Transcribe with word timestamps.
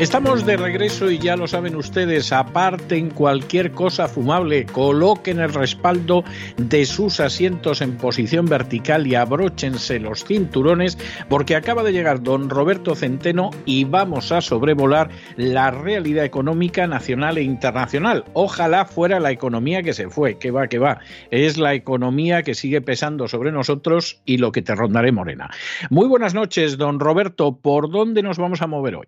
Estamos 0.00 0.44
de 0.44 0.56
regreso 0.56 1.08
y 1.08 1.18
ya 1.18 1.36
lo 1.36 1.46
saben 1.46 1.76
ustedes, 1.76 2.32
aparten 2.32 3.10
cualquier 3.10 3.70
cosa 3.70 4.08
fumable, 4.08 4.66
coloquen 4.66 5.38
el 5.38 5.54
respaldo 5.54 6.24
de 6.56 6.84
sus 6.84 7.20
asientos 7.20 7.80
en 7.80 7.96
posición 7.96 8.46
vertical 8.46 9.06
y 9.06 9.14
abróchense 9.14 10.00
los 10.00 10.24
cinturones 10.24 10.98
porque 11.28 11.54
acaba 11.54 11.84
de 11.84 11.92
llegar 11.92 12.24
don 12.24 12.50
Roberto 12.50 12.96
Centeno 12.96 13.50
y 13.66 13.84
vamos 13.84 14.32
a 14.32 14.40
sobrevolar 14.40 15.10
la 15.36 15.70
realidad 15.70 16.24
económica 16.24 16.88
nacional 16.88 17.38
e 17.38 17.42
internacional. 17.42 18.24
Ojalá 18.32 18.86
fuera 18.86 19.20
la 19.20 19.30
economía 19.30 19.84
que 19.84 19.94
se 19.94 20.10
fue, 20.10 20.38
que 20.38 20.50
va, 20.50 20.66
que 20.66 20.80
va. 20.80 20.98
Es 21.30 21.56
la 21.56 21.72
economía 21.72 22.42
que 22.42 22.54
sigue 22.54 22.80
pesando 22.80 23.28
sobre 23.28 23.52
nosotros 23.52 24.20
y 24.24 24.38
lo 24.38 24.50
que 24.50 24.62
te 24.62 24.74
rondaré 24.74 25.12
morena. 25.12 25.50
Muy 25.88 26.08
buenas 26.08 26.34
noches, 26.34 26.78
don 26.78 26.98
Roberto. 26.98 27.60
¿Por 27.60 27.92
dónde 27.92 28.24
nos 28.24 28.38
vamos 28.38 28.60
a 28.60 28.66
mover 28.66 28.96
hoy? 28.96 29.06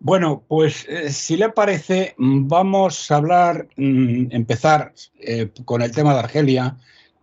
Bueno, 0.00 0.44
pues 0.48 0.86
eh, 0.88 1.10
si 1.10 1.36
le 1.36 1.50
parece, 1.50 2.14
vamos 2.16 3.10
a 3.10 3.16
hablar, 3.16 3.68
mm, 3.76 4.28
empezar 4.30 4.94
eh, 5.20 5.50
con 5.66 5.82
el 5.82 5.92
tema 5.92 6.14
de 6.14 6.20
Argelia, 6.20 6.76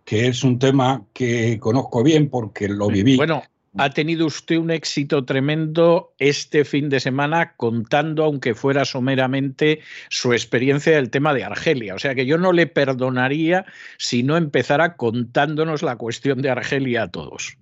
que 0.04 0.28
es 0.28 0.44
un 0.44 0.60
tema 0.60 1.04
que 1.12 1.58
conozco 1.58 2.04
bien 2.04 2.30
porque 2.30 2.68
lo 2.68 2.86
viví. 2.86 3.16
Bueno, 3.16 3.42
ha 3.76 3.90
tenido 3.90 4.26
usted 4.26 4.56
un 4.56 4.70
éxito 4.70 5.24
tremendo 5.24 6.14
este 6.18 6.64
fin 6.64 6.88
de 6.88 7.00
semana 7.00 7.54
contando, 7.56 8.24
aunque 8.24 8.54
fuera 8.54 8.84
someramente, 8.84 9.80
su 10.08 10.32
experiencia 10.32 10.94
del 10.94 11.10
tema 11.10 11.34
de 11.34 11.44
Argelia. 11.44 11.96
O 11.96 11.98
sea 11.98 12.14
que 12.14 12.26
yo 12.26 12.38
no 12.38 12.52
le 12.52 12.68
perdonaría 12.68 13.66
si 13.98 14.22
no 14.22 14.36
empezara 14.36 14.96
contándonos 14.96 15.82
la 15.82 15.96
cuestión 15.96 16.42
de 16.42 16.50
Argelia 16.50 17.02
a 17.02 17.08
todos. 17.08 17.58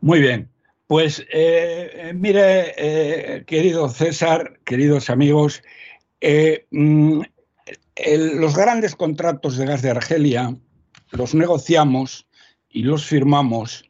Muy 0.00 0.20
bien. 0.20 0.51
Pues 0.92 1.24
eh, 1.32 2.12
mire, 2.14 2.74
eh, 2.76 3.44
querido 3.46 3.88
César, 3.88 4.60
queridos 4.62 5.08
amigos, 5.08 5.62
eh, 6.20 6.66
mm, 6.70 7.22
los 8.36 8.54
grandes 8.54 8.94
contratos 8.94 9.56
de 9.56 9.64
gas 9.64 9.80
de 9.80 9.88
Argelia 9.88 10.54
los 11.12 11.34
negociamos 11.34 12.26
y 12.68 12.82
los 12.82 13.06
firmamos 13.06 13.88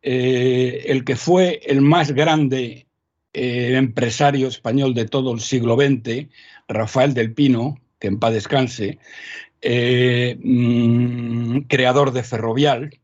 el 0.00 1.04
que 1.04 1.16
fue 1.16 1.60
el 1.66 1.82
más 1.82 2.12
grande 2.12 2.86
empresario 3.34 4.48
español 4.48 4.94
de 4.94 5.04
todo 5.04 5.34
el 5.34 5.40
siglo 5.40 5.76
XX, 5.76 6.28
Rafael 6.66 7.12
del 7.12 7.34
Pino, 7.34 7.78
que 7.98 8.06
en 8.06 8.18
paz 8.18 8.32
descanse, 8.32 8.98
mm, 9.62 11.58
creador 11.68 12.12
de 12.12 12.22
Ferrovial, 12.22 12.98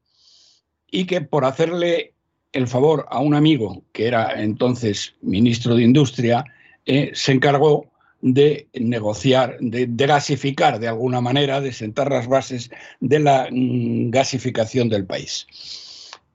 y 0.91 1.05
que 1.05 1.21
por 1.21 1.45
hacerle 1.45 2.14
el 2.55 2.69
favor 2.69 3.07
a 3.11 3.21
un 3.21 3.35
amigo 3.35 3.83
que 3.93 4.07
era 4.07 4.41
entonces 4.41 5.15
ministro 5.21 5.75
de 5.75 5.83
Industria, 5.83 6.45
eh, 6.87 7.11
se 7.13 7.33
encargó 7.33 7.87
de 8.23 8.69
negociar, 8.75 9.59
de, 9.61 9.87
gasificar 9.91 10.79
de 10.79 10.89
alguna 10.89 11.21
manera, 11.21 11.61
de 11.61 11.73
sentar 11.73 12.11
las 12.11 12.27
bases 12.27 12.71
de 13.01 13.19
la 13.19 13.49
mm, 13.51 14.11
gasificación 14.11 14.89
del 14.89 15.05
país. 15.05 15.47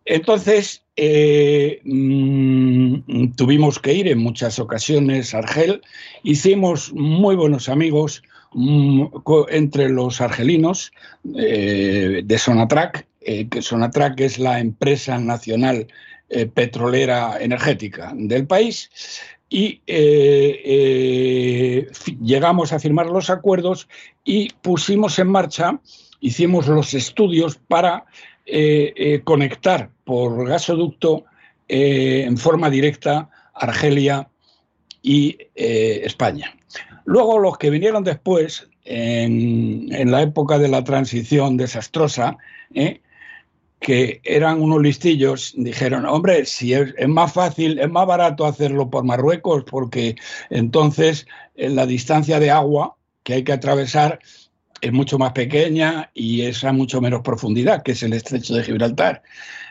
Entonces, 0.06 0.84
eh, 0.98 1.80
mm, 1.84 3.32
tuvimos 3.36 3.80
que 3.80 3.94
ir 3.94 4.08
en 4.08 4.20
muchas 4.20 4.60
ocasiones 4.60 5.34
a 5.34 5.40
Argel, 5.40 5.82
hicimos 6.24 6.92
muy 6.94 7.36
buenos 7.36 7.70
amigos 7.70 8.24
mm, 8.54 9.06
entre 9.50 9.90
los 9.90 10.20
argelinos 10.20 10.92
eh, 11.38 12.22
de 12.26 12.38
Sonatrac, 12.38 13.08
que 13.22 13.62
Sonatrac 13.62 14.20
es 14.22 14.40
la 14.40 14.60
empresa 14.60 15.20
nacional 15.20 15.88
eh, 16.32 16.46
petrolera 16.46 17.40
energética 17.42 18.12
del 18.16 18.46
país 18.46 18.92
y 19.50 19.82
eh, 19.88 20.62
eh, 20.64 21.92
llegamos 22.22 22.72
a 22.72 22.78
firmar 22.78 23.08
los 23.08 23.32
acuerdos 23.32 23.88
y 24.24 24.50
pusimos 24.62 25.18
en 25.18 25.28
marcha, 25.28 25.80
hicimos 26.20 26.68
los 26.68 26.94
estudios 26.94 27.60
para 27.68 28.06
conectar 29.24 29.90
por 30.04 30.48
gasoducto 30.48 31.26
en 31.68 32.38
forma 32.38 32.70
directa 32.70 33.30
Argelia 33.54 34.28
y 35.04 35.38
España. 35.56 36.56
Luego 37.06 37.38
los 37.38 37.60
que 37.60 37.70
vinieron 37.70 38.04
después, 38.04 38.68
en, 38.86 39.88
en, 39.92 40.12
la 40.12 40.24
época 40.24 40.58
de 40.58 40.68
la 40.68 40.84
transición 40.84 41.58
desastrosa, 41.58 42.38
que 43.80 44.22
eran 44.26 44.62
unos 44.62 44.82
listillos, 44.82 45.54
dijeron, 45.56 46.06
hombre, 46.06 46.46
si 46.46 46.74
es, 46.74 46.94
más 47.08 47.32
fácil, 47.32 47.80
es 47.80 47.90
más 47.90 48.06
barato 48.06 48.46
hacerlo 48.46 48.90
por 48.90 49.06
Marruecos, 49.06 49.64
porque 49.64 50.16
entonces 50.50 51.28
en 51.56 51.76
la 51.76 51.86
distancia 51.86 52.40
de 52.40 52.52
agua 52.52 52.98
que 53.24 53.36
hay 53.36 53.44
que 53.44 53.54
atravesar 53.54 54.20
es 54.82 54.92
mucho 54.92 55.18
más 55.18 55.34
pequeña 55.34 56.10
y 56.14 56.42
es 56.42 56.64
a 56.64 56.74
mucho 56.74 57.02
menos 57.02 57.22
profundidad, 57.22 57.84
que 57.84 57.94
es 57.94 58.04
el 58.04 58.14
estrecho 58.14 58.56
de 58.56 58.64
Gibraltar. 58.64 59.24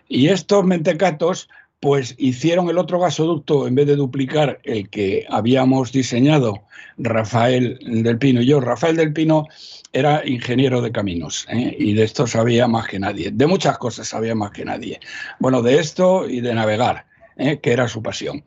Y 0.08 0.28
estos 0.28 0.64
mentecatos 0.64 1.48
pues 1.80 2.14
hicieron 2.18 2.68
el 2.68 2.78
otro 2.78 2.98
gasoducto, 2.98 3.68
en 3.68 3.74
vez 3.74 3.86
de 3.86 3.96
duplicar 3.96 4.60
el 4.64 4.88
que 4.88 5.26
habíamos 5.28 5.92
diseñado 5.92 6.62
Rafael 6.96 7.78
del 7.82 8.18
Pino 8.18 8.42
y 8.42 8.46
yo. 8.46 8.60
Rafael 8.60 8.96
del 8.96 9.12
Pino 9.12 9.46
era 9.92 10.26
ingeniero 10.26 10.80
de 10.80 10.92
caminos 10.92 11.46
¿eh? 11.50 11.74
y 11.78 11.94
de 11.94 12.04
esto 12.04 12.26
sabía 12.26 12.68
más 12.68 12.86
que 12.86 12.98
nadie. 12.98 13.30
De 13.30 13.46
muchas 13.46 13.78
cosas 13.78 14.08
sabía 14.08 14.34
más 14.34 14.50
que 14.50 14.64
nadie. 14.64 15.00
Bueno, 15.38 15.62
de 15.62 15.78
esto 15.78 16.28
y 16.28 16.40
de 16.40 16.54
navegar, 16.54 17.06
¿eh? 17.36 17.58
que 17.60 17.72
era 17.72 17.88
su 17.88 18.02
pasión. 18.02 18.44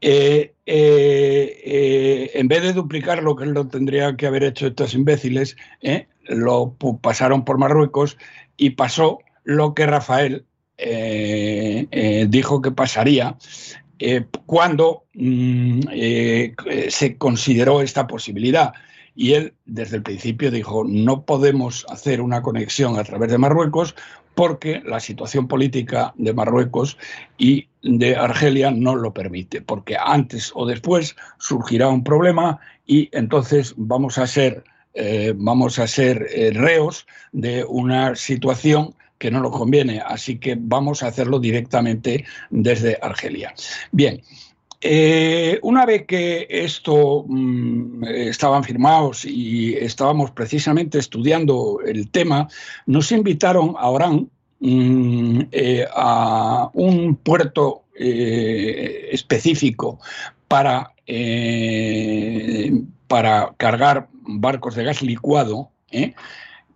Eh, 0.00 0.54
en 2.34 2.48
vez 2.48 2.62
de 2.62 2.72
duplicar 2.72 3.22
lo 3.22 3.36
que 3.36 3.46
lo 3.46 3.68
tendría 3.68 4.16
que 4.16 4.26
haber 4.26 4.42
hecho 4.42 4.66
estos 4.66 4.94
imbéciles, 4.94 5.56
lo 6.24 6.74
pasaron 7.00 7.44
por 7.44 7.58
Marruecos 7.58 8.16
y 8.56 8.70
pasó 8.70 9.20
lo 9.44 9.74
que 9.74 9.86
Rafael 9.86 10.44
dijo 12.28 12.62
que 12.62 12.72
pasaría 12.72 13.36
cuando 14.46 15.04
mm, 15.14 15.82
se 16.88 17.16
consideró 17.16 17.80
esta 17.80 18.08
posibilidad. 18.08 18.72
Y 19.14 19.34
él 19.34 19.54
desde 19.66 19.96
el 19.96 20.02
principio 20.02 20.50
dijo, 20.50 20.84
no 20.84 21.24
podemos 21.24 21.86
hacer 21.88 22.20
una 22.20 22.42
conexión 22.42 22.98
a 22.98 23.04
través 23.04 23.30
de 23.30 23.38
Marruecos 23.38 23.94
porque 24.34 24.82
la 24.84 25.00
situación 25.00 25.46
política 25.46 26.14
de 26.16 26.32
Marruecos 26.32 26.96
y 27.36 27.68
de 27.82 28.16
Argelia 28.16 28.70
no 28.70 28.96
lo 28.96 29.12
permite, 29.12 29.60
porque 29.60 29.96
antes 30.02 30.52
o 30.54 30.66
después 30.66 31.16
surgirá 31.38 31.88
un 31.88 32.02
problema 32.02 32.58
y 32.86 33.10
entonces 33.12 33.74
vamos 33.76 34.16
a 34.16 34.26
ser, 34.26 34.64
vamos 35.36 35.78
a 35.78 35.86
ser 35.86 36.26
reos 36.54 37.06
de 37.32 37.64
una 37.64 38.14
situación 38.16 38.94
que 39.18 39.30
no 39.30 39.40
nos 39.40 39.52
conviene, 39.52 40.00
así 40.00 40.38
que 40.38 40.56
vamos 40.58 41.02
a 41.02 41.08
hacerlo 41.08 41.38
directamente 41.38 42.24
desde 42.50 42.98
Argelia. 43.02 43.54
Bien, 43.92 44.20
eh, 44.84 45.60
una 45.62 45.86
vez 45.86 46.06
que 46.06 46.48
esto 46.50 47.24
mm, 47.28 48.02
estaban 48.04 48.64
firmados 48.64 49.24
y 49.24 49.74
estábamos 49.74 50.32
precisamente 50.32 50.98
estudiando 50.98 51.78
el 51.86 52.10
tema, 52.10 52.48
nos 52.86 53.12
invitaron 53.12 53.76
a 53.78 53.88
Orán 53.88 54.28
mm, 54.58 55.40
eh, 55.52 55.86
a 55.94 56.68
un 56.74 57.14
puerto 57.14 57.84
eh, 57.96 59.10
específico 59.12 60.00
para, 60.48 60.92
para 63.06 63.54
cargar 63.56 64.08
barcos 64.22 64.74
de 64.74 64.84
gas 64.84 65.00
licuado 65.00 65.70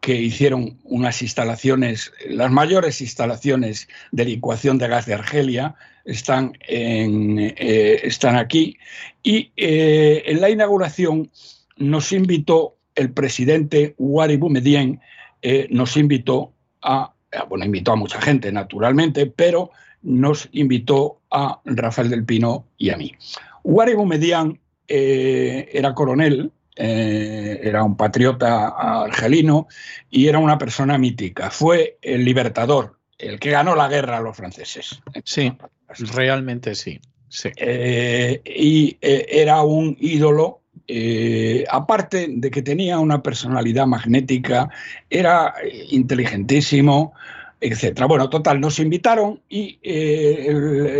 que 0.00 0.14
hicieron 0.14 0.78
unas 0.84 1.22
instalaciones, 1.22 2.12
las 2.28 2.52
mayores 2.52 3.00
instalaciones 3.00 3.88
de 4.12 4.26
licuación 4.26 4.78
de 4.78 4.86
gas 4.86 5.06
de 5.06 5.14
Argelia, 5.14 5.74
están, 6.06 6.52
eh, 6.66 8.00
están 8.02 8.36
aquí. 8.36 8.78
Y 9.22 9.50
eh, 9.56 10.22
en 10.26 10.40
la 10.40 10.48
inauguración 10.48 11.30
nos 11.76 12.12
invitó 12.12 12.76
el 12.94 13.10
presidente 13.10 13.94
Ouari 13.98 14.36
Boumediene, 14.36 15.00
eh, 15.42 15.66
nos 15.70 15.96
invitó 15.96 16.52
a, 16.80 17.12
bueno, 17.48 17.64
invitó 17.64 17.92
a 17.92 17.96
mucha 17.96 18.20
gente, 18.20 18.50
naturalmente, 18.52 19.26
pero 19.26 19.70
nos 20.02 20.48
invitó 20.52 21.20
a 21.30 21.60
Rafael 21.64 22.08
del 22.08 22.24
Pino 22.24 22.64
y 22.78 22.90
a 22.90 22.96
mí. 22.96 23.12
Medián 24.06 24.58
eh, 24.88 25.68
era 25.72 25.92
coronel, 25.92 26.52
era 26.78 27.82
un 27.82 27.96
patriota 27.96 28.68
argelino 28.68 29.66
y 30.10 30.28
era 30.28 30.38
una 30.38 30.58
persona 30.58 30.98
mítica. 30.98 31.50
Fue 31.50 31.96
el 32.02 32.24
libertador, 32.24 32.98
el 33.18 33.38
que 33.38 33.50
ganó 33.50 33.74
la 33.74 33.88
guerra 33.88 34.18
a 34.18 34.20
los 34.20 34.36
franceses. 34.36 35.00
Sí, 35.24 35.52
realmente 36.14 36.74
sí. 36.74 37.00
sí. 37.28 37.50
Eh, 37.56 38.40
y 38.44 38.96
era 39.00 39.62
un 39.62 39.96
ídolo 40.00 40.60
aparte 41.68 42.26
de 42.28 42.50
que 42.50 42.62
tenía 42.62 42.98
una 42.98 43.22
personalidad 43.22 43.86
magnética, 43.86 44.68
era 45.10 45.54
inteligentísimo, 45.90 47.12
etcétera. 47.60 48.06
Bueno, 48.06 48.28
total, 48.28 48.60
nos 48.60 48.78
invitaron 48.78 49.40
y 49.48 49.78
eh, 49.82 50.46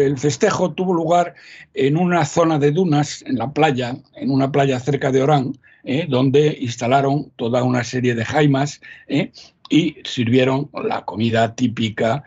el, 0.07 0.19
festejo 0.19 0.73
tuvo 0.73 0.95
lugar 0.95 1.35
en 1.75 1.97
una 1.97 2.25
zona 2.25 2.59
de 2.59 2.71
dunas, 2.71 3.23
en 3.27 3.37
la 3.37 3.53
playa, 3.53 3.97
en 4.15 4.31
una 4.31 4.51
playa 4.51 4.81
cerca 4.81 5.13
de 5.13 5.23
Orán, 5.23 5.59
eh, 5.85 6.07
donde 6.09 6.57
instalaron 6.61 7.31
toda 7.37 7.63
una 7.63 7.85
serie 7.85 8.15
de 8.15 8.25
jaimas 8.25 8.81
eh, 9.07 9.31
y 9.69 9.97
sirvieron 10.05 10.71
la 10.85 11.05
comida 11.05 11.55
típica 11.55 12.25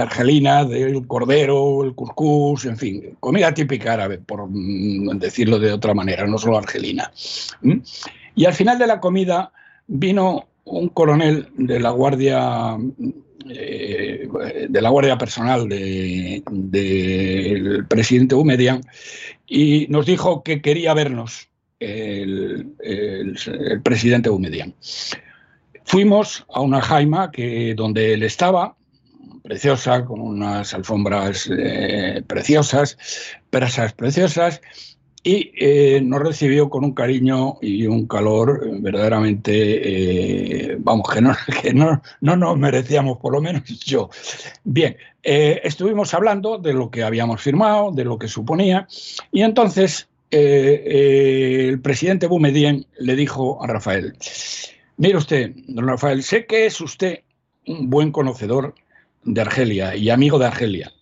argelina 0.00 0.64
del 0.64 1.06
cordero, 1.06 1.84
el 1.84 1.94
cuscús, 1.94 2.64
en 2.64 2.76
fin, 2.76 3.16
comida 3.20 3.52
típica 3.52 3.92
árabe, 3.94 4.18
por 4.18 4.48
mm, 4.48 5.18
decirlo 5.18 5.58
de 5.58 5.72
otra 5.72 5.94
manera, 5.94 6.26
no 6.26 6.38
solo 6.38 6.58
argelina. 6.58 7.12
Y 8.34 8.44
al 8.44 8.54
final 8.54 8.78
de 8.78 8.86
la 8.86 9.00
comida 9.00 9.52
vino 9.86 10.46
un 10.64 10.88
coronel 10.88 11.48
de 11.56 11.80
la 11.80 11.90
Guardia 11.90 12.76
eh, 13.48 14.28
de 14.68 14.82
la 14.82 14.90
Guardia 14.90 15.16
Personal 15.18 15.68
del 15.68 16.44
presidente 17.88 18.34
Humedian 18.34 18.82
y 19.46 19.86
nos 19.88 20.06
dijo 20.06 20.42
que 20.42 20.60
quería 20.60 20.94
vernos 20.94 21.48
el, 21.80 22.74
presidente 23.82 24.28
Humedian. 24.30 24.74
Fuimos 25.90 26.46
a 26.54 26.60
una 26.60 26.80
jaima 26.80 27.32
que, 27.32 27.74
donde 27.74 28.12
él 28.12 28.22
estaba, 28.22 28.76
preciosa, 29.42 30.04
con 30.04 30.20
unas 30.20 30.72
alfombras 30.72 31.50
eh, 31.52 32.22
preciosas, 32.28 32.96
presas 33.50 33.92
preciosas, 33.94 34.60
y 35.24 35.50
eh, 35.58 36.00
nos 36.00 36.20
recibió 36.20 36.70
con 36.70 36.84
un 36.84 36.92
cariño 36.94 37.56
y 37.60 37.88
un 37.88 38.06
calor 38.06 38.80
verdaderamente, 38.80 40.70
eh, 40.72 40.76
vamos, 40.78 41.10
que, 41.12 41.20
no, 41.20 41.34
que 41.60 41.74
no, 41.74 42.00
no, 42.20 42.36
nos 42.36 42.56
merecíamos, 42.56 43.18
por 43.18 43.32
lo 43.32 43.40
menos 43.40 43.64
yo. 43.84 44.10
Bien, 44.62 44.96
estuvimos 45.24 46.14
hablando 46.14 46.58
de 46.58 46.72
lo 46.72 46.88
que 46.88 47.02
habíamos 47.02 47.42
firmado, 47.42 47.90
de 47.90 48.04
lo 48.04 48.16
que 48.16 48.28
suponía, 48.28 48.86
y 49.32 49.42
entonces 49.42 50.06
el 50.30 51.80
presidente 51.80 52.28
Boumedien 52.28 52.86
le 52.96 53.16
dijo 53.16 53.60
a 53.60 53.66
Rafael, 53.66 54.14
mire 55.00 55.16
usted, 55.16 55.52
don 55.66 55.88
Rafael, 55.88 56.22
sé 56.22 56.44
que 56.44 56.66
es 56.66 56.80
usted 56.80 57.20
un 57.66 57.88
buen 57.88 58.12
conocedor 58.12 58.74
de 59.24 59.40
Argelia 59.40 59.96
y 59.96 60.10
amigo 60.10 60.38
de 60.38 60.46
Argelia. 60.46 60.92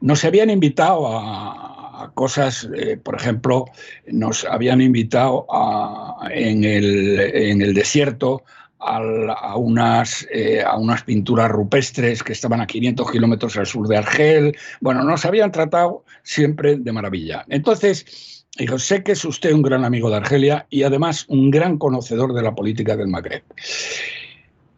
Nos 0.00 0.24
habían 0.24 0.50
invitado 0.50 1.08
a, 1.08 2.12
cosas, 2.14 2.68
eh, 2.76 2.98
por 2.98 3.14
ejemplo, 3.14 3.66
nos 4.06 4.44
habían 4.44 4.80
invitado 4.82 5.46
en, 6.30 6.64
el, 6.64 7.74
desierto 7.74 8.42
a, 8.78 9.56
unas, 9.56 10.26
eh, 10.32 10.62
a 10.62 10.76
unas 10.76 11.02
pinturas 11.02 11.50
rupestres 11.50 12.22
que 12.22 12.32
estaban 12.32 12.60
a 12.60 12.66
500 12.66 13.10
kilómetros 13.10 13.56
al 13.56 13.66
sur 13.66 13.88
de 13.88 13.96
Argel. 13.96 14.56
Bueno, 14.80 15.04
nos 15.04 15.24
habían 15.24 15.52
tratado 15.52 16.04
siempre 16.22 16.76
de 16.76 16.92
maravilla. 16.92 17.44
Entonces, 17.48 18.29
dijo, 18.60 18.78
sé 18.78 19.02
que 19.02 19.12
es 19.12 19.24
usted 19.24 19.52
un 19.52 19.62
gran 19.62 19.84
amigo 19.84 20.10
de 20.10 20.16
Argelia 20.16 20.66
y 20.70 20.82
además 20.82 21.24
un 21.28 21.50
gran 21.50 21.78
conocedor 21.78 22.32
de 22.34 22.42
la 22.42 22.54
política 22.54 22.96
del 22.96 23.08
Magreb. 23.08 23.42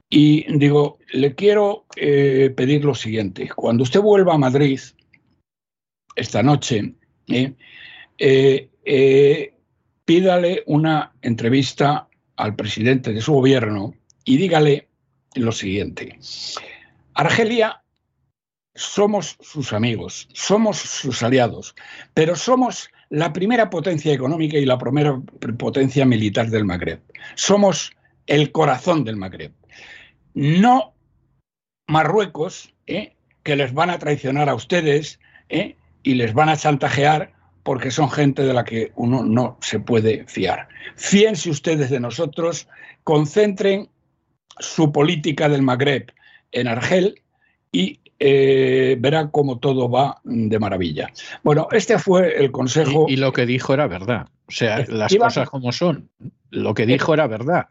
Y 0.09 0.45
digo, 0.59 0.99
le 1.13 1.35
quiero 1.35 1.87
eh, 1.97 2.53
pedir 2.55 2.85
lo 2.85 2.95
siguiente. 2.95 3.49
Cuando 3.55 3.83
usted 3.83 4.01
vuelva 4.01 4.35
a 4.35 4.39
Madrid 4.39 4.81
esta 6.15 6.43
noche, 6.43 6.95
¿eh? 7.29 7.55
Eh, 8.19 9.55
pídale 10.05 10.63
una 10.67 11.13
entrevista 11.23 12.09
al 12.37 12.55
presidente 12.55 13.13
de 13.13 13.21
su 13.21 13.33
gobierno 13.33 13.95
y 14.25 14.37
dígale 14.37 14.89
lo 15.35 15.53
siguiente. 15.53 16.19
Argelia 17.15 17.83
somos 18.75 19.37
sus 19.41 19.73
amigos, 19.73 20.29
somos 20.33 20.79
sus 20.79 21.23
aliados, 21.23 21.75
pero 22.15 22.37
somos 22.37 22.91
la 23.13 23.31
primera 23.31 23.69
potencia 23.69 24.11
económica 24.15 24.57
y 24.57 24.65
la 24.65 24.79
primera 24.79 25.21
potencia 25.59 26.07
militar 26.07 26.49
del 26.49 26.65
Magreb. 26.65 26.99
Somos 27.35 27.93
el 28.27 28.51
corazón 28.53 29.05
del 29.05 29.17
Magreb. 29.17 29.53
No 30.33 30.95
Marruecos, 31.89 32.73
que 32.87 33.57
les 33.57 33.75
van 33.75 33.91
a 33.91 33.99
traicionar 33.99 34.49
a 34.49 34.55
ustedes, 34.55 35.21
y 35.51 36.15
les 36.15 36.33
van 36.33 36.49
a 36.49 36.57
chantajear 36.57 37.35
porque 37.65 37.91
son 37.91 38.11
gente 38.11 38.45
de 38.45 38.55
la 38.55 38.65
que 38.65 38.93
uno 38.97 39.23
no 39.23 39.59
se 39.61 39.79
puede 39.79 40.25
fiar. 40.27 40.69
Fíense 40.97 41.51
ustedes 41.51 41.91
de 41.91 42.01
nosotros, 42.01 42.67
concentren 43.05 43.91
su 44.59 44.91
política 44.91 45.51
del 45.51 45.61
Magreb 45.61 46.11
en 46.53 46.67
Argel 46.67 47.21
y 47.73 48.01
eh, 48.25 48.97
verán 49.01 49.31
cómo 49.31 49.59
todo 49.59 49.91
va 49.91 50.21
de 50.23 50.57
maravilla. 50.61 51.11
Bueno, 51.43 51.67
este 51.73 51.99
fue 51.99 52.37
el 52.39 52.53
consejo. 52.53 53.07
Y, 53.09 53.17
lo 53.17 53.33
que 53.33 53.47
dijo 53.47 53.75
era 53.75 53.89
verdad. 53.89 54.29
O 54.47 54.53
sea, 54.53 54.85
las 54.87 55.13
cosas 55.17 55.51
como 55.51 55.73
son. 55.73 56.09
Lo 56.51 56.73
que 56.73 56.87
dijo 56.87 57.15
era 57.15 57.27
verdad. 57.27 57.67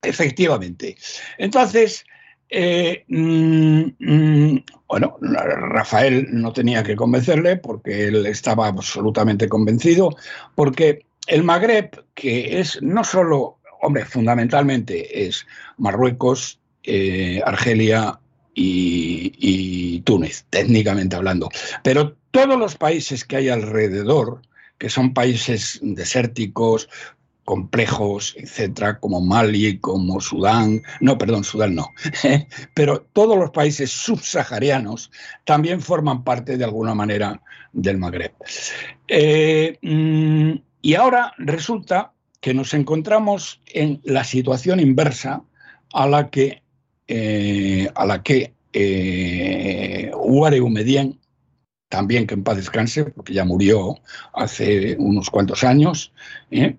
Efectivamente. 0.00 0.96
Entonces, 1.36 2.06
eh, 2.48 3.04
mm, 3.08 3.82
mm, 3.98 4.64
bueno, 4.88 5.18
Rafael 5.20 6.28
no 6.30 6.54
tenía 6.54 6.82
que 6.82 6.96
convencerle 6.96 7.56
porque 7.56 8.06
él 8.06 8.24
estaba 8.24 8.68
absolutamente 8.68 9.50
convencido, 9.50 10.16
porque 10.54 11.04
el 11.26 11.42
Magreb, 11.44 12.06
que 12.14 12.58
es 12.58 12.80
no 12.80 13.04
solo, 13.04 13.58
hombre, 13.82 14.06
fundamentalmente 14.06 15.26
es 15.26 15.46
Marruecos, 15.76 16.58
eh, 16.84 17.42
Argelia 17.44 18.19
y, 18.62 20.00
Túnez, 20.00 20.44
técnicamente 20.50 21.16
hablando, 21.16 21.48
pero 21.82 22.16
todos 22.30 22.58
los 22.58 22.76
países 22.76 23.24
que 23.24 23.36
hay 23.36 23.48
alrededor, 23.48 24.42
que 24.78 24.88
son 24.88 25.14
países 25.14 25.78
desérticos, 25.82 26.88
complejos, 27.44 28.34
etcétera, 28.36 29.00
como 29.00 29.20
Mali, 29.20 29.78
como 29.78 30.20
Sudán, 30.20 30.82
no, 31.00 31.18
perdón, 31.18 31.42
Sudán 31.42 31.74
no, 31.74 31.88
pero 32.74 33.00
todos 33.12 33.36
los 33.36 33.50
países 33.50 33.90
subsaharianos 33.90 35.10
también 35.44 35.80
forman 35.80 36.22
parte 36.22 36.56
de 36.56 36.64
alguna 36.64 36.94
manera 36.94 37.40
del 37.72 37.98
Magreb. 37.98 38.32
Eh, 39.08 39.78
mm, 39.82 40.52
y 40.82 40.94
ahora 40.94 41.34
resulta 41.38 42.12
que 42.40 42.54
nos 42.54 42.72
encontramos 42.72 43.60
en 43.66 44.00
la 44.04 44.24
situación 44.24 44.80
inversa 44.80 45.42
a 45.92 46.06
la 46.06 46.30
que, 46.30 46.62
eh, 47.12 47.90
a 47.96 48.06
la 48.06 48.22
que 48.22 48.54
eh, 48.72 50.12
también 51.88 52.24
que 52.24 52.34
en 52.34 52.44
paz 52.44 52.56
descanse, 52.56 53.04
porque 53.06 53.34
ya 53.34 53.44
murió 53.44 53.96
hace 54.32 54.96
unos 54.96 55.28
cuantos 55.28 55.64
años, 55.64 56.12
¿eh? 56.52 56.76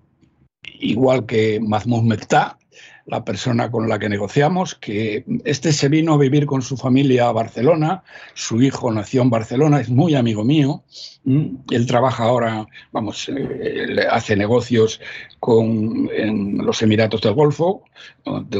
igual 0.80 1.26
que 1.26 1.60
Mahmoud 1.60 2.04
Mektah, 2.04 2.58
la 3.06 3.24
persona 3.24 3.70
con 3.70 3.88
la 3.88 3.98
que 3.98 4.08
negociamos, 4.08 4.74
que 4.74 5.24
este 5.44 5.72
se 5.72 5.88
vino 5.88 6.14
a 6.14 6.18
vivir 6.18 6.46
con 6.46 6.62
su 6.62 6.76
familia 6.76 7.28
a 7.28 7.32
Barcelona, 7.32 8.04
su 8.34 8.62
hijo 8.62 8.92
nació 8.92 9.22
en 9.22 9.30
Barcelona, 9.30 9.80
es 9.80 9.88
muy 9.88 10.14
amigo 10.14 10.44
mío, 10.44 10.84
él 11.24 11.86
trabaja 11.86 12.24
ahora, 12.24 12.66
vamos, 12.92 13.28
eh, 13.28 14.06
hace 14.10 14.36
negocios 14.36 15.00
con, 15.40 16.08
en 16.14 16.58
los 16.58 16.82
Emiratos 16.82 17.20
del 17.20 17.34
Golfo, 17.34 17.84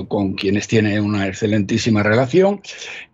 con 0.08 0.34
quienes 0.34 0.66
tiene 0.66 1.00
una 1.00 1.26
excelentísima 1.26 2.02
relación, 2.02 2.60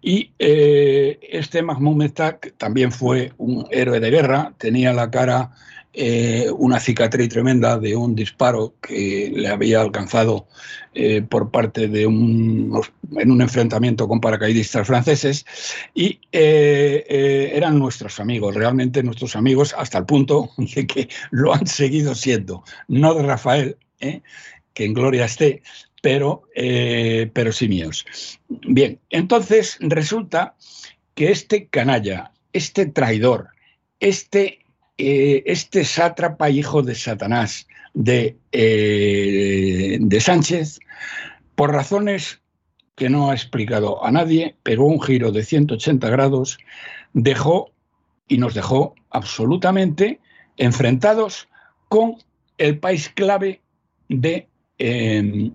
y 0.01 0.33
eh, 0.39 1.19
este 1.31 1.63
Mahmoud 1.63 1.97
Mektah 1.97 2.39
también 2.57 2.93
fue 2.93 3.33
un 3.37 3.67
héroe 3.71 4.01
de 4.01 4.11
guerra, 4.11 4.55
tenía 4.59 4.93
la 4.93 5.11
cara 5.11 5.53
eh, 5.95 6.51
una 6.57 6.81
cicatriz 6.81 7.31
tremenda 7.31 7.79
de 7.79 7.97
un 7.97 8.15
disparo 8.15 8.75
que 8.81 9.33
le 9.35 9.49
había 9.49 9.81
alcanzado 9.81 10.47
eh, 10.95 11.23
por 11.23 11.51
parte 11.51 11.89
de 11.89 12.07
un, 12.07 12.81
en 13.17 13.31
un 13.31 13.41
enfrentamiento 13.41 14.07
con 14.07 14.21
paracaidistas 14.21 14.87
franceses 14.87 15.47
y 15.95 16.21
eh, 16.31 17.53
eran 17.55 17.79
nuestros 17.79 18.21
amigos, 18.21 18.55
realmente 18.55 19.03
nuestros 19.03 19.35
amigos 19.35 19.75
hasta 19.77 19.99
el 19.99 20.05
punto 20.05 20.51
de 20.59 20.87
que 20.87 21.09
lo 21.31 21.55
han 21.55 21.67
seguido 21.67 22.15
siendo, 22.15 22.63
no 22.87 23.15
de 23.15 23.23
Rafael, 23.23 23.77
que 23.99 24.85
en 24.85 24.95
gloria 24.95 25.25
esté, 25.25 25.63
pero, 26.03 26.43
pero 26.55 27.51
sí 27.51 27.67
míos. 27.67 28.07
Bien, 28.49 29.01
entonces 29.11 29.79
resulta 29.81 30.55
que 31.15 31.33
este 31.33 31.67
canalla, 31.67 32.31
este 32.53 32.87
traidor, 32.87 33.49
este, 33.99 34.61
eh, 34.99 35.45
este 35.47 35.85
sátrapa 35.85 36.51
hijo 36.51 36.83
de 36.83 36.95
Satanás 36.95 37.67
de, 37.95 38.37
eh, 38.53 39.99
de 40.01 40.21
Sánchez, 40.21 40.81
por 41.55 41.73
razones 41.73 42.41
que 42.97 43.09
no 43.09 43.31
ha 43.31 43.35
explicado 43.35 44.05
a 44.05 44.11
nadie, 44.11 44.57
pero 44.65 44.85
un 44.85 45.01
giro 45.01 45.31
de 45.31 45.45
180 45.45 46.11
grados, 46.11 46.59
dejó 47.13 47.71
y 48.27 48.39
nos 48.39 48.55
dejó 48.55 48.95
absolutamente 49.11 50.21
enfrentados 50.57 51.49
con 51.89 52.17
el 52.59 52.79
país 52.79 53.09
clave 53.09 53.63
de, 54.09 54.49
em, 54.79 55.55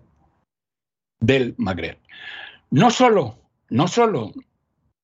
del 1.20 1.54
Magreb. 1.58 1.98
No 2.72 2.90
solo, 2.90 3.38
no 3.70 3.88
solo 3.88 4.32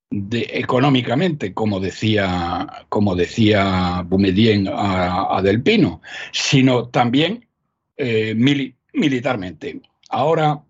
de, 0.09 0.47
económicamente, 0.53 1.53
como 1.53 1.79
decía, 1.79 2.85
como 2.89 3.15
decía 3.15 4.03
Boumedien 4.07 4.67
a, 4.71 5.41
Del 5.43 5.61
Pino, 5.61 6.01
sino 6.31 6.87
también 6.89 7.47
eh, 7.97 8.35
militarmente. 8.93 9.81
Ahora, 10.09 10.61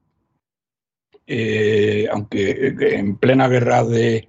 eh, 1.28 2.08
aunque 2.12 2.76
en 2.80 3.16
plena 3.18 3.48
guerra 3.48 3.84
de, 3.84 4.28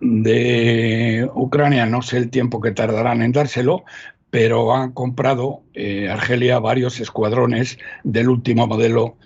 de 0.00 1.28
Ucrania, 1.34 1.86
no 1.86 2.02
sé 2.02 2.18
el 2.18 2.30
tiempo 2.30 2.60
que 2.60 2.72
tardarán 2.72 3.22
en 3.22 3.32
dárselo, 3.32 3.84
pero 4.30 4.74
han 4.74 4.92
comprado 4.92 5.62
eh, 5.74 6.08
Argelia 6.08 6.58
varios 6.58 7.00
escuadrones 7.00 7.78
del 8.02 8.28
último 8.28 8.66
modelo 8.66 9.16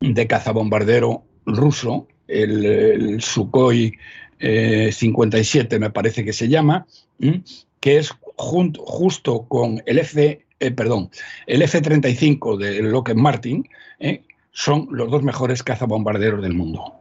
de 0.00 0.26
cazabombardero 0.26 1.24
ruso, 1.46 2.06
el, 2.28 3.20
Sukhoi 3.20 3.92
57 4.38 5.76
eh, 5.76 5.78
me 5.78 5.90
parece 5.90 6.24
que 6.24 6.32
se 6.32 6.48
llama, 6.48 6.86
que 7.80 7.98
es 7.98 8.12
justo 8.36 9.46
con 9.48 9.82
el 9.86 9.98
F, 9.98 10.44
eh, 10.60 10.70
perdón, 10.70 11.10
el 11.46 11.62
F-35 11.62 12.56
de 12.58 12.82
Lockheed 12.82 13.16
Martin, 13.16 13.68
son 14.52 14.88
los 14.90 15.10
dos 15.10 15.22
mejores 15.22 15.62
cazabombarderos 15.62 16.42
del 16.42 16.54
mundo. 16.54 16.94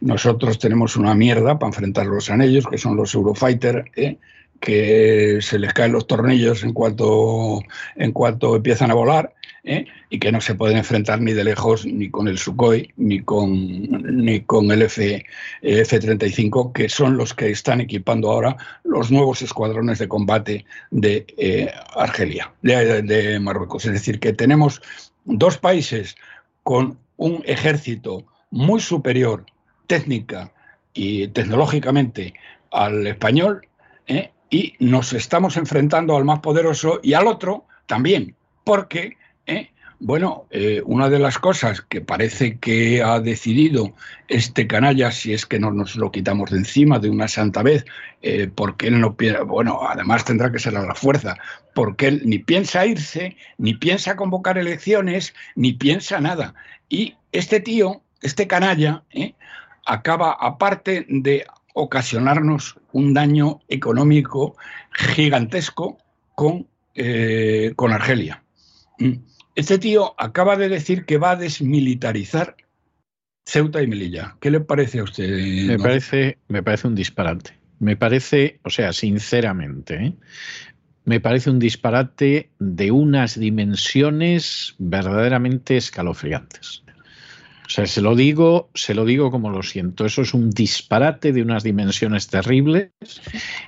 Nosotros 0.00 0.58
tenemos 0.58 0.96
una 0.96 1.14
mierda 1.14 1.58
para 1.58 1.68
enfrentarlos 1.68 2.30
a 2.30 2.42
ellos, 2.44 2.66
que 2.66 2.76
son 2.78 2.96
los 2.96 3.14
Eurofighter, 3.14 3.90
que 4.62 5.38
se 5.40 5.58
les 5.58 5.74
caen 5.74 5.90
los 5.90 6.06
tornillos 6.06 6.62
en 6.62 6.72
cuanto, 6.72 7.60
en 7.96 8.12
cuanto 8.12 8.54
empiezan 8.54 8.92
a 8.92 8.94
volar 8.94 9.34
¿eh? 9.64 9.86
y 10.08 10.20
que 10.20 10.30
no 10.30 10.40
se 10.40 10.54
pueden 10.54 10.76
enfrentar 10.76 11.20
ni 11.20 11.32
de 11.32 11.42
lejos 11.42 11.84
ni 11.84 12.08
con 12.10 12.28
el 12.28 12.38
Sukhoi 12.38 12.92
ni 12.96 13.18
con, 13.20 13.50
ni 14.24 14.40
con 14.42 14.70
el 14.70 14.82
F, 14.82 15.26
F-35, 15.62 16.72
que 16.72 16.88
son 16.88 17.16
los 17.16 17.34
que 17.34 17.50
están 17.50 17.80
equipando 17.80 18.30
ahora 18.30 18.56
los 18.84 19.10
nuevos 19.10 19.42
escuadrones 19.42 19.98
de 19.98 20.06
combate 20.06 20.64
de 20.92 21.26
eh, 21.38 21.68
Argelia, 21.96 22.52
de, 22.62 23.40
Marruecos. 23.40 23.84
Es 23.86 23.92
decir, 23.92 24.20
que 24.20 24.32
tenemos 24.32 24.80
dos 25.24 25.58
países 25.58 26.14
con 26.62 26.98
un 27.16 27.42
ejército 27.46 28.24
muy 28.52 28.80
superior 28.80 29.44
técnica 29.88 30.52
y 30.94 31.26
tecnológicamente 31.28 32.34
al 32.70 33.08
español, 33.08 33.66
¿eh? 34.06 34.30
Y 34.52 34.74
nos 34.80 35.14
estamos 35.14 35.56
enfrentando 35.56 36.14
al 36.14 36.26
más 36.26 36.40
poderoso 36.40 37.00
y 37.02 37.14
al 37.14 37.26
otro 37.26 37.64
también, 37.86 38.36
porque, 38.64 39.16
eh, 39.46 39.70
bueno, 39.98 40.44
eh, 40.50 40.82
una 40.84 41.08
de 41.08 41.18
las 41.18 41.38
cosas 41.38 41.80
que 41.80 42.02
parece 42.02 42.58
que 42.58 43.02
ha 43.02 43.18
decidido 43.18 43.94
este 44.28 44.66
canalla, 44.66 45.10
si 45.10 45.32
es 45.32 45.46
que 45.46 45.58
no 45.58 45.70
nos 45.70 45.96
lo 45.96 46.12
quitamos 46.12 46.50
de 46.50 46.58
encima 46.58 46.98
de 46.98 47.08
una 47.08 47.28
santa 47.28 47.62
vez, 47.62 47.86
eh, 48.20 48.50
porque 48.54 48.88
él 48.88 49.00
no 49.00 49.16
piensa, 49.16 49.42
bueno, 49.42 49.80
además 49.88 50.26
tendrá 50.26 50.52
que 50.52 50.58
ser 50.58 50.76
a 50.76 50.84
la 50.84 50.94
fuerza, 50.94 51.34
porque 51.74 52.08
él 52.08 52.22
ni 52.26 52.38
piensa 52.38 52.84
irse, 52.84 53.38
ni 53.56 53.72
piensa 53.72 54.16
convocar 54.16 54.58
elecciones, 54.58 55.34
ni 55.56 55.72
piensa 55.72 56.20
nada. 56.20 56.52
Y 56.90 57.16
este 57.32 57.60
tío, 57.60 58.02
este 58.20 58.46
canalla, 58.46 59.02
acaba, 59.86 60.36
aparte 60.38 61.06
de 61.08 61.46
ocasionarnos 61.72 62.78
un 62.92 63.14
daño 63.14 63.60
económico 63.68 64.56
gigantesco 64.92 65.98
con, 66.34 66.66
eh, 66.94 67.72
con 67.76 67.92
Argelia. 67.92 68.42
Mm. 68.98 69.14
Este 69.54 69.78
tío 69.78 70.14
acaba 70.18 70.56
de 70.56 70.68
decir 70.68 71.04
que 71.04 71.18
va 71.18 71.32
a 71.32 71.36
desmilitarizar 71.36 72.56
Ceuta 73.44 73.82
y 73.82 73.86
Melilla. 73.86 74.36
¿Qué 74.40 74.50
le 74.50 74.60
parece 74.60 75.00
a 75.00 75.04
usted? 75.04 75.28
Me, 75.66 75.78
parece, 75.78 76.38
me 76.48 76.62
parece 76.62 76.88
un 76.88 76.94
disparate. 76.94 77.58
Me 77.78 77.96
parece, 77.96 78.60
o 78.62 78.70
sea, 78.70 78.92
sinceramente, 78.92 79.94
¿eh? 79.94 80.14
me 81.04 81.20
parece 81.20 81.50
un 81.50 81.58
disparate 81.58 82.50
de 82.58 82.90
unas 82.90 83.38
dimensiones 83.38 84.74
verdaderamente 84.78 85.76
escalofriantes. 85.76 86.84
Sea, 87.72 87.86
se 87.86 88.02
lo 88.02 88.14
digo, 88.14 88.68
se 88.74 88.92
lo 88.92 89.06
digo 89.06 89.30
como 89.30 89.48
lo 89.48 89.62
siento. 89.62 90.04
Eso 90.04 90.20
es 90.20 90.34
un 90.34 90.50
disparate 90.50 91.32
de 91.32 91.40
unas 91.40 91.62
dimensiones 91.62 92.28
terribles. 92.28 92.90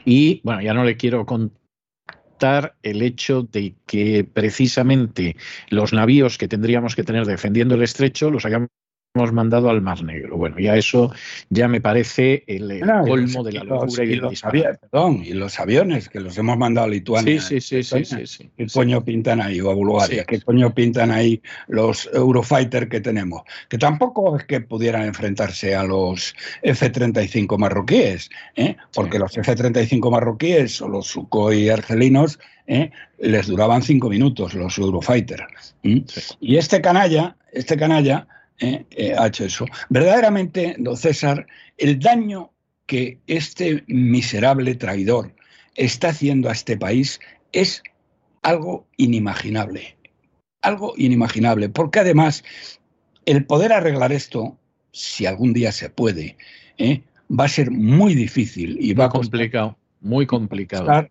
Y 0.05 0.43
bueno, 0.45 0.61
ya 0.61 0.75
no 0.75 0.85
le 0.85 0.99
quiero 0.99 1.25
contar 1.25 2.77
el 2.83 3.01
hecho 3.01 3.49
de 3.51 3.77
que 3.87 4.23
precisamente 4.25 5.37
los 5.71 5.95
navíos 5.95 6.37
que 6.37 6.49
tendríamos 6.49 6.95
que 6.95 7.03
tener 7.03 7.25
defendiendo 7.25 7.77
el 7.77 7.83
estrecho 7.83 8.31
los 8.31 8.45
hayamos 8.45 8.69
hemos 9.17 9.33
mandado 9.33 9.71
al 9.71 9.81
Mar 9.81 10.03
Negro. 10.03 10.37
Bueno, 10.37 10.59
ya 10.59 10.75
eso 10.75 11.13
ya 11.49 11.69
me 11.69 11.81
parece 11.81 12.43
el, 12.49 12.81
colmo 13.07 13.45
de 13.45 13.53
la 13.53 13.63
locura 13.63 14.05
y, 14.05 14.17
los, 14.17 14.43
perdón, 14.43 15.23
y 15.25 15.35
los 15.35 15.61
aviones 15.61 16.09
que 16.09 16.19
los 16.19 16.37
hemos 16.37 16.59
mandado 16.59 16.89
a 16.89 16.91
Lituania. 16.91 17.41
Sí, 17.41 17.61
sí, 17.61 17.85
sí, 17.85 18.05
sí, 18.05 18.27
sí, 18.27 18.51
¿Qué 18.57 18.67
coño 18.67 19.05
pintan 19.05 19.41
ahí? 19.41 19.61
O 19.61 19.71
a 19.71 19.75
Bulgaria. 19.75 20.25
¿Qué 20.25 20.41
coño 20.41 20.75
pintan 20.75 21.13
ahí 21.13 21.41
los 21.69 22.11
Eurofighter 22.13 22.89
que 22.89 23.01
tenemos? 23.01 23.43
Que 23.69 23.79
tampoco 23.79 24.37
es 24.37 24.47
que 24.47 24.61
pudieran 24.61 25.03
enfrentarse 25.03 25.77
a 25.77 25.85
los 25.85 26.35
F-35 26.63 27.57
marroquíes, 27.57 28.31
¿eh? 28.57 28.77
porque 28.93 29.21
los 29.21 29.37
F-35 29.37 30.11
marroquíes 30.11 30.83
o 30.83 30.89
los 30.89 31.07
Sukhoi 31.07 31.69
argelinos 31.69 32.41
¿eh? 32.67 32.91
les 33.21 33.47
duraban 33.47 33.81
cinco 33.81 34.09
minutos 34.09 34.55
los 34.55 34.77
Eurofighter. 34.77 35.47
Y 35.85 36.57
este 36.57 36.81
canalla, 36.81 37.37
este 37.53 37.77
canalla 37.77 38.27
eh, 38.61 38.85
eh, 38.91 39.15
ha 39.19 39.27
hecho 39.27 39.45
eso. 39.45 39.67
Verdaderamente, 39.89 40.77
don 40.79 40.97
César, 40.97 41.47
el 41.77 41.99
daño 41.99 42.53
que 42.87 43.19
este 43.27 43.85
miserable 43.89 44.75
traidor 44.75 45.35
está 45.75 46.11
haciendo 46.11 46.49
a 46.49 46.53
este 46.53 46.77
país 46.77 47.19
es 47.53 47.83
algo 48.43 48.87
inimaginable. 48.97 49.97
Algo 50.63 50.95
inimaginable, 50.97 51.69
porque 51.69 52.01
además 52.01 52.45
el 53.27 53.45
poder 53.45 53.73
arreglar 53.73 54.13
esto, 54.13 54.59
si 54.93 55.27
algún 55.27 55.53
día 55.53 55.73
se 55.73 55.91
puede, 55.91 56.37
¿eh? 56.79 57.03
va 57.29 57.45
a 57.45 57.49
ser 57.49 57.71
muy 57.71 58.15
difícil 58.15 58.77
y 58.81 58.95
va 58.95 59.07
a 59.07 59.09
complicado, 59.09 59.77
muy 60.01 60.27
complicado. 60.27 61.09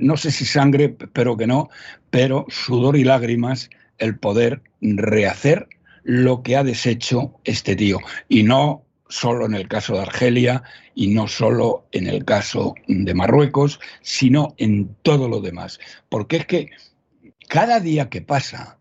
no 0.00 0.16
sé 0.16 0.30
si 0.30 0.44
sangre, 0.44 0.90
pero 0.90 1.36
que 1.36 1.46
no, 1.46 1.70
pero 2.10 2.46
sudor 2.48 2.96
y 2.96 3.04
lágrimas 3.04 3.70
el 3.98 4.18
poder 4.18 4.62
rehacer 4.80 5.68
lo 6.06 6.44
que 6.44 6.56
ha 6.56 6.62
deshecho 6.62 7.34
este 7.42 7.74
tío. 7.74 7.98
Y 8.28 8.44
no 8.44 8.84
solo 9.08 9.44
en 9.44 9.54
el 9.54 9.66
caso 9.66 9.94
de 9.94 10.02
Argelia 10.02 10.62
y 10.94 11.08
no 11.08 11.26
solo 11.26 11.86
en 11.90 12.06
el 12.06 12.24
caso 12.24 12.74
de 12.86 13.12
Marruecos, 13.12 13.80
sino 14.02 14.54
en 14.56 14.94
todo 15.02 15.28
lo 15.28 15.40
demás. 15.40 15.80
Porque 16.08 16.36
es 16.36 16.46
que 16.46 16.70
cada 17.48 17.80
día 17.80 18.08
que 18.08 18.22
pasa, 18.22 18.78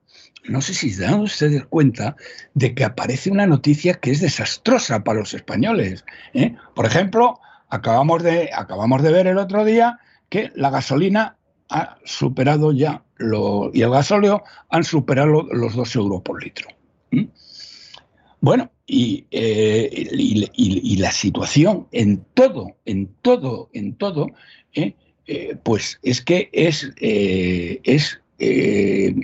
no 0.47 0.61
sé 0.61 0.75
si 0.75 0.91
se 0.91 1.01
dan 1.01 1.21
ustedes 1.21 1.65
cuenta 1.65 2.15
de 2.53 2.75
que 2.75 2.83
aparece 2.83 3.31
una 3.31 3.47
noticia 3.47 3.95
que 3.95 4.11
es 4.11 4.21
desastrosa 4.21 5.03
para 5.03 5.19
los 5.19 5.33
españoles. 5.33 6.05
¿eh? 6.35 6.55
Por 6.75 6.85
ejemplo, 6.85 7.39
acabamos 7.69 8.21
de, 8.21 8.51
acabamos 8.53 9.01
de 9.01 9.11
ver 9.11 9.25
el 9.25 9.39
otro 9.39 9.65
día 9.65 9.99
que 10.29 10.51
la 10.53 10.69
gasolina 10.69 11.37
ha 11.69 11.97
superado 12.03 12.71
ya 12.71 13.03
lo, 13.15 13.71
y 13.73 13.81
el 13.81 13.89
gasóleo 13.89 14.43
han 14.69 14.83
superado 14.83 15.47
los 15.51 15.75
dos 15.75 15.95
euros 15.95 16.21
por 16.21 16.43
litro. 16.43 16.67
Bueno, 18.41 18.69
eh, 18.87 20.07
y, 20.11 20.97
la 20.97 21.11
situación 21.11 21.87
en 21.91 22.23
todo, 22.35 22.77
en 22.85 23.07
todo, 23.23 23.69
en 23.73 23.95
todo, 23.95 24.27
eh, 24.75 24.93
eh, 25.25 25.57
pues 25.63 25.99
es 26.03 26.21
que 26.21 26.49
es, 26.51 26.91
es 26.99 28.19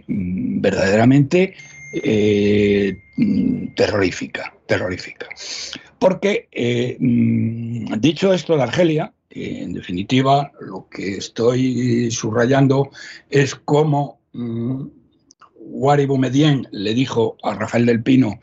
verdaderamente 0.08 1.54
terrorífica, 3.76 4.56
terrorífica. 4.66 5.28
Porque, 6.00 6.98
mm, 7.00 8.00
dicho 8.00 8.34
esto 8.34 8.58
de 8.58 8.64
Argelia, 8.64 9.14
en 9.30 9.74
definitiva, 9.74 10.52
lo 10.60 10.88
que 10.90 11.18
estoy 11.18 12.10
subrayando 12.10 12.90
es 13.30 13.54
cómo 13.54 14.20
mm, 14.34 14.88
Guari 15.72 16.06
Boumedien 16.06 16.68
le 16.72 16.94
dijo 16.94 17.38
a 17.44 17.54
Rafael 17.56 17.86
del 17.86 18.04
Pino 18.04 18.40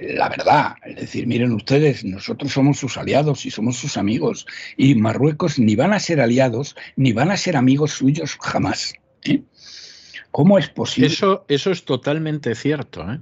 la 0.00 0.28
verdad. 0.28 0.74
Es 0.84 0.96
decir, 0.96 1.26
miren 1.26 1.52
ustedes, 1.52 2.04
nosotros 2.04 2.52
somos 2.52 2.78
sus 2.78 2.96
aliados 2.96 3.46
y 3.46 3.50
somos 3.50 3.76
sus 3.76 3.96
amigos. 3.96 4.46
Y 4.76 4.94
Marruecos 4.94 5.58
ni 5.58 5.76
van 5.76 5.92
a 5.92 6.00
ser 6.00 6.20
aliados 6.20 6.76
ni 6.96 7.12
van 7.12 7.30
a 7.30 7.36
ser 7.36 7.56
amigos 7.56 7.92
suyos 7.92 8.36
jamás. 8.40 8.94
¿eh? 9.24 9.42
¿Cómo 10.30 10.58
es 10.58 10.68
posible? 10.68 11.08
Eso, 11.08 11.44
eso 11.48 11.70
es 11.70 11.84
totalmente 11.84 12.54
cierto. 12.54 13.06
¿eh? 13.10 13.20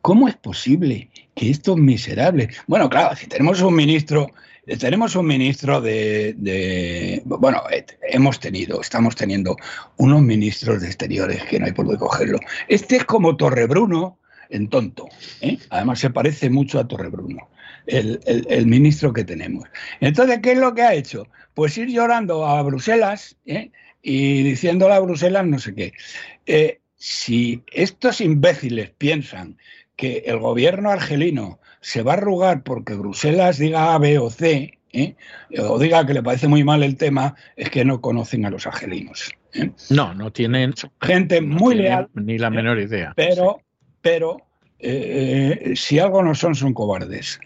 ¿Cómo 0.00 0.28
es 0.28 0.36
posible 0.36 1.10
que 1.34 1.50
estos 1.50 1.76
miserables... 1.76 2.56
Bueno, 2.66 2.88
claro, 2.88 3.16
si 3.16 3.26
tenemos 3.26 3.60
un 3.60 3.74
ministro 3.74 4.30
tenemos 4.78 5.14
un 5.16 5.26
ministro 5.26 5.80
de, 5.80 7.22
bueno, 7.24 7.62
eh, 7.70 7.84
hemos 8.02 8.40
tenido, 8.40 8.80
estamos 8.80 9.14
teniendo 9.14 9.56
unos 9.96 10.22
ministros 10.22 10.80
de 10.80 10.86
exteriores 10.86 11.44
que 11.44 11.58
no 11.58 11.66
hay 11.66 11.72
por 11.72 11.84
dónde 11.86 11.98
cogerlo. 11.98 12.38
Este 12.68 12.96
es 12.96 13.04
como 13.04 13.36
Torrebruno 13.36 14.18
en 14.48 14.68
tonto. 14.68 15.08
¿eh? 15.40 15.58
Además 15.70 15.98
se 15.98 16.10
parece 16.10 16.48
mucho 16.50 16.78
a 16.78 16.88
Torrebruno, 16.88 17.48
el, 17.86 18.20
el, 18.24 18.66
ministro 18.66 19.12
que 19.12 19.24
tenemos. 19.24 19.68
Entonces, 20.00 20.40
¿qué 20.42 20.52
es 20.52 20.58
lo 20.58 20.74
que 20.74 20.82
ha 20.82 20.94
hecho? 20.94 21.26
Pues 21.54 21.76
ir 21.76 21.88
llorando 21.88 22.46
a 22.46 22.62
Bruselas 22.62 23.36
¿eh? 23.46 23.70
y 24.02 24.42
diciéndole 24.42 24.94
a 24.94 25.00
Bruselas 25.00 25.46
no 25.46 25.58
sé 25.58 25.74
qué. 25.74 26.80
si 26.96 27.62
estos 27.72 28.20
imbéciles 28.20 28.90
piensan 28.90 29.58
que 29.96 30.24
el 30.26 30.38
gobierno 30.38 30.90
argelino 30.90 31.60
se 31.84 32.02
va 32.02 32.14
a 32.14 32.16
arrugar 32.16 32.62
porque 32.62 32.94
Bruselas 32.94 33.58
diga 33.58 33.94
A, 33.94 33.98
B 33.98 34.18
o 34.18 34.30
C, 34.30 34.78
¿eh? 34.92 35.14
o 35.58 35.78
diga 35.78 36.06
que 36.06 36.14
le 36.14 36.22
parece 36.22 36.48
muy 36.48 36.64
mal 36.64 36.82
el 36.82 36.96
tema, 36.96 37.36
es 37.56 37.68
que 37.68 37.84
no 37.84 38.00
conocen 38.00 38.46
a 38.46 38.50
los 38.50 38.66
argelinos. 38.66 39.30
¿eh? 39.52 39.70
No, 39.90 40.14
no 40.14 40.32
tienen 40.32 40.72
gente 41.02 41.42
muy 41.42 41.74
leal. 41.74 42.08
Ni 42.14 42.38
la 42.38 42.48
menor 42.48 42.78
idea. 42.80 43.12
Pero, 43.16 43.60
pero 44.00 44.38
eh, 44.78 45.74
si 45.76 45.98
algo 45.98 46.22
no 46.22 46.34
son, 46.34 46.54
son 46.54 46.72
cobardes. 46.72 47.38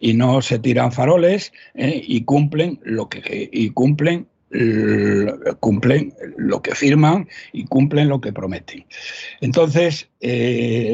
Y 0.00 0.14
no 0.14 0.42
se 0.42 0.58
tiran 0.58 0.90
faroles 0.90 1.52
y 1.74 2.24
cumplen 2.24 2.80
lo 2.82 3.08
que 3.08 3.48
y 3.52 3.70
cumplen 3.70 4.26
cumplen 5.60 6.12
lo 6.36 6.60
que 6.60 6.74
firman 6.74 7.28
y 7.52 7.64
cumplen 7.66 8.08
lo 8.08 8.20
que 8.20 8.32
prometen. 8.32 8.84
Entonces, 9.40 10.08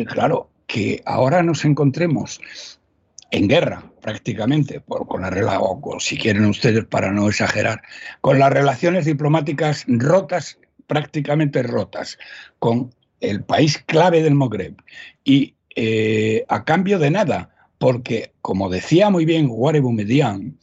claro, 0.07 0.51
que 0.67 1.03
ahora 1.05 1.43
nos 1.43 1.65
encontremos 1.65 2.41
en 3.33 3.49
guerra 3.49 3.91
prácticamente, 4.01 4.81
por, 4.81 5.07
con 5.07 5.25
o 5.25 6.01
si 6.01 6.17
quieren 6.17 6.45
ustedes 6.45 6.85
para 6.85 7.11
no 7.11 7.29
exagerar, 7.29 7.83
con 8.21 8.39
las 8.39 8.53
relaciones 8.53 9.07
diplomáticas 9.07 9.85
rotas, 9.89 10.59
prácticamente 10.87 11.63
rotas, 11.63 12.19
con 12.59 12.95
el 13.21 13.43
país 13.43 13.83
clave 13.87 14.23
del 14.23 14.35
Magreb 14.35 14.75
y 15.25 15.55
eh, 15.75 16.45
a 16.49 16.65
cambio 16.65 16.99
de 16.99 17.11
nada, 17.11 17.51
porque 17.79 18.33
como 18.43 18.69
decía 18.69 19.09
muy 19.09 19.25
bien 19.25 19.49
Guarebu 19.49 19.93
Median, 19.93 20.59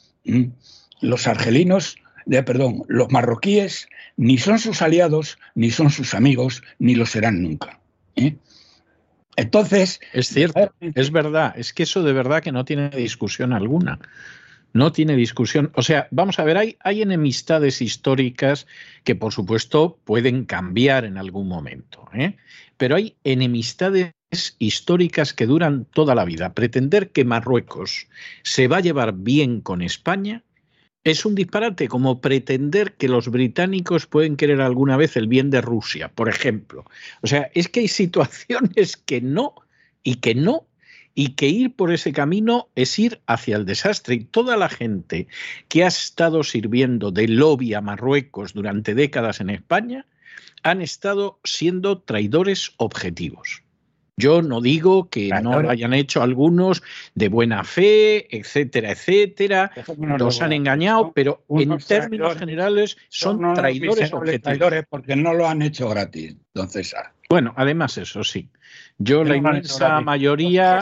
los 1.02 1.28
argelinos, 1.28 1.98
de, 2.26 2.44
perdón, 2.44 2.84
los 2.88 3.10
marroquíes 3.12 3.88
ni 4.18 4.38
son 4.38 4.60
sus 4.60 4.82
aliados, 4.82 5.40
ni 5.56 5.72
son 5.72 5.90
sus 5.90 6.14
amigos, 6.14 6.62
ni 6.78 6.94
lo 6.94 7.06
serán 7.06 7.42
nunca. 7.42 7.80
¿eh? 8.16 8.36
Entonces. 9.40 10.00
Es 10.14 10.28
cierto, 10.28 10.74
es 10.82 11.12
verdad. 11.12 11.54
Es 11.58 11.74
que 11.74 11.84
eso 11.84 12.04
de 12.04 12.14
verdad 12.14 12.42
que 12.42 12.52
no 12.52 12.66
tiene 12.66 12.90
discusión 12.90 13.54
alguna. 13.54 14.00
No 14.74 14.92
tiene 14.92 15.16
discusión. 15.16 15.72
O 15.76 15.82
sea, 15.82 16.08
vamos 16.12 16.40
a 16.40 16.44
ver, 16.44 16.58
hay, 16.58 16.78
hay 16.82 17.02
enemistades 17.02 17.82
históricas 17.82 18.68
que, 19.04 19.16
por 19.16 19.34
supuesto, 19.34 19.98
pueden 20.04 20.46
cambiar 20.46 21.06
en 21.06 21.18
algún 21.18 21.48
momento. 21.48 22.08
¿eh? 22.14 22.38
Pero 22.78 22.96
hay 22.96 23.16
enemistades 23.24 24.14
históricas 24.60 25.34
que 25.34 25.48
duran 25.48 25.86
toda 25.86 26.14
la 26.14 26.26
vida. 26.26 26.54
Pretender 26.54 27.12
que 27.12 27.26
Marruecos 27.26 28.08
se 28.44 28.68
va 28.68 28.78
a 28.78 28.82
llevar 28.82 29.14
bien 29.14 29.62
con 29.62 29.82
España 29.82 30.44
es 31.04 31.26
un 31.26 31.36
disparate, 31.36 31.88
como 31.88 32.22
pretender 32.22 32.94
que 32.94 33.08
los 33.08 33.30
británicos 33.30 34.06
pueden 34.06 34.36
querer 34.36 34.62
alguna 34.62 34.98
vez 34.98 35.16
el 35.16 35.28
bien 35.28 35.50
de 35.50 35.62
Rusia, 35.62 36.10
por 36.10 36.30
ejemplo. 36.30 36.86
O 37.22 37.28
sea, 37.28 37.50
es 37.54 37.70
que 37.70 37.82
hay 37.82 37.88
situaciones 37.90 38.98
que 38.98 39.22
no 39.22 39.56
y 40.04 40.16
que 40.16 40.36
no, 40.36 40.68
y 41.16 41.36
que 41.36 41.48
ir 41.48 41.76
por 41.76 41.92
ese 41.92 42.14
camino 42.14 42.70
es 42.76 42.98
ir 43.00 43.22
hacia 43.28 43.58
el 43.58 43.66
desastre. 43.66 44.16
Y 44.16 44.24
toda 44.26 44.58
la 44.58 44.70
gente 44.70 45.28
que 45.68 45.84
ha 45.84 45.88
estado 45.88 46.44
sirviendo 46.44 47.12
de 47.12 47.28
lobby 47.28 47.74
a 47.74 47.82
Marruecos 47.82 48.54
durante 48.54 48.96
décadas 48.96 49.42
en 49.42 49.50
España 49.50 50.06
han 50.64 50.82
estado 50.82 51.40
siendo 51.44 52.00
traidores 52.00 52.74
objetivos. 52.78 53.64
Yo 54.20 54.42
no 54.42 54.60
digo 54.60 55.10
que 55.10 55.30
no 55.42 55.62
lo 55.62 55.70
hayan 55.70 55.94
hecho 55.94 56.22
algunos 56.22 56.84
de 57.16 57.30
buena 57.30 57.64
fe, 57.64 58.28
etcétera, 58.38 58.92
etcétera, 58.92 59.72
los 60.18 60.42
han 60.42 60.52
engañado, 60.52 61.14
pero 61.14 61.46
en 61.48 61.78
términos 61.78 62.38
generales 62.38 62.98
son 63.08 63.54
traidores 63.54 64.12
traidores 64.44 64.84
porque 64.90 65.16
no 65.16 65.34
lo 65.34 65.48
han 65.48 65.62
hecho 65.62 65.88
gratis, 65.88 66.36
don 66.54 66.70
César. 66.70 67.14
Bueno, 67.30 67.54
además 67.56 67.98
eso 67.98 68.24
sí. 68.26 68.50
Yo 68.98 69.24
la 69.24 69.38
inmensa 69.38 70.02
mayoría 70.02 70.82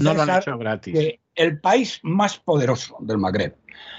no 0.00 0.14
lo 0.14 0.22
han 0.22 0.30
hecho 0.30 0.56
gratis. 0.56 1.18
El 1.34 1.60
país 1.60 2.00
más 2.02 2.38
poderoso 2.38 2.96
del 3.00 3.18
Magreb, 3.18 3.54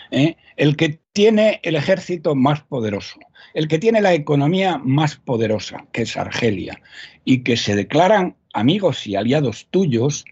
¿eh? 0.09 0.35
el 0.55 0.75
que 0.75 0.99
tiene 1.11 1.59
el 1.61 1.75
ejército 1.75 2.33
más 2.33 2.61
poderoso, 2.61 3.19
el 3.53 3.67
que 3.67 3.77
tiene 3.77 4.01
la 4.01 4.13
economía 4.13 4.79
más 4.79 5.17
poderosa, 5.17 5.85
que 5.91 6.03
es 6.03 6.17
Argelia, 6.17 6.81
y 7.23 7.43
que 7.43 7.55
se 7.55 7.75
declaran 7.75 8.35
amigos 8.53 9.05
y 9.07 9.15
aliados 9.15 9.67
tuyos 9.69 10.25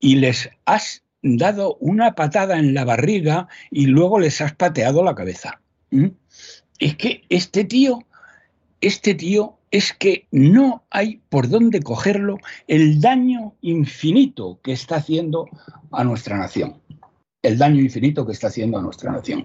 y 0.00 0.16
les 0.16 0.50
has 0.64 1.02
dado 1.22 1.76
una 1.80 2.14
patada 2.14 2.58
en 2.58 2.74
la 2.74 2.84
barriga 2.84 3.48
y 3.70 3.86
luego 3.86 4.18
les 4.20 4.40
has 4.40 4.54
pateado 4.54 5.02
la 5.02 5.14
cabeza. 5.14 5.60
¿Mm? 5.90 6.08
Es 6.78 6.96
que 6.96 7.24
este 7.28 7.64
tío, 7.64 8.00
este 8.80 9.14
tío 9.14 9.58
es 9.70 9.92
que 9.92 10.26
no 10.30 10.84
hay 10.90 11.20
por 11.28 11.48
dónde 11.48 11.80
cogerlo 11.80 12.38
el 12.68 13.00
daño 13.00 13.54
infinito 13.60 14.60
que 14.62 14.72
está 14.72 14.96
haciendo 14.96 15.48
a 15.90 16.04
nuestra 16.04 16.38
nación. 16.38 16.80
El 17.42 17.58
daño 17.58 17.80
infinito 17.80 18.26
que 18.26 18.32
está 18.32 18.48
haciendo 18.48 18.78
a 18.78 18.82
nuestra 18.82 19.12
nación. 19.12 19.44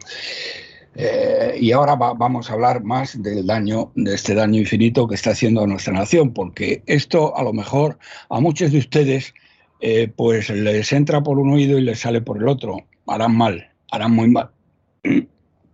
Eh, 0.96 1.58
y 1.60 1.72
ahora 1.72 1.96
vamos 1.96 2.50
a 2.50 2.54
hablar 2.54 2.84
más 2.84 3.22
del 3.22 3.46
daño, 3.46 3.92
de 3.96 4.14
este 4.14 4.36
daño 4.36 4.60
infinito 4.60 5.08
que 5.08 5.16
está 5.16 5.32
haciendo 5.32 5.64
a 5.64 5.68
nuestra 5.68 5.94
nación, 5.94 6.34
porque 6.34 6.84
esto 6.86 7.36
a 7.38 7.44
lo 7.44 7.54
mejor 7.54 7.98
a 8.30 8.40
muchos 8.40 8.72
de 8.72 8.80
ustedes 8.80 9.34
eh, 9.80 10.12
pues 10.16 10.50
les 10.50 10.92
entra 10.92 11.24
por 11.24 11.40
un 11.40 11.52
oído 11.54 11.78
y 11.78 11.82
les 11.82 12.00
sale 12.00 12.22
por 12.22 12.38
el 12.38 12.48
otro. 12.48 12.78
Harán 13.08 13.36
mal, 13.36 13.72
harán 13.92 14.12
muy 14.12 14.30
mal. 14.30 14.52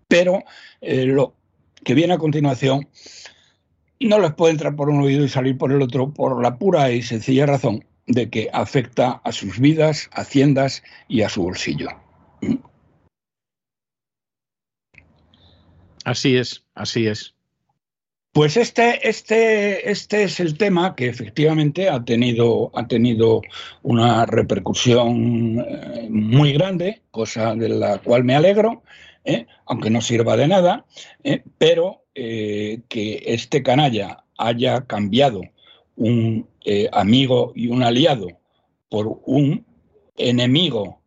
Pero 0.08 0.44
eh, 0.82 1.06
lo 1.06 1.34
que 1.84 1.94
viene 1.94 2.14
a 2.14 2.18
continuación 2.18 2.88
no 4.00 4.20
les 4.20 4.34
puede 4.34 4.54
entrar 4.54 4.76
por 4.76 4.90
un 4.90 5.02
oído 5.02 5.26
y 5.26 5.30
salir 5.30 5.58
por 5.58 5.72
el 5.72 5.82
otro 5.82 6.14
por 6.14 6.42
la 6.42 6.58
pura 6.58 6.92
y 6.92 7.02
sencilla 7.02 7.46
razón 7.46 7.84
de 8.06 8.30
que 8.30 8.50
afecta 8.54 9.22
a 9.24 9.32
sus 9.32 9.60
vidas, 9.60 10.10
haciendas 10.14 10.84
y 11.10 11.24
a 11.24 11.30
su 11.30 11.44
bolsillo. 11.44 11.90
Así 16.08 16.38
es, 16.38 16.64
así 16.74 17.06
es. 17.06 17.36
Pues 18.32 18.56
este, 18.56 19.10
este, 19.10 19.92
este 19.92 20.24
es 20.24 20.40
el 20.40 20.58
tema 20.58 20.96
que 20.96 21.10
efectivamente 21.10 21.90
ha 21.90 22.06
tenido, 22.06 22.72
ha 22.76 22.88
tenido 22.88 23.42
una 23.84 24.26
repercusión 24.26 25.60
eh, 25.60 26.08
muy 26.10 26.54
grande, 26.54 27.02
cosa 27.12 27.56
de 27.56 27.68
la 27.68 27.98
cual 27.98 28.24
me 28.24 28.36
alegro, 28.36 28.84
¿eh? 29.26 29.48
aunque 29.66 29.90
no 29.90 30.00
sirva 30.00 30.38
de 30.38 30.48
nada, 30.48 30.86
¿eh? 31.26 31.44
pero 31.58 32.06
que 32.14 33.22
este 33.26 33.62
canalla 33.62 34.24
haya 34.38 34.86
cambiado 34.88 35.42
un 35.98 36.48
amigo 36.94 37.52
y 37.54 37.68
un 37.68 37.84
aliado 37.84 38.28
por 38.90 39.20
un 39.26 39.66
enemigo, 40.16 41.00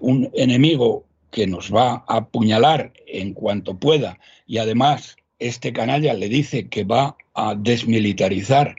un 0.00 0.30
enemigo 0.34 1.07
que 1.30 1.46
nos 1.46 1.74
va 1.74 2.04
a 2.08 2.16
apuñalar 2.16 2.92
en 3.06 3.34
cuanto 3.34 3.78
pueda 3.78 4.18
y 4.46 4.58
además 4.58 5.16
este 5.38 5.72
canalla 5.72 6.14
le 6.14 6.28
dice 6.28 6.68
que 6.68 6.84
va 6.84 7.16
a 7.34 7.54
desmilitarizar 7.54 8.76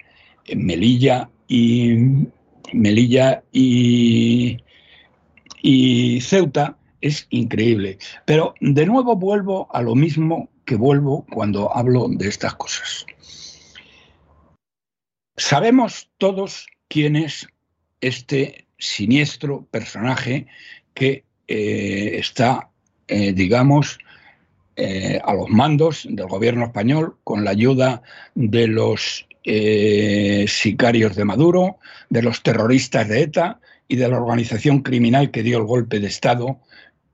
Melilla 0.56 1.30
y 1.48 1.96
Melilla 2.74 3.44
y, 3.52 4.58
y 5.62 6.22
Ceuta 6.22 6.78
es 7.02 7.28
increíble. 7.30 7.98
Pero 8.26 8.54
de 8.60 8.86
nuevo 8.86 9.16
vuelvo 9.16 9.68
a 9.74 9.82
lo 9.82 9.96
mismo 9.96 10.50
que 10.66 10.76
vuelvo 10.76 11.26
cuando 11.32 11.76
hablo 11.76 12.08
de 12.10 12.28
estas 12.28 12.56
cosas. 12.56 13.06
Sabemos 15.38 16.10
todos 16.18 16.68
quién 16.90 17.16
es 17.16 17.48
este 18.02 18.68
siniestro 18.78 19.66
personaje 19.72 20.48
que 20.94 21.24
eh, 21.52 22.20
está, 22.20 22.70
eh, 23.08 23.34
digamos, 23.34 23.98
eh, 24.76 25.20
a 25.26 25.34
los 25.34 25.50
mandos 25.50 26.06
del 26.08 26.28
gobierno 26.28 26.66
español 26.66 27.18
con 27.24 27.44
la 27.44 27.50
ayuda 27.50 28.04
de 28.36 28.68
los 28.68 29.26
sicarios 29.42 31.16
de 31.16 31.26
Maduro, 31.26 31.80
de 32.12 32.22
los 32.22 32.44
terroristas 32.44 33.08
de 33.08 33.24
ETA 33.24 33.60
y 33.88 33.96
de 33.96 34.08
la 34.08 34.22
organización 34.22 34.84
criminal 34.84 35.32
que 35.32 35.42
dio 35.42 35.58
el 35.58 35.64
golpe 35.64 36.00
de 36.00 36.06
Estado 36.06 36.60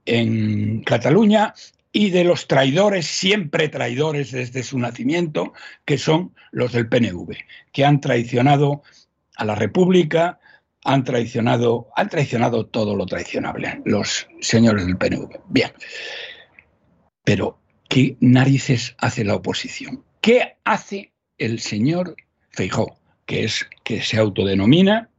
en 0.04 0.82
Cataluña 0.82 1.54
y 1.92 2.10
de 2.10 2.24
los 2.24 2.46
traidores, 2.46 3.06
siempre 3.06 3.70
traidores 3.70 4.32
desde 4.32 4.62
su 4.64 4.78
nacimiento, 4.78 5.54
que 5.86 5.96
son 5.96 6.34
los 6.50 6.72
del 6.72 6.90
PNV, 6.90 7.38
que 7.72 7.86
han 7.86 8.02
traicionado 8.02 8.82
a 9.36 9.46
la 9.46 9.54
República, 9.54 10.38
han 10.86 11.02
traicionado, 11.02 11.88
han 11.96 12.08
traicionado 12.08 12.66
todo 12.66 12.94
lo 12.94 13.06
traicionable, 13.06 13.82
los 13.84 14.28
señores 14.40 14.86
del 14.86 14.96
PNV. 14.96 15.40
Bien. 15.48 15.72
Pero, 17.24 17.58
¿qué 17.88 18.16
narices 18.20 18.94
hace 18.98 19.24
la 19.24 19.34
oposición? 19.34 20.04
¿Qué 20.20 20.56
hace 20.64 21.12
el 21.38 21.58
señor 21.58 22.14
Feijó, 22.50 22.98
que 23.26 23.44
es 23.44 23.68
que 23.84 24.00
se 24.00 24.16
autodenomina, 24.16 25.10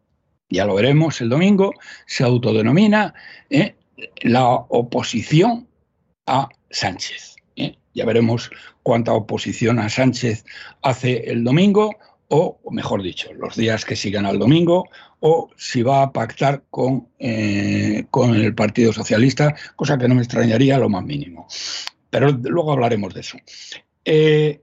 ya 0.49 0.65
lo 0.65 0.75
veremos 0.75 1.19
el 1.19 1.29
domingo, 1.29 1.73
se 2.05 2.23
autodenomina 2.23 3.13
eh, 3.49 3.75
la 4.21 4.47
oposición 4.47 5.67
a 6.25 6.47
Sánchez. 6.69 7.35
¿eh? 7.57 7.75
Ya 7.93 8.05
veremos 8.05 8.49
cuánta 8.83 9.11
oposición 9.13 9.79
a 9.79 9.89
Sánchez 9.89 10.45
hace 10.81 11.29
el 11.29 11.43
domingo, 11.43 11.97
o 12.29 12.59
mejor 12.71 13.03
dicho, 13.03 13.33
los 13.33 13.55
días 13.57 13.83
que 13.83 13.97
sigan 13.97 14.25
al 14.25 14.39
domingo, 14.39 14.87
o 15.19 15.49
si 15.55 15.81
va 15.81 16.03
a 16.03 16.11
pactar 16.11 16.63
con, 16.69 17.07
eh, 17.19 18.05
con 18.11 18.35
el 18.35 18.53
Partido 18.53 18.93
Socialista, 18.93 19.55
cosa 19.75 19.97
que 19.97 20.07
no 20.07 20.15
me 20.15 20.21
extrañaría 20.21 20.77
lo 20.77 20.89
más 20.89 21.03
mínimo. 21.03 21.47
Pero 22.09 22.31
luego 22.31 22.71
hablaremos 22.71 23.13
de 23.13 23.19
eso. 23.21 23.37
Eh, 24.05 24.61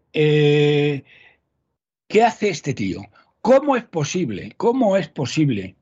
¿Qué 2.08 2.22
hace 2.22 2.48
este 2.48 2.74
tío? 2.74 3.02
¿Cómo 3.40 3.76
es 3.76 3.84
posible? 3.84 4.54
¿Cómo 4.56 4.96
es 4.96 5.08
posible 5.08 5.76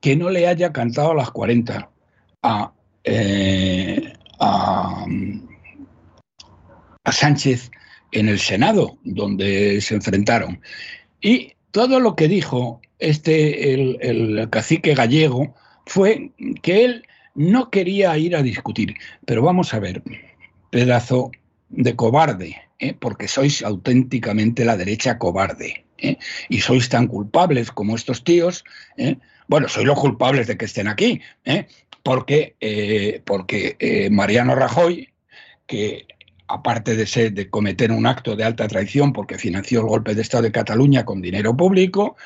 que 0.00 0.16
no 0.16 0.30
le 0.30 0.46
haya 0.46 0.72
cantado 0.72 1.12
a 1.12 1.14
las 1.14 1.30
40 1.30 1.90
a, 2.42 2.72
a, 4.40 5.06
a 7.04 7.12
Sánchez 7.12 7.70
en 8.12 8.28
el 8.28 8.38
Senado, 8.38 8.98
donde 9.02 9.80
se 9.80 9.94
enfrentaron. 9.94 10.60
Y 11.20 11.54
todo 11.70 11.98
lo 11.98 12.14
que 12.14 12.28
dijo 12.28 12.80
este, 13.02 13.74
el, 13.74 14.48
cacique 14.50 14.94
gallego 14.94 15.54
fue 15.86 16.30
que 16.62 16.84
él 16.84 17.06
no 17.34 17.70
quería 17.70 18.16
ir 18.16 18.36
a 18.36 18.42
discutir. 18.42 18.94
Pero 19.26 19.42
vamos 19.42 19.74
a 19.74 19.80
ver, 19.80 20.02
pedazo 20.70 21.32
de 21.68 21.96
cobarde, 21.96 22.56
¿eh? 22.78 22.94
porque 22.98 23.28
sois 23.28 23.62
auténticamente 23.62 24.64
la 24.64 24.76
derecha 24.76 25.18
cobarde. 25.18 25.84
¿eh? 25.98 26.16
Y 26.48 26.60
sois 26.60 26.88
tan 26.88 27.08
culpables 27.08 27.70
como 27.72 27.96
estos 27.96 28.22
tíos. 28.22 28.64
¿eh? 28.96 29.16
Bueno, 29.48 29.68
sois 29.68 29.86
los 29.86 29.98
culpables 29.98 30.46
de 30.46 30.56
que 30.56 30.66
estén 30.66 30.86
aquí, 30.86 31.20
porque, 32.02 32.56
porque 33.24 34.08
Mariano 34.10 34.54
Rajoy, 34.54 35.08
que 35.66 36.06
aparte 36.52 36.96
de, 36.96 37.06
ser, 37.06 37.32
de 37.32 37.48
cometer 37.48 37.90
un 37.90 38.06
acto 38.06 38.36
de 38.36 38.44
alta 38.44 38.68
traición 38.68 39.12
porque 39.12 39.38
financió 39.38 39.80
el 39.80 39.86
golpe 39.86 40.14
de 40.14 40.22
Estado 40.22 40.44
de 40.44 40.52
Cataluña 40.52 41.04
con 41.04 41.22
dinero 41.22 41.56
público, 41.56 42.16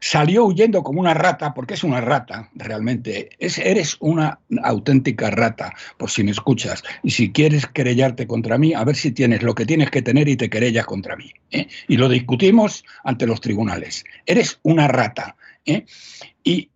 salió 0.00 0.44
huyendo 0.44 0.82
como 0.82 1.00
una 1.00 1.14
rata, 1.14 1.54
porque 1.54 1.74
es 1.74 1.84
una 1.84 2.00
rata 2.00 2.50
realmente, 2.54 3.30
es, 3.38 3.58
eres 3.58 3.96
una 4.00 4.40
auténtica 4.62 5.30
rata, 5.30 5.72
por 5.96 6.10
si 6.10 6.24
me 6.24 6.32
escuchas, 6.32 6.82
y 7.02 7.10
si 7.10 7.30
quieres 7.30 7.66
querellarte 7.66 8.26
contra 8.26 8.58
mí, 8.58 8.74
a 8.74 8.84
ver 8.84 8.96
si 8.96 9.12
tienes 9.12 9.42
lo 9.42 9.54
que 9.54 9.66
tienes 9.66 9.90
que 9.90 10.02
tener 10.02 10.28
y 10.28 10.36
te 10.36 10.50
querellas 10.50 10.86
contra 10.86 11.16
mí. 11.16 11.32
¿eh? 11.52 11.68
Y 11.88 11.96
lo 11.96 12.08
discutimos 12.08 12.84
ante 13.04 13.26
los 13.26 13.40
tribunales. 13.40 14.04
Eres 14.26 14.58
una 14.62 14.88
rata. 14.88 15.36
¿eh? 15.64 15.86
Y 16.42 16.70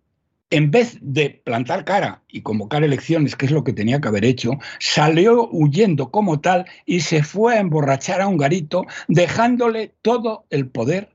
en 0.51 0.71
vez 0.71 0.97
de 1.01 1.41
plantar 1.43 1.85
cara 1.85 2.21
y 2.27 2.41
convocar 2.41 2.83
elecciones, 2.83 3.35
que 3.35 3.45
es 3.45 3.51
lo 3.51 3.63
que 3.63 3.73
tenía 3.73 4.01
que 4.01 4.07
haber 4.07 4.25
hecho, 4.25 4.53
salió 4.79 5.47
huyendo 5.51 6.09
como 6.09 6.39
tal 6.39 6.65
y 6.85 7.01
se 7.01 7.23
fue 7.23 7.55
a 7.55 7.59
emborrachar 7.59 8.21
a 8.21 8.27
un 8.27 8.37
garito, 8.37 8.85
dejándole 9.07 9.93
todo 10.01 10.45
el 10.49 10.67
poder 10.67 11.09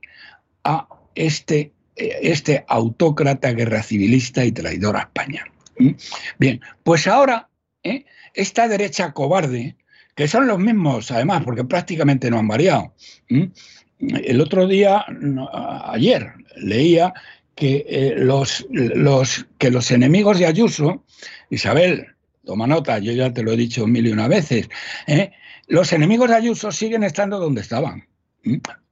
a 0.63 0.87
este, 1.15 1.73
eh, 1.95 2.19
este 2.21 2.63
autócrata 2.67 3.51
guerra 3.51 3.83
civilista 3.83 4.45
y 4.45 4.51
traidor 4.51 4.95
a 4.95 5.01
España. 5.01 5.45
¿Mm? 5.77 5.91
Bien, 6.39 6.61
pues 6.83 7.05
ahora 7.07 7.49
¿eh? 7.83 8.05
esta 8.33 8.69
derecha 8.69 9.11
cobarde, 9.11 9.75
que 10.15 10.29
son 10.29 10.47
los 10.47 10.59
mismos 10.59 11.11
además, 11.11 11.43
porque 11.43 11.65
prácticamente 11.65 12.31
no 12.31 12.39
han 12.39 12.47
variado. 12.47 12.93
El 13.99 14.39
otro 14.39 14.67
día, 14.67 15.05
ayer, 15.85 16.33
leía 16.55 17.13
que, 17.55 17.85
eh, 17.87 18.15
los, 18.17 18.65
los, 18.69 19.45
que 19.57 19.71
los 19.71 19.89
enemigos 19.91 20.39
de 20.39 20.45
Ayuso, 20.45 21.03
Isabel, 21.49 22.07
toma 22.45 22.67
nota, 22.67 22.99
yo 22.99 23.13
ya 23.13 23.33
te 23.33 23.43
lo 23.43 23.53
he 23.53 23.57
dicho 23.57 23.87
mil 23.87 24.05
y 24.07 24.11
una 24.11 24.27
veces, 24.27 24.69
¿eh? 25.07 25.31
los 25.67 25.93
enemigos 25.93 26.29
de 26.29 26.35
Ayuso 26.35 26.71
siguen 26.71 27.03
estando 27.03 27.39
donde 27.39 27.61
estaban, 27.61 28.07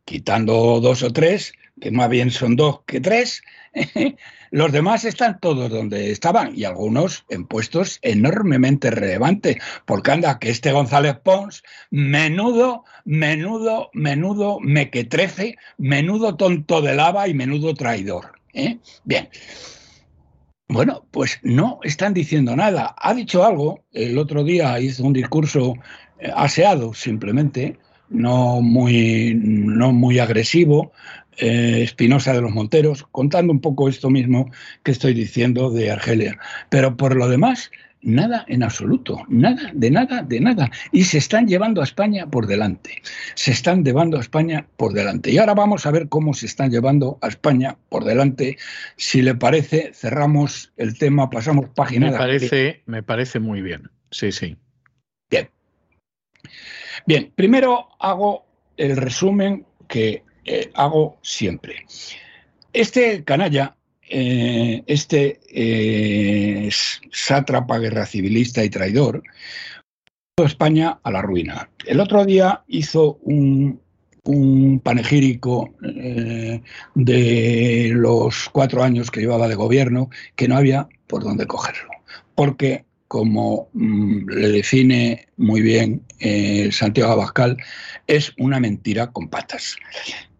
quitando 0.05 0.79
dos 0.79 1.03
o 1.03 1.11
tres, 1.11 1.53
que 1.79 1.91
más 1.91 2.09
bien 2.09 2.31
son 2.31 2.55
dos 2.55 2.81
que 2.85 2.99
tres, 2.99 3.43
los 4.51 4.71
demás 4.71 5.03
están 5.03 5.39
todos 5.39 5.69
donde 5.69 6.11
estaban 6.11 6.55
y 6.55 6.63
algunos 6.63 7.25
en 7.29 7.45
puestos 7.45 7.99
enormemente 8.01 8.91
relevantes, 8.91 9.57
porque 9.85 10.11
anda 10.11 10.39
que 10.39 10.51
este 10.51 10.71
González 10.71 11.17
Pons, 11.23 11.63
menudo, 11.89 12.85
menudo, 13.03 13.89
menudo 13.93 14.59
mequetrefe, 14.59 15.57
menudo 15.77 16.37
tonto 16.37 16.81
de 16.81 16.95
lava 16.95 17.27
y 17.27 17.33
menudo 17.33 17.73
traidor. 17.73 18.42
¿Eh? 18.53 18.77
Bien. 19.03 19.29
Bueno, 20.67 21.05
pues 21.11 21.39
no 21.43 21.79
están 21.83 22.13
diciendo 22.13 22.55
nada. 22.55 22.95
Ha 22.97 23.13
dicho 23.13 23.43
algo, 23.43 23.83
el 23.91 24.17
otro 24.17 24.43
día 24.43 24.79
hizo 24.79 25.03
un 25.03 25.13
discurso 25.13 25.75
eh, 26.19 26.31
aseado 26.35 26.93
simplemente, 26.93 27.77
no 28.09 28.61
muy, 28.61 29.33
no 29.35 29.91
muy 29.91 30.19
agresivo, 30.19 30.91
eh, 31.37 31.81
Espinosa 31.83 32.33
de 32.33 32.41
los 32.41 32.51
Monteros, 32.51 33.05
contando 33.11 33.51
un 33.51 33.59
poco 33.59 33.89
esto 33.89 34.09
mismo 34.09 34.51
que 34.83 34.91
estoy 34.91 35.13
diciendo 35.13 35.69
de 35.69 35.91
Argelia. 35.91 36.37
Pero 36.69 36.95
por 36.95 37.15
lo 37.15 37.27
demás, 37.27 37.71
Nada 38.03 38.43
en 38.49 38.63
absoluto, 38.63 39.23
nada, 39.29 39.71
de 39.73 39.89
nada, 39.89 40.23
de 40.23 40.41
nada. 40.41 40.69
Y 40.91 41.05
se 41.05 41.17
están 41.17 41.47
llevando 41.47 41.79
a 41.79 41.85
España 41.85 42.27
por 42.27 42.47
delante. 42.47 43.01
Se 43.35 43.51
están 43.51 43.85
llevando 43.85 44.17
a 44.17 44.21
España 44.21 44.67
por 44.75 44.91
delante. 44.91 45.31
Y 45.31 45.37
ahora 45.37 45.53
vamos 45.53 45.85
a 45.85 45.91
ver 45.91 46.09
cómo 46.09 46.33
se 46.33 46.45
están 46.45 46.69
llevando 46.69 47.17
a 47.21 47.29
España 47.29 47.77
por 47.87 48.03
delante. 48.03 48.57
Si 48.97 49.21
le 49.21 49.35
parece, 49.35 49.91
cerramos 49.93 50.73
el 50.75 50.97
tema, 50.97 51.29
pasamos 51.29 51.69
página. 51.69 52.11
Me 52.11 52.17
parece, 52.17 52.83
me 52.85 53.03
parece 53.03 53.39
muy 53.39 53.61
bien. 53.61 53.89
Sí, 54.11 54.33
sí. 54.33 54.57
Bien. 55.29 55.49
Bien, 57.05 57.31
primero 57.35 57.87
hago 57.99 58.45
el 58.75 58.97
resumen 58.97 59.65
que 59.87 60.23
eh, 60.45 60.71
hago 60.73 61.19
siempre. 61.21 61.85
Este 62.73 63.23
canalla 63.23 63.77
eh, 64.15 64.83
este 64.85 65.39
eh, 65.49 66.69
sátrapa 67.11 67.79
guerra 67.79 68.05
civilista 68.05 68.63
y 68.63 68.69
traidor 68.69 69.23
España 70.37 70.99
a 71.01 71.09
la 71.09 71.23
ruina. 71.23 71.67
El 71.83 71.99
otro 71.99 72.23
día 72.23 72.63
hizo 72.67 73.17
un, 73.23 73.81
panegírico 74.83 75.73
eh, 75.83 76.61
de 76.93 77.91
los 77.95 78.49
cuatro 78.49 78.83
años 78.83 79.09
que 79.09 79.21
llevaba 79.21 79.47
de 79.47 79.55
gobierno 79.55 80.11
que 80.35 80.47
no 80.47 80.57
había 80.57 80.87
por 81.07 81.23
dónde 81.23 81.47
cogerlo. 81.47 81.89
Porque, 82.35 82.85
como 83.07 83.69
mm, 83.73 84.29
le 84.29 84.49
define 84.49 85.27
muy 85.37 85.61
bien 85.61 86.03
Santiago 86.71 87.13
Abascal, 87.13 87.57
es 88.05 88.31
una 88.37 88.59
mentira 88.59 89.11
con 89.11 89.27
patas. 89.27 89.75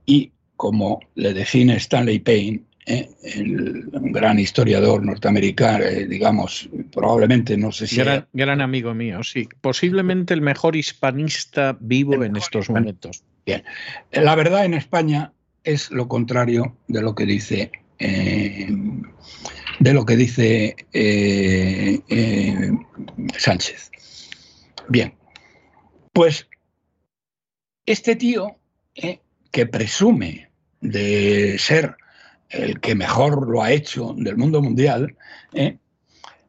Y 0.05 0.31
como 0.57 0.99
le 1.15 1.33
define 1.33 1.75
Stanley 1.77 2.19
Payne, 2.19 2.61
¿eh? 2.85 3.09
el 3.23 3.89
gran 3.91 4.39
historiador 4.39 5.03
norteamericano, 5.03 5.83
eh, 5.83 6.05
digamos, 6.05 6.69
probablemente, 6.91 7.57
no 7.57 7.71
sé 7.71 7.87
si... 7.87 7.97
Gran, 7.97 8.27
gran, 8.33 8.61
amigo 8.61 8.93
mío, 8.93 9.23
sí. 9.23 9.47
Posiblemente 9.61 10.33
el 10.33 10.41
mejor 10.41 10.75
hispanista 10.75 11.77
vivo 11.79 12.23
en 12.23 12.35
estos 12.35 12.69
momentos. 12.69 13.23
Bien. 13.45 13.63
La 14.11 14.35
verdad 14.35 14.65
en 14.65 14.73
España 14.73 15.33
es 15.63 15.91
lo 15.91 16.07
contrario 16.07 16.77
de 16.87 17.01
lo 17.01 17.15
que 17.15 17.25
dice... 17.25 17.71
Eh, 17.99 18.69
de 19.79 19.93
lo 19.93 20.05
que 20.05 20.15
dice 20.15 20.75
Sánchez. 23.37 23.91
Bien, 24.87 25.13
pues 26.11 26.47
este 27.85 28.15
tío 28.15 28.55
que 29.51 29.65
presume 29.65 30.49
de 30.81 31.57
ser 31.59 31.95
el 32.53 32.79
que 32.79 32.95
mejor 32.95 33.47
lo 33.47 33.61
ha 33.61 33.71
hecho 33.71 34.13
del 34.17 34.37
mundo 34.37 34.61
mundial, 34.61 35.15
¿eh? 35.53 35.77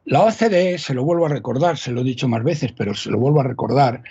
la 0.05 0.23
OCDE, 0.23 0.77
se 0.77 0.93
lo 0.93 1.03
vuelvo 1.03 1.25
a 1.25 1.29
recordar, 1.29 1.77
se 1.77 1.91
lo 1.91 2.01
he 2.01 2.03
dicho 2.03 2.27
más 2.27 2.43
veces, 2.43 2.71
pero 2.71 2.93
se 2.93 3.09
lo 3.09 3.17
vuelvo 3.17 3.41
a 3.41 3.45
recordar, 3.45 4.03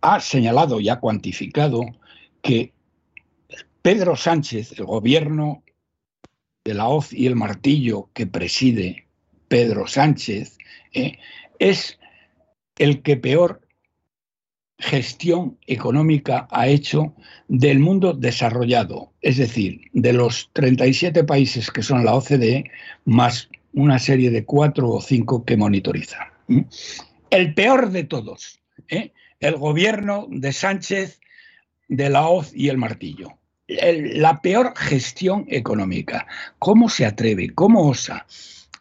ha 0.00 0.20
señalado 0.20 0.80
y 0.80 0.88
ha 0.88 0.98
cuantificado 0.98 1.82
que 2.42 2.72
Pedro 3.82 4.16
Sánchez, 4.16 4.72
el 4.78 4.84
gobierno 4.84 5.62
de 6.64 6.74
la 6.74 6.88
hoz 6.88 7.12
y 7.12 7.26
el 7.26 7.36
martillo 7.36 8.10
que 8.12 8.26
preside 8.26 9.06
Pedro 9.48 9.86
Sánchez, 9.86 10.58
eh, 10.92 11.18
es 11.58 11.98
el 12.76 13.02
que 13.02 13.16
peor 13.16 13.60
gestión 14.80 15.58
económica 15.66 16.48
ha 16.50 16.66
hecho 16.66 17.14
del 17.48 17.78
mundo 17.78 18.12
desarrollado, 18.12 19.12
es 19.20 19.36
decir, 19.36 19.82
de 19.92 20.12
los 20.12 20.50
37 20.54 21.24
países 21.24 21.70
que 21.70 21.82
son 21.82 22.04
la 22.04 22.14
OCDE, 22.14 22.64
más 23.04 23.48
una 23.72 23.98
serie 23.98 24.30
de 24.30 24.44
cuatro 24.44 24.88
o 24.88 25.00
cinco 25.00 25.44
que 25.44 25.56
monitoriza. 25.56 26.32
El 27.30 27.54
peor 27.54 27.90
de 27.90 28.04
todos, 28.04 28.60
¿eh? 28.88 29.12
el 29.38 29.56
gobierno 29.56 30.26
de 30.30 30.52
Sánchez 30.52 31.20
de 31.88 32.10
la 32.10 32.26
hoz 32.28 32.52
y 32.54 32.68
el 32.68 32.78
martillo. 32.78 33.38
la 33.68 34.40
peor 34.40 34.72
gestión 34.76 35.46
económica. 35.48 36.26
¿Cómo 36.58 36.88
se 36.88 37.06
atreve? 37.06 37.50
¿Cómo 37.54 37.88
osa? 37.88 38.26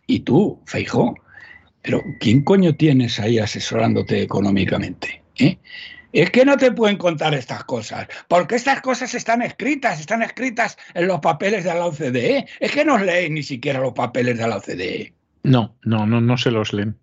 Y 0.08 0.22
tú, 0.22 0.60
Feijó, 0.66 1.16
pero 1.84 2.02
¿quién 2.20 2.44
coño 2.44 2.76
tienes 2.76 3.20
ahí 3.20 3.38
asesorándote 3.38 4.22
económicamente? 4.22 5.19
¿Eh? 5.40 5.58
Es 6.12 6.32
que 6.32 6.44
no 6.44 6.58
te 6.58 6.72
pueden 6.72 6.98
contar 6.98 7.36
estas 7.36 7.64
cosas, 7.66 8.08
porque 8.28 8.56
estas 8.56 8.82
cosas 8.82 9.14
están 9.14 9.44
escritas, 9.44 10.00
están 10.00 10.24
escritas 10.24 10.78
en 10.96 11.08
los 11.08 11.20
papeles 11.20 11.64
de 11.64 11.74
la 11.74 11.86
OCDE. 11.86 12.48
Es 12.60 12.72
que 12.72 12.84
no 12.84 12.98
leen 12.98 13.36
ni 13.36 13.44
siquiera 13.44 13.80
los 13.80 13.94
papeles 13.94 14.38
de 14.38 14.48
la 14.48 14.58
OCDE. 14.58 15.14
No, 15.44 15.76
no, 15.84 16.08
no, 16.08 16.20
no 16.20 16.38
se 16.38 16.50
los 16.50 16.74
leen. 16.74 16.98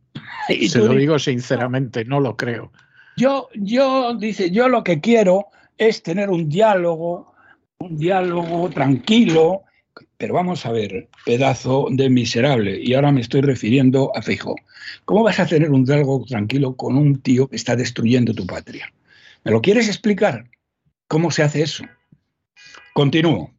se 0.68 0.78
lo 0.78 0.94
digo 0.94 1.18
sinceramente, 1.18 2.04
no 2.04 2.18
lo 2.18 2.36
creo. 2.36 2.72
Yo, 3.16 3.48
yo, 3.54 4.14
dice, 4.14 4.50
yo 4.50 4.68
lo 4.68 4.82
que 4.82 5.00
quiero 5.00 5.46
es 5.78 6.02
tener 6.02 6.28
un 6.28 6.48
diálogo, 6.48 7.32
un 7.78 7.96
diálogo 7.96 8.68
tranquilo, 8.70 9.62
pero 10.18 10.34
vamos 10.34 10.64
a 10.66 10.72
ver, 10.72 11.08
pedazo 11.24 11.88
de 11.90 12.08
miserable, 12.10 12.80
y 12.82 12.94
ahora 12.94 13.12
me 13.12 13.20
estoy 13.20 13.42
refiriendo 13.42 14.10
a 14.16 14.22
Feijóo. 14.22 14.56
¿Cómo 15.04 15.22
vas 15.22 15.38
a 15.40 15.46
tener 15.46 15.70
un 15.70 15.84
diálogo 15.84 16.24
tranquilo 16.24 16.76
con 16.76 16.96
un 16.96 17.20
tío 17.20 17.48
que 17.48 17.56
está 17.56 17.76
destruyendo 17.76 18.34
tu 18.34 18.46
patria? 18.46 18.92
¿Me 19.44 19.50
lo 19.52 19.60
quieres 19.60 19.88
explicar? 19.88 20.48
¿Cómo 21.08 21.30
se 21.30 21.42
hace 21.42 21.62
eso? 21.62 21.84
Continúo. 22.94 23.52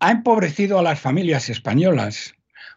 Ha 0.00 0.10
empobrecido 0.10 0.78
a 0.78 0.82
las 0.82 0.98
familias 0.98 1.50
españolas 1.50 2.34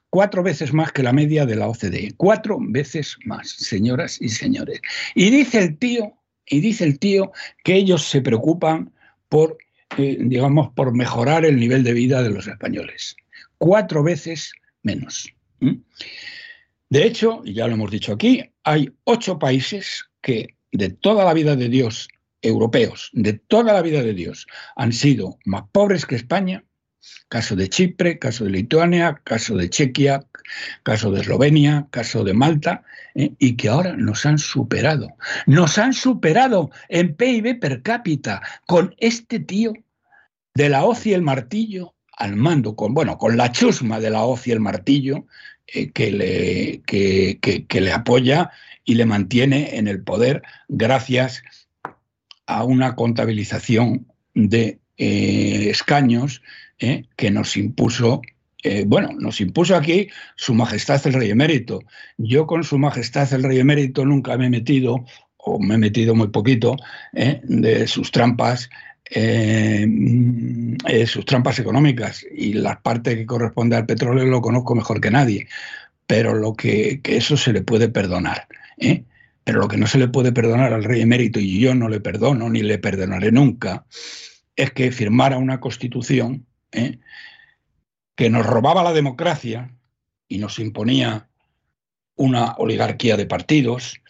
cuatro 0.10 0.44
veces 0.44 0.74
más 0.74 0.92
que 0.92 1.02
la 1.02 1.14
media 1.14 1.46
de 1.46 1.56
la 1.56 1.68
OCDE. 1.68 2.14
Cuatro 2.18 2.60
veces 2.60 3.18
más, 3.26 3.50
señoras 3.50 4.22
y 4.22 4.30
señores. 4.30 4.80
Y 5.16 5.32
dice 5.32 5.58
el 5.58 5.78
tío, 5.80 6.14
y 6.46 6.60
dice 6.60 6.84
el 6.84 7.00
tío 7.00 7.32
que 7.64 7.76
ellos 7.76 8.04
se 8.04 8.22
preocupan 8.22 8.94
por, 9.30 9.58
eh, 9.98 10.18
digamos, 10.20 10.72
por 10.74 10.94
mejorar 10.94 11.46
el 11.46 11.60
nivel 11.60 11.84
de 11.84 11.94
vida 11.94 12.22
de 12.22 12.30
los 12.30 12.48
españoles. 12.48 13.16
Cuatro 13.58 14.04
veces 14.04 14.54
menos. 14.82 15.34
De 16.90 17.06
hecho, 17.06 17.42
y 17.46 17.54
ya 17.54 17.68
lo 17.68 17.74
hemos 17.74 17.92
dicho 17.92 18.14
aquí, 18.14 18.44
hay 18.64 18.92
ocho 19.04 19.40
países 19.40 20.06
que 20.22 20.56
de 20.72 20.90
toda 20.90 21.26
la 21.26 21.34
vida 21.34 21.56
de 21.56 21.70
Dios, 21.70 22.08
europeos, 22.42 23.10
de 23.14 23.34
toda 23.34 23.74
la 23.74 23.82
vida 23.82 24.04
de 24.04 24.14
Dios, 24.14 24.48
han 24.76 24.92
sido 24.92 25.38
más 25.46 25.64
pobres 25.72 26.06
que 26.06 26.16
España, 26.16 26.64
caso 27.30 27.56
de 27.56 27.70
Chipre, 27.70 28.20
caso 28.20 28.44
de 28.46 28.52
Lituania, 28.52 29.22
caso 29.24 29.56
de 29.56 29.70
Chequia, 29.70 30.26
caso 30.84 31.12
de 31.12 31.22
Eslovenia, 31.22 31.88
caso 31.90 32.24
de 32.24 32.34
Malta, 32.34 32.84
¿eh? 33.16 33.32
y 33.40 33.56
que 33.56 33.70
ahora 33.70 33.96
nos 33.98 34.26
han 34.26 34.38
superado. 34.38 35.10
Nos 35.46 35.78
han 35.78 35.94
superado 35.94 36.72
en 36.90 37.16
PIB 37.16 37.60
per 37.60 37.82
cápita 37.82 38.42
con 38.68 38.96
este 39.00 39.40
tío 39.40 39.74
de 40.54 40.70
la 40.70 40.86
hoz 40.86 41.06
y 41.06 41.14
el 41.14 41.22
martillo 41.22 41.96
al 42.16 42.36
mando, 42.36 42.76
con, 42.76 42.94
bueno, 42.94 43.18
con 43.18 43.38
la 43.38 43.52
chusma 43.52 44.00
de 44.00 44.12
la 44.12 44.24
hoz 44.24 44.48
y 44.48 44.52
el 44.52 44.60
martillo 44.60 45.26
eh, 45.68 45.92
que, 45.92 46.12
le, 46.12 46.82
que, 46.86 47.82
le 47.82 47.92
apoya 47.92 48.52
y 48.86 48.96
le 48.96 49.06
mantiene 49.06 49.78
en 49.78 49.88
el 49.88 50.04
poder 50.04 50.44
gracias 50.68 51.44
a 52.46 52.64
una 52.64 52.96
contabilización 52.96 54.08
de 54.34 54.80
eh, 54.98 55.70
escaños 55.70 56.42
eh, 56.80 57.06
que 57.16 57.32
nos 57.32 57.58
impuso, 57.58 58.22
bueno, 58.86 59.10
nos 59.20 59.42
impuso 59.42 59.76
aquí 59.76 60.08
Su 60.38 60.54
Majestad 60.54 61.06
el 61.08 61.14
Rey 61.14 61.30
Emérito. 61.30 61.82
Yo 62.18 62.48
con 62.48 62.64
Su 62.64 62.78
Majestad 62.78 63.34
el 63.34 63.44
Rey 63.44 63.60
Emérito 63.60 64.06
nunca 64.06 64.38
me 64.38 64.46
he 64.46 64.50
metido, 64.50 65.04
o 65.36 65.60
me 65.60 65.76
he 65.76 65.78
metido 65.78 66.16
muy 66.16 66.30
poquito, 66.30 66.78
de 67.12 67.88
sus 67.88 68.10
trampas 68.12 68.70
eh, 69.16 69.86
eh, 70.88 71.06
sus 71.06 71.26
trampas 71.26 71.60
económicas 71.60 72.26
y 72.36 72.54
la 72.54 72.82
parte 72.82 73.16
que 73.16 73.28
corresponde 73.28 73.76
al 73.76 73.86
petróleo 73.86 74.26
lo 74.26 74.42
conozco 74.42 74.74
mejor 74.74 75.02
que 75.02 75.12
nadie, 75.12 75.48
pero 76.08 76.34
lo 76.34 76.54
que, 76.56 77.00
eso 77.04 77.38
se 77.38 77.54
le 77.54 77.62
puede 77.62 77.90
perdonar. 77.90 78.48
¿eh? 78.78 79.04
Pero 79.44 79.60
lo 79.60 79.68
que 79.68 79.78
no 79.78 79.86
se 79.86 80.00
le 80.00 80.08
puede 80.08 80.32
perdonar 80.32 80.74
al 80.74 80.84
rey 80.84 81.02
emérito, 81.02 81.40
y 81.40 81.60
yo 81.60 81.76
no 81.76 81.90
le 81.90 82.00
perdono 82.00 82.50
ni 82.50 82.64
le 82.64 82.80
perdonaré 82.80 83.32
nunca, 83.32 83.86
es 84.56 84.72
que 84.72 84.92
firmara 84.92 85.38
una 85.38 85.60
constitución 85.60 86.48
que 88.16 88.30
nos 88.30 88.46
robaba 88.46 88.84
la 88.84 88.94
democracia 88.94 89.76
y 90.28 90.38
nos 90.38 90.60
imponía 90.60 91.28
una 92.16 92.54
oligarquía 92.58 93.18
de 93.18 93.26
partidos, 93.26 94.02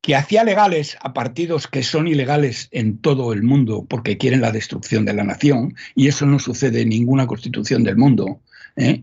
que 0.00 0.14
hacía 0.14 0.44
legales 0.44 0.96
a 1.00 1.12
partidos 1.12 1.66
que 1.66 1.82
son 1.82 2.08
ilegales 2.08 2.68
en 2.70 2.98
todo 2.98 3.32
el 3.32 3.42
mundo 3.42 3.84
porque 3.88 4.16
quieren 4.16 4.40
la 4.40 4.52
destrucción 4.52 5.04
de 5.04 5.12
la 5.12 5.24
nación, 5.24 5.74
y 5.94 6.08
eso 6.08 6.26
no 6.26 6.38
sucede 6.38 6.82
en 6.82 6.90
ninguna 6.90 7.26
constitución 7.26 7.84
del 7.84 7.96
mundo, 7.96 8.40
¿eh? 8.76 9.02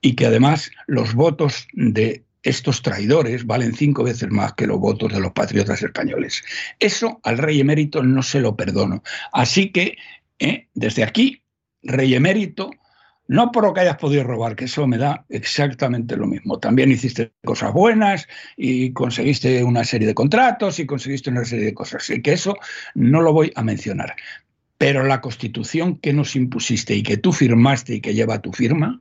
y 0.00 0.14
que 0.14 0.26
además 0.26 0.70
los 0.86 1.14
votos 1.14 1.66
de 1.72 2.22
estos 2.42 2.82
traidores 2.82 3.46
valen 3.46 3.74
cinco 3.74 4.04
veces 4.04 4.30
más 4.30 4.52
que 4.52 4.66
los 4.66 4.78
votos 4.78 5.12
de 5.12 5.20
los 5.20 5.32
patriotas 5.32 5.82
españoles. 5.82 6.44
Eso 6.78 7.20
al 7.24 7.38
rey 7.38 7.60
emérito 7.60 8.02
no 8.02 8.22
se 8.22 8.40
lo 8.40 8.54
perdono. 8.54 9.02
Así 9.32 9.70
que, 9.70 9.96
¿eh? 10.38 10.68
desde 10.74 11.04
aquí, 11.04 11.42
rey 11.84 12.14
emérito, 12.14 12.70
no 13.26 13.50
por 13.52 13.64
lo 13.64 13.72
que 13.72 13.80
hayas 13.80 13.96
podido 13.96 14.24
robar, 14.24 14.54
que 14.54 14.66
eso 14.66 14.86
me 14.86 14.98
da 14.98 15.24
exactamente 15.28 16.16
lo 16.16 16.26
mismo. 16.26 16.58
También 16.58 16.90
hiciste 16.90 17.32
cosas 17.44 17.72
buenas 17.72 18.28
y 18.56 18.92
conseguiste 18.92 19.64
una 19.64 19.84
serie 19.84 20.06
de 20.06 20.14
contratos 20.14 20.78
y 20.78 20.86
conseguiste 20.86 21.30
una 21.30 21.44
serie 21.44 21.66
de 21.66 21.74
cosas. 21.74 22.08
Y 22.10 22.20
que 22.20 22.34
eso 22.34 22.56
no 22.94 23.22
lo 23.22 23.32
voy 23.32 23.52
a 23.54 23.62
mencionar. 23.62 24.14
Pero 24.76 25.04
la 25.04 25.20
constitución 25.20 25.96
que 25.96 26.12
nos 26.12 26.36
impusiste 26.36 26.94
y 26.94 27.02
que 27.02 27.16
tú 27.16 27.32
firmaste 27.32 27.94
y 27.94 28.00
que 28.00 28.14
lleva 28.14 28.42
tu 28.42 28.52
firma, 28.52 29.00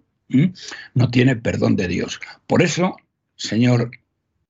no 0.94 1.12
tiene 1.12 1.36
perdón 1.36 1.76
de 1.76 1.88
Dios. 1.88 2.20
Por 2.48 2.62
eso, 2.62 2.96
señor 3.36 3.92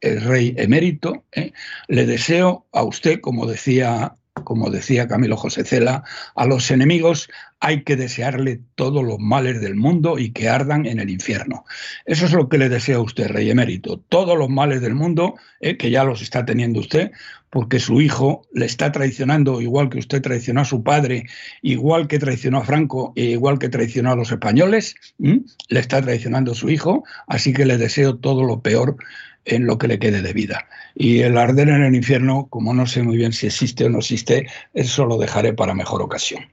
rey 0.01 0.53
emérito, 0.57 1.25
¿eh? 1.31 1.53
le 1.87 2.05
deseo 2.05 2.67
a 2.71 2.83
usted, 2.83 3.21
como 3.21 3.45
decía 3.45 4.15
como 4.43 4.69
decía 4.69 5.07
Camilo 5.07 5.37
José 5.37 5.63
Cela, 5.63 6.03
a 6.35 6.45
los 6.45 6.71
enemigos 6.71 7.29
hay 7.59 7.83
que 7.83 7.95
desearle 7.95 8.59
todos 8.75 9.03
los 9.03 9.19
males 9.19 9.61
del 9.61 9.75
mundo 9.75 10.17
y 10.19 10.31
que 10.31 10.49
ardan 10.49 10.85
en 10.85 10.99
el 10.99 11.09
infierno. 11.09 11.65
Eso 12.05 12.25
es 12.25 12.33
lo 12.33 12.49
que 12.49 12.57
le 12.57 12.67
deseo 12.67 12.99
a 12.99 13.03
usted, 13.03 13.27
Rey 13.27 13.49
Emérito, 13.49 13.99
todos 14.09 14.37
los 14.37 14.49
males 14.49 14.81
del 14.81 14.95
mundo, 14.95 15.35
eh, 15.61 15.77
que 15.77 15.91
ya 15.91 16.03
los 16.03 16.21
está 16.21 16.45
teniendo 16.45 16.79
usted, 16.79 17.11
porque 17.49 17.79
su 17.79 18.01
hijo 18.01 18.47
le 18.51 18.65
está 18.65 18.91
traicionando 18.91 19.61
igual 19.61 19.89
que 19.89 19.99
usted 19.99 20.21
traicionó 20.21 20.61
a 20.61 20.65
su 20.65 20.83
padre, 20.83 21.27
igual 21.61 22.07
que 22.07 22.17
traicionó 22.17 22.57
a 22.57 22.65
Franco 22.65 23.13
e 23.15 23.25
igual 23.25 23.59
que 23.59 23.69
traicionó 23.69 24.11
a 24.11 24.15
los 24.15 24.31
españoles, 24.31 24.95
le 25.19 25.79
está 25.79 26.01
traicionando 26.01 26.53
a 26.53 26.55
su 26.55 26.69
hijo, 26.69 27.03
así 27.27 27.53
que 27.53 27.67
le 27.67 27.77
deseo 27.77 28.17
todo 28.17 28.43
lo 28.43 28.61
peor 28.61 28.97
en 29.45 29.65
lo 29.65 29.77
que 29.77 29.87
le 29.87 29.99
quede 29.99 30.21
de 30.21 30.33
vida. 30.33 30.67
Y 30.95 31.19
el 31.19 31.37
arder 31.37 31.69
en 31.69 31.83
el 31.83 31.95
infierno, 31.95 32.47
como 32.49 32.73
no 32.73 32.85
sé 32.85 33.03
muy 33.03 33.17
bien 33.17 33.33
si 33.33 33.47
existe 33.47 33.85
o 33.85 33.89
no 33.89 33.99
existe, 33.99 34.47
eso 34.73 35.05
lo 35.05 35.17
dejaré 35.17 35.53
para 35.53 35.73
mejor 35.73 36.01
ocasión. 36.01 36.49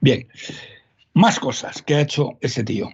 Bien, 0.00 0.26
más 1.14 1.38
cosas 1.38 1.82
que 1.82 1.94
ha 1.94 2.00
hecho 2.00 2.38
ese 2.40 2.64
tío. 2.64 2.90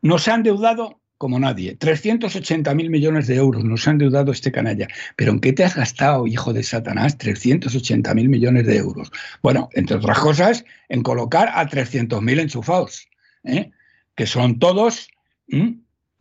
Nos 0.00 0.28
ha 0.28 0.34
endeudado 0.34 1.00
como 1.22 1.38
nadie. 1.38 1.76
380 1.76 2.74
mil 2.74 2.90
millones 2.90 3.28
de 3.28 3.36
euros 3.36 3.62
nos 3.62 3.86
ha 3.86 3.92
endeudado 3.92 4.32
este 4.32 4.50
canalla. 4.50 4.88
¿Pero 5.14 5.30
en 5.30 5.38
qué 5.38 5.52
te 5.52 5.62
has 5.62 5.76
gastado, 5.76 6.26
hijo 6.26 6.52
de 6.52 6.64
Satanás, 6.64 7.16
380 7.16 8.12
mil 8.14 8.28
millones 8.28 8.66
de 8.66 8.78
euros? 8.78 9.12
Bueno, 9.40 9.68
entre 9.74 9.98
otras 9.98 10.18
cosas, 10.18 10.64
en 10.88 11.04
colocar 11.04 11.52
a 11.54 11.64
300 11.68 12.20
mil 12.20 12.40
enchufados, 12.40 13.06
¿eh? 13.44 13.70
que 14.16 14.26
son 14.26 14.58
todos 14.58 15.06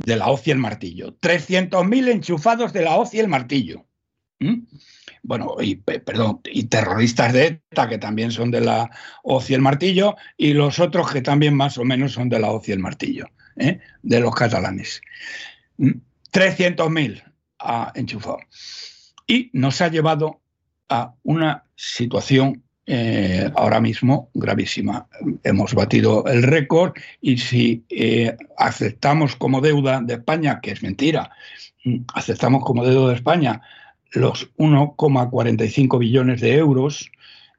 de 0.05 0.15
la 0.15 0.29
hoz 0.29 0.47
y 0.47 0.51
el 0.51 0.57
martillo. 0.57 1.17
300.000 1.19 2.09
enchufados 2.09 2.73
de 2.73 2.83
la 2.83 2.97
hoz 2.97 3.13
y 3.13 3.19
el 3.19 3.27
martillo. 3.27 3.85
¿Mm? 4.39 4.63
Bueno, 5.23 5.55
y, 5.59 5.75
perdón, 5.75 6.41
y 6.45 6.63
terroristas 6.63 7.33
de 7.33 7.61
ETA 7.71 7.87
que 7.87 7.99
también 7.99 8.31
son 8.31 8.49
de 8.49 8.61
la 8.61 8.89
hoz 9.23 9.49
y 9.49 9.53
el 9.53 9.61
martillo, 9.61 10.15
y 10.35 10.53
los 10.53 10.79
otros 10.79 11.11
que 11.11 11.21
también 11.21 11.55
más 11.55 11.77
o 11.77 11.85
menos 11.85 12.13
son 12.13 12.29
de 12.29 12.39
la 12.39 12.51
hoz 12.51 12.67
y 12.67 12.71
el 12.71 12.79
martillo, 12.79 13.27
¿eh? 13.57 13.79
de 14.01 14.19
los 14.19 14.33
catalanes. 14.33 15.01
300.000 15.77 17.23
¿Mm? 17.23 17.31
ha 17.59 17.91
enchufado. 17.95 18.39
Y 19.27 19.51
nos 19.53 19.79
ha 19.81 19.89
llevado 19.89 20.41
a 20.89 21.13
una 21.23 21.65
situación 21.75 22.63
eh, 22.85 23.49
ahora 23.55 23.79
mismo 23.79 24.29
gravísima. 24.33 25.07
Hemos 25.43 25.73
batido 25.73 26.25
el 26.27 26.43
récord 26.43 26.93
y 27.21 27.37
si 27.37 27.83
eh, 27.89 28.35
aceptamos 28.57 29.35
como 29.35 29.61
deuda 29.61 30.01
de 30.01 30.15
España, 30.15 30.59
que 30.61 30.71
es 30.71 30.83
mentira, 30.83 31.31
aceptamos 32.13 32.63
como 32.63 32.85
deuda 32.85 33.09
de 33.09 33.15
España 33.15 33.61
los 34.13 34.51
1,45 34.57 35.99
billones 35.99 36.41
de 36.41 36.55
euros, 36.55 37.11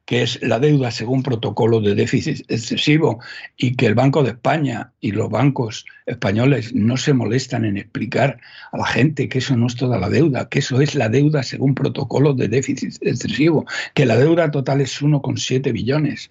que 0.05 0.21
es 0.21 0.41
la 0.41 0.59
deuda 0.59 0.91
según 0.91 1.23
protocolo 1.23 1.79
de 1.79 1.95
déficit 1.95 2.45
excesivo 2.49 3.19
y 3.55 3.75
que 3.75 3.85
el 3.85 3.95
Banco 3.95 4.21
de 4.23 4.31
España 4.31 4.91
y 4.99 5.11
los 5.11 5.29
bancos 5.29 5.85
españoles 6.05 6.73
no 6.75 6.97
se 6.97 7.13
molestan 7.13 7.63
en 7.63 7.77
explicar 7.77 8.39
a 8.71 8.77
la 8.77 8.85
gente 8.85 9.29
que 9.29 9.37
eso 9.37 9.55
no 9.55 9.67
es 9.67 9.75
toda 9.75 9.97
la 9.97 10.09
deuda, 10.09 10.49
que 10.49 10.59
eso 10.59 10.81
es 10.81 10.95
la 10.95 11.07
deuda 11.07 11.41
según 11.43 11.73
protocolo 11.73 12.33
de 12.33 12.49
déficit 12.49 12.95
excesivo, 13.01 13.65
que 13.93 14.05
la 14.05 14.17
deuda 14.17 14.51
total 14.51 14.81
es 14.81 15.01
1,7 15.01 15.71
billones. 15.71 16.29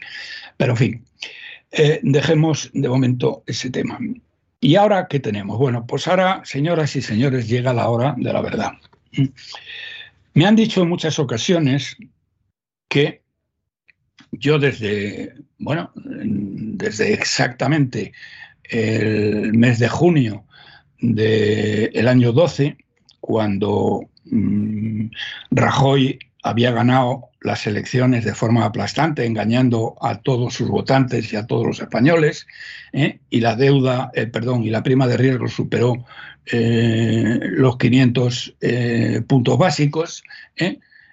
Pero 0.58 0.72
en 0.72 0.76
fin, 0.76 1.04
eh, 1.70 2.00
dejemos 2.02 2.70
de 2.74 2.88
momento 2.88 3.42
ese 3.46 3.70
tema. 3.70 3.98
¿Y 4.60 4.76
ahora 4.76 5.08
qué 5.08 5.18
tenemos? 5.18 5.58
Bueno, 5.58 5.86
pues 5.86 6.06
ahora, 6.06 6.42
señoras 6.44 6.94
y 6.94 7.02
señores, 7.02 7.48
llega 7.48 7.72
la 7.72 7.88
hora 7.88 8.14
de 8.18 8.32
la 8.32 8.42
verdad. 8.42 8.72
Me 10.34 10.46
han 10.46 10.56
dicho 10.56 10.82
en 10.82 10.88
muchas 10.88 11.18
ocasiones 11.18 11.96
que 12.88 13.21
yo 14.32 14.58
desde, 14.58 15.34
bueno, 15.58 15.92
desde 15.94 17.12
exactamente 17.12 18.12
el 18.64 19.52
mes 19.52 19.78
de 19.78 19.88
junio 19.88 20.44
del 20.98 22.08
año 22.08 22.32
12, 22.32 22.76
cuando 23.20 24.08
mm, 24.24 25.06
Rajoy 25.50 26.18
había 26.42 26.72
ganado 26.72 27.28
las 27.40 27.66
elecciones 27.66 28.24
de 28.24 28.34
forma 28.34 28.64
aplastante, 28.64 29.24
engañando 29.26 29.96
a 30.00 30.20
todos 30.20 30.54
sus 30.54 30.68
votantes 30.68 31.32
y 31.32 31.36
a 31.36 31.46
todos 31.46 31.66
los 31.66 31.80
españoles, 31.80 32.46
¿eh? 32.92 33.18
y 33.30 33.40
la 33.40 33.54
deuda, 33.54 34.10
eh, 34.14 34.26
perdón, 34.26 34.64
y 34.64 34.70
la 34.70 34.82
prima 34.82 35.06
de 35.06 35.16
riesgo 35.16 35.48
superó 35.48 36.04
eh, 36.46 37.38
los 37.42 37.76
500 37.76 38.56
puntos 39.26 39.58
básicos 39.58 40.24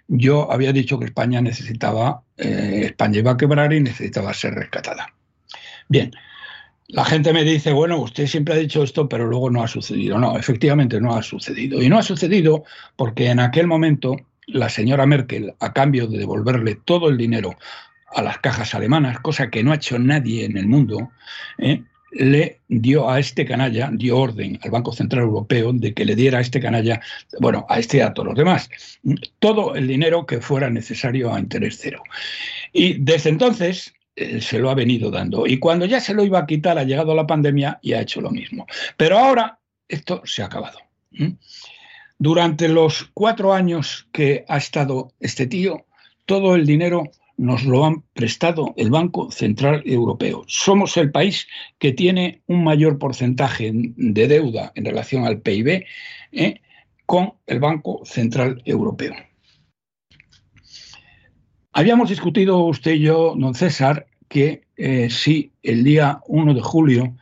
yo 0.09 0.51
había 0.51 0.73
dicho 0.73 0.99
que 0.99 1.05
España 1.05 1.39
necesitaba, 1.41 2.23
eh, 2.37 2.81
España 2.85 3.19
iba 3.19 3.31
a 3.31 3.37
quebrar 3.37 3.71
y 3.71 3.79
necesitaba 3.79 4.33
ser 4.33 4.55
rescatada. 4.55 5.13
Bien, 5.87 6.11
la 6.87 7.05
gente 7.05 7.31
me 7.31 7.43
dice, 7.43 7.71
bueno, 7.71 7.97
usted 7.99 8.25
siempre 8.25 8.55
ha 8.55 8.57
dicho 8.57 8.83
esto, 8.83 9.07
pero 9.07 9.27
luego 9.27 9.51
no 9.51 9.63
ha 9.63 9.67
sucedido. 9.67 10.17
No, 10.17 10.35
efectivamente 10.37 10.99
no 10.99 11.15
ha 11.15 11.21
sucedido. 11.21 11.81
Y 11.81 11.89
no 11.89 11.99
ha 11.99 12.03
sucedido 12.03 12.63
porque 12.95 13.29
en 13.29 13.39
aquel 13.39 13.67
momento 13.67 14.17
la 14.47 14.69
señora 14.69 15.05
Merkel, 15.05 15.53
a 15.59 15.73
cambio 15.73 16.07
de 16.07 16.17
devolverle 16.17 16.75
todo 16.83 17.09
el 17.09 17.17
dinero 17.17 17.55
a 18.15 18.23
las 18.23 18.39
cajas 18.39 18.73
alemanas, 18.73 19.19
cosa 19.19 19.51
que 19.51 19.63
no 19.63 19.71
ha 19.71 19.75
hecho 19.75 19.99
nadie 19.99 20.45
en 20.45 20.57
el 20.57 20.67
mundo, 20.67 21.11
¿eh? 21.59 21.83
Le 22.11 22.59
dio 22.67 23.09
a 23.09 23.19
este 23.19 23.45
canalla, 23.45 23.89
dio 23.91 24.17
orden 24.17 24.59
al 24.63 24.71
Banco 24.71 24.91
Central 24.91 25.23
Europeo 25.23 25.73
de 25.73 25.93
que 25.93 26.05
le 26.05 26.15
diera 26.15 26.39
a 26.39 26.41
este 26.41 26.59
canalla, 26.59 27.01
bueno, 27.39 27.65
a 27.69 27.79
este 27.79 27.97
y 27.97 28.01
a 28.01 28.13
todos 28.13 28.29
los 28.29 28.37
demás, 28.37 28.69
todo 29.39 29.75
el 29.75 29.87
dinero 29.87 30.25
que 30.25 30.41
fuera 30.41 30.69
necesario 30.69 31.33
a 31.33 31.39
interés 31.39 31.77
cero. 31.81 32.03
Y 32.73 32.93
desde 32.99 33.29
entonces 33.29 33.93
eh, 34.15 34.41
se 34.41 34.59
lo 34.59 34.69
ha 34.69 34.75
venido 34.75 35.11
dando. 35.11 35.47
Y 35.47 35.59
cuando 35.59 35.85
ya 35.85 35.99
se 35.99 36.13
lo 36.13 36.23
iba 36.23 36.39
a 36.39 36.45
quitar, 36.45 36.77
ha 36.77 36.83
llegado 36.83 37.15
la 37.15 37.27
pandemia 37.27 37.79
y 37.81 37.93
ha 37.93 38.01
hecho 38.01 38.21
lo 38.21 38.31
mismo. 38.31 38.67
Pero 38.97 39.17
ahora 39.17 39.59
esto 39.87 40.21
se 40.25 40.41
ha 40.41 40.45
acabado. 40.45 40.79
Durante 42.17 42.67
los 42.67 43.09
cuatro 43.13 43.53
años 43.53 44.07
que 44.11 44.45
ha 44.47 44.57
estado 44.57 45.13
este 45.19 45.47
tío, 45.47 45.85
todo 46.25 46.55
el 46.55 46.65
dinero 46.65 47.11
nos 47.39 47.63
lo 47.63 47.85
han 47.85 48.03
prestado 48.13 48.73
el 48.75 48.89
Banco 48.89 49.31
Central 49.31 49.81
Europeo. 49.85 50.43
Somos 50.47 50.97
el 50.97 51.09
país 51.09 51.47
que 51.77 51.93
tiene 51.93 52.41
un 52.47 52.65
mayor 52.65 52.99
porcentaje 52.99 53.71
de 53.73 54.27
deuda 54.27 54.73
en 54.75 54.83
relación 54.83 55.23
al 55.25 55.39
PIB 55.39 55.85
¿eh? 56.33 56.61
con 57.05 57.35
el 57.47 57.61
Banco 57.61 58.01
Central 58.03 58.61
Europeo. 58.65 59.13
Habíamos 61.71 62.09
discutido 62.09 62.59
usted 62.65 62.95
y 62.95 63.03
yo, 63.03 63.35
don 63.37 63.55
César, 63.55 64.07
que 64.27 64.65
eh, 64.75 65.09
si 65.09 65.53
el 65.63 65.85
día 65.85 66.19
1 66.27 66.53
de 66.53 66.61
julio, 66.61 67.15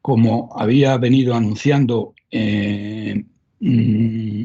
como 0.00 0.50
había 0.56 0.96
venido 0.96 1.34
anunciando 1.34 2.14
eh, 2.30 3.22
mm, 3.60 4.44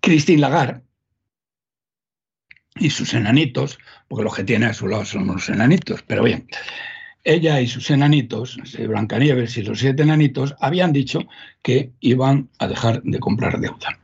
Christine 0.00 0.40
Lagarde, 0.40 0.89
y 2.80 2.90
sus 2.90 3.14
enanitos, 3.14 3.78
porque 4.08 4.24
los 4.24 4.34
que 4.34 4.44
tiene 4.44 4.66
a 4.66 4.74
su 4.74 4.88
lado 4.88 5.04
son 5.04 5.26
los 5.26 5.48
enanitos, 5.48 6.02
pero 6.06 6.24
bien, 6.24 6.48
ella 7.22 7.60
y 7.60 7.66
sus 7.66 7.90
enanitos, 7.90 8.58
Blancanieves 8.78 9.56
y 9.58 9.62
los 9.62 9.78
siete 9.78 10.02
enanitos, 10.02 10.56
habían 10.58 10.92
dicho 10.92 11.20
que 11.62 11.90
iban 12.00 12.48
a 12.58 12.66
dejar 12.66 13.02
de 13.02 13.18
comprar 13.20 13.60
deuda. 13.60 13.98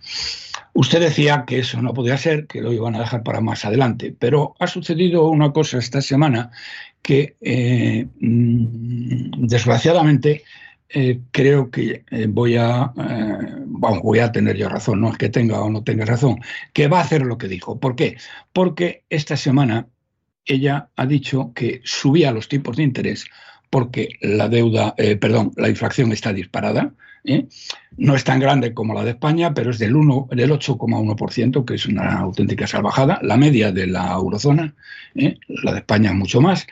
Usted 0.75 1.01
decía 1.01 1.45
que 1.47 1.61
eso 1.61 1.81
no 1.81 1.95
podía 1.95 2.19
ser, 2.19 2.47
que 2.47 2.61
lo 2.61 2.71
iban 2.71 2.95
a 2.95 3.01
dejar 3.01 3.23
para 3.23 3.41
más 3.41 3.65
adelante, 3.65 4.15
pero 4.17 4.55
ha 4.59 4.67
sucedido 4.67 5.29
una 5.29 5.51
cosa 5.51 5.79
esta 5.79 6.03
semana 6.03 6.51
que 7.01 7.37
eh, 7.41 8.07
mm, 8.21 9.47
desgraciadamente 9.47 10.45
eh, 10.89 11.21
creo 11.33 11.71
que 11.71 12.05
eh, 12.11 12.27
voy 12.29 12.57
a, 12.57 12.93
eh, 12.97 13.65
voy 13.67 14.19
a 14.21 14.31
tener 14.31 14.57
yo 14.57 14.69
razón, 14.69 15.01
no 15.01 15.11
es 15.11 15.19
que 15.19 15.29
tenga 15.29 15.61
o 15.61 15.71
no 15.71 15.83
tenga 15.83 16.05
razón, 16.05 16.41
que 16.73 16.87
va 16.89 17.01
a 17.01 17.03
hacer 17.03 17.23
lo 17.23 17.39
que 17.39 17.49
dijo. 17.49 17.81
¿Por 17.81 17.97
qué? 17.97 18.17
Porque 18.53 19.05
esta 19.11 19.37
semana 19.37 19.89
ella 20.45 20.91
ha 20.97 21.07
dicho 21.07 21.53
que 21.55 21.81
subía 21.85 22.31
los 22.31 22.49
tipos 22.49 22.77
de 22.77 22.85
interés 22.85 23.27
porque 23.69 24.11
la 24.21 24.49
deuda, 24.49 24.95
perdón, 25.21 25.53
la 25.57 25.69
inflación 25.69 26.13
está 26.13 26.33
disparada. 26.33 26.95
No 27.97 28.15
es 28.15 28.23
tan 28.23 28.39
grande 28.39 28.73
como 28.73 28.95
la 28.95 29.03
de 29.03 29.11
España, 29.11 29.53
pero 29.53 29.73
es 29.73 29.81
del, 29.81 29.97
1, 29.97 30.29
del 30.31 30.53
8,1%, 30.53 31.65
que 31.65 31.75
es 31.75 31.87
una 31.87 32.21
auténtica 32.21 32.69
salvajada. 32.69 33.19
La 33.23 33.37
media 33.37 33.73
de 33.73 33.89
la 33.89 34.13
eurozona, 34.13 34.73
la 35.15 35.73
de 35.73 35.79
España 35.79 36.13
mucho 36.13 36.41
más. 36.41 36.65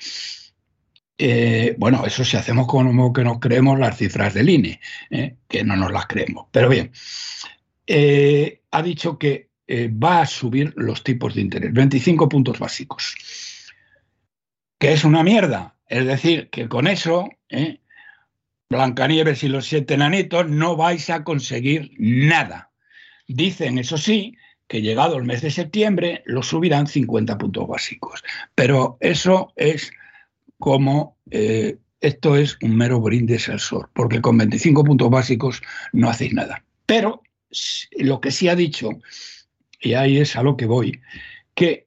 Eh, 1.17 1.77
bueno, 1.79 2.05
eso 2.05 2.25
si 2.25 2.37
hacemos 2.37 2.67
como 2.67 3.13
que 3.13 3.23
nos 3.23 3.39
creemos 3.39 3.79
las 3.79 3.97
cifras 3.97 4.35
del 4.35 4.49
INE, 4.49 4.81
eh, 5.11 5.37
que 5.49 5.63
no 5.63 5.77
nos 5.77 5.93
las 5.93 6.07
creemos. 6.07 6.47
Pero 6.51 6.69
bien, 6.69 6.91
eh, 7.87 8.63
ha 8.71 8.83
dicho 8.83 9.19
que 9.19 9.51
va 9.69 10.21
a 10.21 10.27
subir 10.27 10.75
los 10.77 11.03
tipos 11.03 11.35
de 11.35 11.41
interés, 11.41 11.73
25 11.73 12.29
puntos 12.29 12.59
básicos, 12.59 13.15
que 14.79 14.93
es 14.93 15.05
una 15.05 15.23
mierda. 15.23 15.75
Es 15.89 16.05
decir, 16.05 16.51
que 16.51 16.69
con 16.69 16.87
eso, 16.87 17.31
Blancanieves 18.69 19.43
y 19.43 19.49
los 19.49 19.67
siete 19.67 19.97
nanitos 19.97 20.49
no 20.51 20.77
vais 20.77 21.09
a 21.09 21.25
conseguir 21.25 21.93
nada. 21.99 22.73
Dicen, 23.27 23.79
eso 23.79 23.97
sí, 23.97 24.37
que 24.67 24.83
llegado 24.83 25.17
el 25.17 25.25
mes 25.25 25.41
de 25.41 25.51
septiembre 25.51 26.23
lo 26.27 26.43
subirán 26.43 26.87
50 26.87 27.39
puntos 27.39 27.67
básicos. 27.67 28.23
Pero 28.55 28.99
eso 29.01 29.53
es 29.57 29.93
como 30.65 31.19
eh, 31.31 31.77
esto 32.01 32.37
es 32.37 32.57
un 32.63 32.75
mero 32.75 32.99
brindis 32.99 33.51
al 33.51 33.61
sol, 33.61 33.87
porque 33.93 34.23
con 34.23 34.39
25 34.39 34.83
puntos 34.83 35.11
básicos 35.11 35.61
no 35.93 36.09
hacéis 36.09 36.33
nada. 36.33 36.65
Pero 36.87 37.21
lo 37.99 38.19
que 38.23 38.31
sí 38.31 38.49
ha 38.49 38.57
dicho, 38.57 38.89
y 39.79 39.93
ahí 39.93 40.17
es 40.17 40.37
a 40.37 40.43
lo 40.43 40.57
que 40.57 40.65
voy, 40.65 41.03
que 41.55 41.87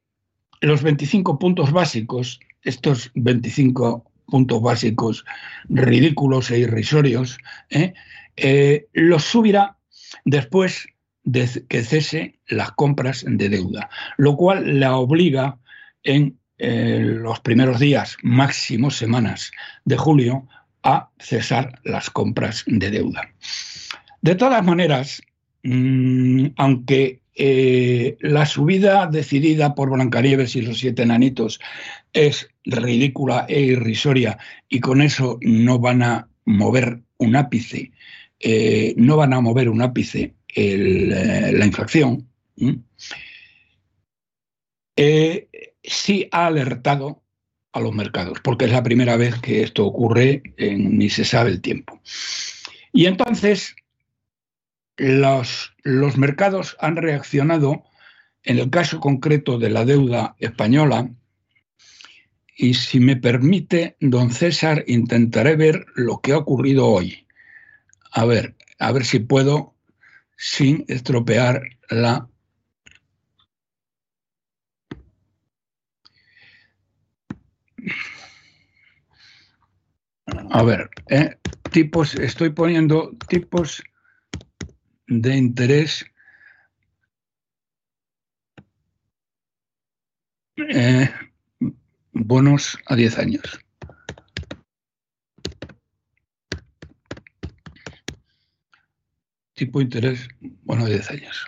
los 0.62 0.84
25 0.84 1.40
puntos 1.40 1.72
básicos, 1.72 2.40
estos 2.62 3.10
25 3.16 4.06
puntos 4.28 4.62
básicos 4.62 5.26
ridículos 5.70 6.52
e 6.52 6.60
irrisorios, 6.60 7.40
¿eh? 7.72 7.96
Eh, 8.36 8.86
los 8.94 9.24
subirá 9.24 9.80
después 10.24 10.88
de 11.24 11.50
que 11.68 11.82
cese 11.82 12.38
las 12.48 12.74
compras 12.74 13.26
de 13.28 13.50
deuda, 13.50 13.90
lo 14.18 14.38
cual 14.38 14.80
la 14.80 14.98
obliga 14.98 15.58
en 16.04 16.38
los 16.60 17.40
primeros 17.42 17.80
días, 17.80 18.18
máximo 18.24 18.90
semanas 18.90 19.52
de 19.86 19.98
julio, 19.98 20.48
a 20.84 21.10
cesar 21.20 21.80
las 21.84 22.10
compras 22.10 22.64
de 22.66 22.90
deuda. 22.90 23.30
De 24.22 24.36
todas 24.36 24.64
maneras, 24.64 25.22
mm, 25.64 26.48
aunque 26.56 27.22
eh, 27.36 28.18
la 28.22 28.46
subida 28.46 29.06
decidida 29.06 29.76
por 29.76 29.92
Blancanieves 29.92 30.56
y 30.56 30.62
los 30.62 30.80
siete 30.80 31.04
enanitos 31.04 31.60
es 32.14 32.50
ridícula 32.66 33.46
e 33.48 33.62
irrisoria 33.62 34.40
y 34.70 34.80
con 34.80 35.02
eso 35.02 35.38
no 35.42 35.78
van 35.78 36.02
a 36.02 36.30
mover 36.46 37.02
un 37.18 37.36
ápice, 37.36 37.92
eh, 38.40 38.96
no 38.98 39.18
van 39.18 39.34
a 39.34 39.42
mover 39.42 39.70
un 39.70 39.82
ápice 39.84 40.34
eh, 40.56 41.52
la 41.54 41.66
inflación, 41.66 42.28
sí 45.88 46.28
ha 46.32 46.46
alertado 46.46 47.24
a 47.72 47.80
los 47.80 47.94
mercados, 47.94 48.40
porque 48.44 48.66
es 48.66 48.72
la 48.72 48.84
primera 48.84 49.18
vez 49.18 49.36
que 49.42 49.64
esto 49.64 49.86
ocurre 49.86 50.44
en 50.58 50.98
ni 50.98 51.10
se 51.10 51.26
sabe 51.26 51.50
el 51.52 51.62
tiempo. 51.62 52.00
Y 52.94 53.06
entonces 53.06 53.76
los, 54.98 55.74
los 55.84 56.18
mercados 56.18 56.76
han 56.80 56.96
reaccionado 56.96 57.84
en 58.44 58.60
el 58.60 58.70
caso 58.70 59.00
concreto 59.00 59.60
de 59.60 59.70
la 59.70 59.86
deuda 59.86 60.36
española, 60.40 61.10
y 62.60 62.74
si 62.74 63.00
me 63.00 63.16
permite, 63.16 63.98
don 64.00 64.32
César, 64.32 64.84
intentaré 64.88 65.56
ver 65.56 65.86
lo 65.94 66.22
que 66.22 66.32
ha 66.32 66.38
ocurrido 66.38 66.88
hoy. 66.88 67.28
A 68.12 68.26
ver, 68.26 68.56
a 68.80 68.92
ver 68.92 69.06
si 69.06 69.20
puedo, 69.20 69.76
sin 70.38 70.84
estropear 70.88 71.62
la... 71.90 72.28
A 80.28 80.64
ver, 80.64 80.90
eh, 81.10 81.38
tipos, 81.72 82.16
estoy 82.16 82.50
poniendo 82.50 83.12
tipos 83.30 83.84
de 85.08 85.38
interés 85.38 86.06
eh, 90.58 91.10
bonos 92.12 92.78
a 92.88 92.96
10 92.96 93.18
años. 93.20 93.60
Tipo 99.54 99.80
de 99.80 99.86
interés, 99.86 100.28
bono 100.40 100.86
a 100.86 100.90
10 100.90 101.10
años. 101.12 101.48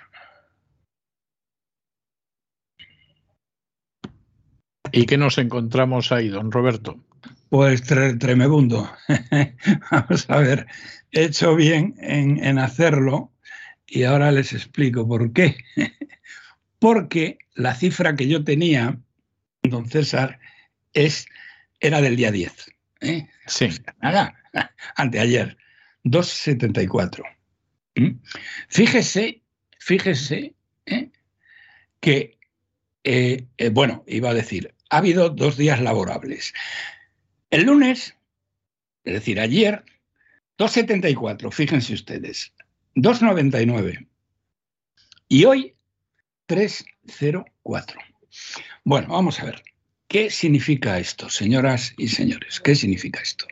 ¿Y 4.92 5.06
qué 5.06 5.18
nos 5.18 5.38
encontramos 5.38 6.12
ahí, 6.12 6.30
don 6.30 6.52
Roberto? 6.52 7.04
Pues 7.50 7.82
tremebundo. 7.84 8.92
Vamos 9.92 10.30
a 10.30 10.38
ver, 10.38 10.68
he 11.12 11.24
hecho 11.24 11.56
bien 11.56 11.96
en, 12.00 12.44
en 12.44 12.60
hacerlo 12.60 13.32
y 13.88 14.04
ahora 14.04 14.32
les 14.32 14.54
explico 14.54 15.08
por 15.08 15.34
qué. 15.34 15.58
Porque 16.80 17.40
la 17.56 17.74
cifra 17.74 18.16
que 18.16 18.28
yo 18.28 18.44
tenía, 18.44 19.00
don 19.64 19.90
César, 19.90 20.40
es, 20.94 21.26
era 21.80 22.02
del 22.02 22.16
día 22.16 22.32
10. 22.32 22.72
¿eh? 23.02 23.28
Sí. 23.48 23.70
nada, 24.02 24.36
anteayer, 24.96 25.58
2,74. 26.04 27.24
¿Mm? 27.96 28.20
Fíjese, 28.70 29.42
fíjese 29.80 30.54
¿eh? 30.86 31.10
que, 32.00 32.38
eh, 33.04 33.48
bueno, 33.72 34.04
iba 34.08 34.30
a 34.30 34.36
decir, 34.36 34.76
ha 34.90 34.98
habido 34.98 35.30
dos 35.30 35.58
días 35.58 35.82
laborables. 35.82 36.54
El 37.50 37.64
lunes, 37.64 38.16
es 39.04 39.14
decir, 39.14 39.40
ayer, 39.40 39.84
2,74, 40.58 41.52
fíjense 41.52 41.94
ustedes, 41.94 42.54
2,99. 42.96 44.08
Y 45.28 45.46
hoy, 45.46 45.76
3,04. 46.48 47.96
Bueno, 48.84 49.08
vamos 49.10 49.40
a 49.40 49.46
ver. 49.46 49.64
¿Qué 50.08 50.30
significa 50.30 51.00
esto, 51.00 51.30
señoras 51.30 51.94
y 51.98 52.08
señores? 52.08 52.60
¿Qué 52.60 52.76
significa 52.76 53.22
esto? 53.22 53.46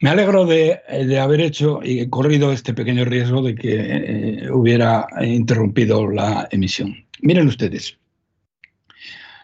Me 0.00 0.10
alegro 0.10 0.46
de, 0.46 0.80
haber 1.20 1.40
hecho 1.40 1.80
y 1.82 2.08
corrido 2.08 2.52
este 2.52 2.74
pequeño 2.74 3.04
riesgo 3.04 3.42
de 3.42 3.54
que 3.54 3.74
eh, 3.74 4.50
hubiera 4.50 5.06
interrumpido 5.20 6.08
la 6.08 6.48
emisión. 6.50 7.06
Miren 7.20 7.46
ustedes, 7.46 7.98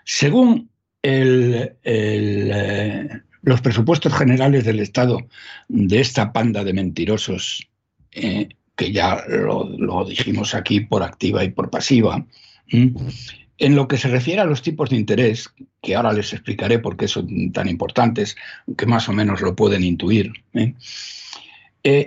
según 0.05 0.69
eh, 1.03 3.09
los 3.43 3.61
presupuestos 3.61 4.15
generales 4.15 4.65
del 4.65 4.81
Estado 4.81 5.27
de 5.69 6.01
esta 6.01 6.33
panda 6.33 6.65
de 6.65 6.73
mentirosos, 6.73 7.69
eh, 8.13 8.49
que 8.77 8.93
ya 8.93 9.23
lo, 9.29 10.05
dijimos 10.05 10.55
aquí 10.55 10.81
por 10.81 11.03
activa 11.03 11.45
y 11.45 11.51
por 11.51 11.71
pasiva, 11.71 12.25
en 12.71 13.75
lo 13.75 13.89
que 13.89 13.99
se 13.99 14.09
refiere 14.09 14.41
a 14.41 14.45
los 14.45 14.63
tipos 14.63 14.91
de 14.91 14.97
interés, 14.97 15.49
que 15.81 15.97
ahora 15.97 16.13
les 16.13 16.33
explicaré 16.33 16.79
por 16.79 16.97
qué 16.97 17.09
son 17.09 17.53
tan 17.53 17.69
importantes, 17.69 18.37
que 18.77 18.87
más 18.87 19.09
o 19.09 19.13
menos 19.13 19.41
lo 19.41 19.57
pueden 19.57 19.85
intuir, 19.85 20.33
¿eh? 20.55 20.75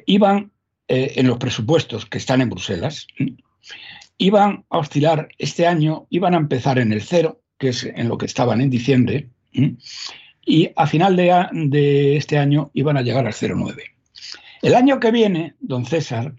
Iban 0.05 0.51
en 0.87 1.27
los 1.27 1.37
presupuestos 1.37 2.05
que 2.05 2.19
están 2.19 2.41
en 2.41 2.49
Bruselas, 2.49 3.07
iban 4.17 4.65
a 4.69 4.77
oscilar 4.77 5.29
este 5.39 5.65
año, 5.65 6.05
iban 6.11 6.35
a 6.35 6.37
empezar 6.37 6.77
en 6.77 6.93
el 6.93 7.01
cero, 7.01 7.40
que 7.61 7.69
es 7.69 7.83
en 7.83 8.09
lo 8.09 8.17
que 8.17 8.25
estaban 8.25 8.59
en 8.59 8.71
diciembre, 8.71 9.29
y 10.43 10.71
a 10.75 10.87
final 10.87 11.15
de, 11.15 11.47
de, 11.53 12.17
este 12.17 12.39
año 12.39 12.71
iban 12.73 12.97
a 12.97 13.03
llegar 13.03 13.27
al 13.27 13.33
0,9. 13.33 13.83
El 14.63 14.73
año 14.73 14.99
que 14.99 15.11
viene, 15.11 15.53
don 15.59 15.85
César, 15.85 16.33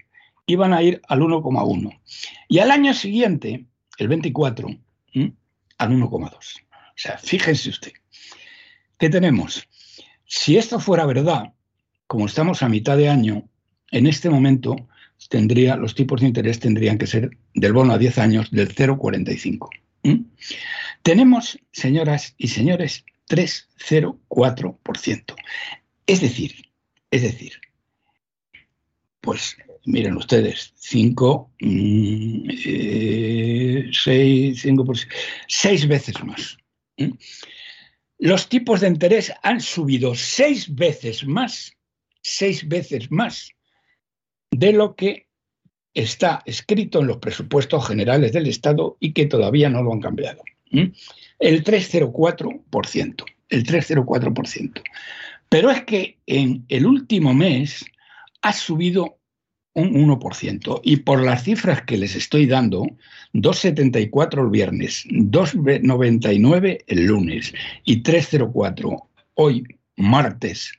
iban 0.47 0.75
a 0.75 0.83
ir 0.83 1.01
al 1.07 1.21
1,1. 1.21 2.01
Y 2.49 2.59
al 2.59 2.73
año 2.73 2.93
siguiente, 2.93 3.67
el 3.99 4.09
24, 4.09 4.69
al 5.79 5.91
1,2. 5.91 6.35
O 6.35 6.41
sea, 6.97 7.19
fíjense 7.19 7.71
usted, 7.71 7.93
¿qué 8.99 9.09
tenemos? 9.09 9.69
Si 10.27 10.57
esto 10.57 10.81
fuera 10.81 11.07
verdad, 11.07 11.53
como 12.09 12.27
estamos 12.27 12.65
a 12.65 12.69
mitad 12.69 12.97
de 12.97 13.09
año, 13.09 13.49
en 13.93 14.09
este 14.09 14.29
momento 14.29 14.89
tendría, 15.29 15.77
los 15.77 15.95
tipos 15.95 16.21
de 16.21 16.27
interés 16.27 16.59
tendrían 16.59 16.99
que 16.99 17.07
ser 17.07 17.31
del 17.55 17.73
bono 17.73 17.93
a 17.93 17.99
10 17.99 18.19
años 18.19 18.51
del 18.51 18.75
0,45. 18.75 19.82
Tenemos, 21.03 21.59
señoras 21.73 22.35
y 22.39 22.49
señores, 22.49 23.05
3,04%. 23.29 25.35
Es 26.07 26.21
decir, 26.21 26.71
es 27.11 27.23
decir, 27.23 27.61
pues 29.21 29.57
miren 29.85 30.17
ustedes, 30.17 30.73
5, 30.77 31.51
6, 31.61 34.61
5 34.61 34.85
por 34.85 34.97
6 35.49 35.89
veces 35.89 36.23
más. 36.25 36.57
Los 38.19 38.49
tipos 38.49 38.81
de 38.81 38.89
interés 38.89 39.33
han 39.43 39.61
subido 39.61 40.15
6 40.15 40.75
veces 40.75 41.27
más, 41.27 41.77
6 42.23 42.69
veces 42.69 43.11
más 43.11 43.51
de 44.51 44.73
lo 44.73 44.95
que 44.95 45.27
está 45.95 46.43
escrito 46.47 47.01
en 47.01 47.07
los 47.07 47.19
presupuestos 47.19 47.87
generales 47.87 48.33
del 48.33 48.47
Estado 48.47 48.97
y 49.01 49.13
que 49.13 49.27
todavía 49.27 49.69
no 49.69 49.83
lo 49.83 49.93
han 49.93 50.01
cambiado. 50.01 50.43
El 50.71 51.65
304%, 51.65 53.25
el 53.49 53.65
304%. 53.65 54.83
Pero 55.49 55.71
es 55.71 55.85
que 55.85 56.19
en 56.27 56.65
el 56.69 56.87
último 56.87 57.35
mes 57.35 57.85
ha 58.41 58.53
subido 58.53 59.19
un 59.75 59.93
1%. 59.93 60.81
Y 60.83 60.97
por 60.99 61.23
las 61.23 61.45
cifras 61.45 61.83
que 61.83 61.97
les 61.97 62.15
estoy 62.15 62.47
dando, 62.47 62.85
2,74 63.35 64.45
el 64.45 64.51
viernes, 64.51 65.07
2,99 65.09 66.85
el 66.87 67.07
lunes 67.07 67.53
y 67.85 68.03
3,04 68.03 69.09
hoy, 69.35 69.65
martes 69.97 70.73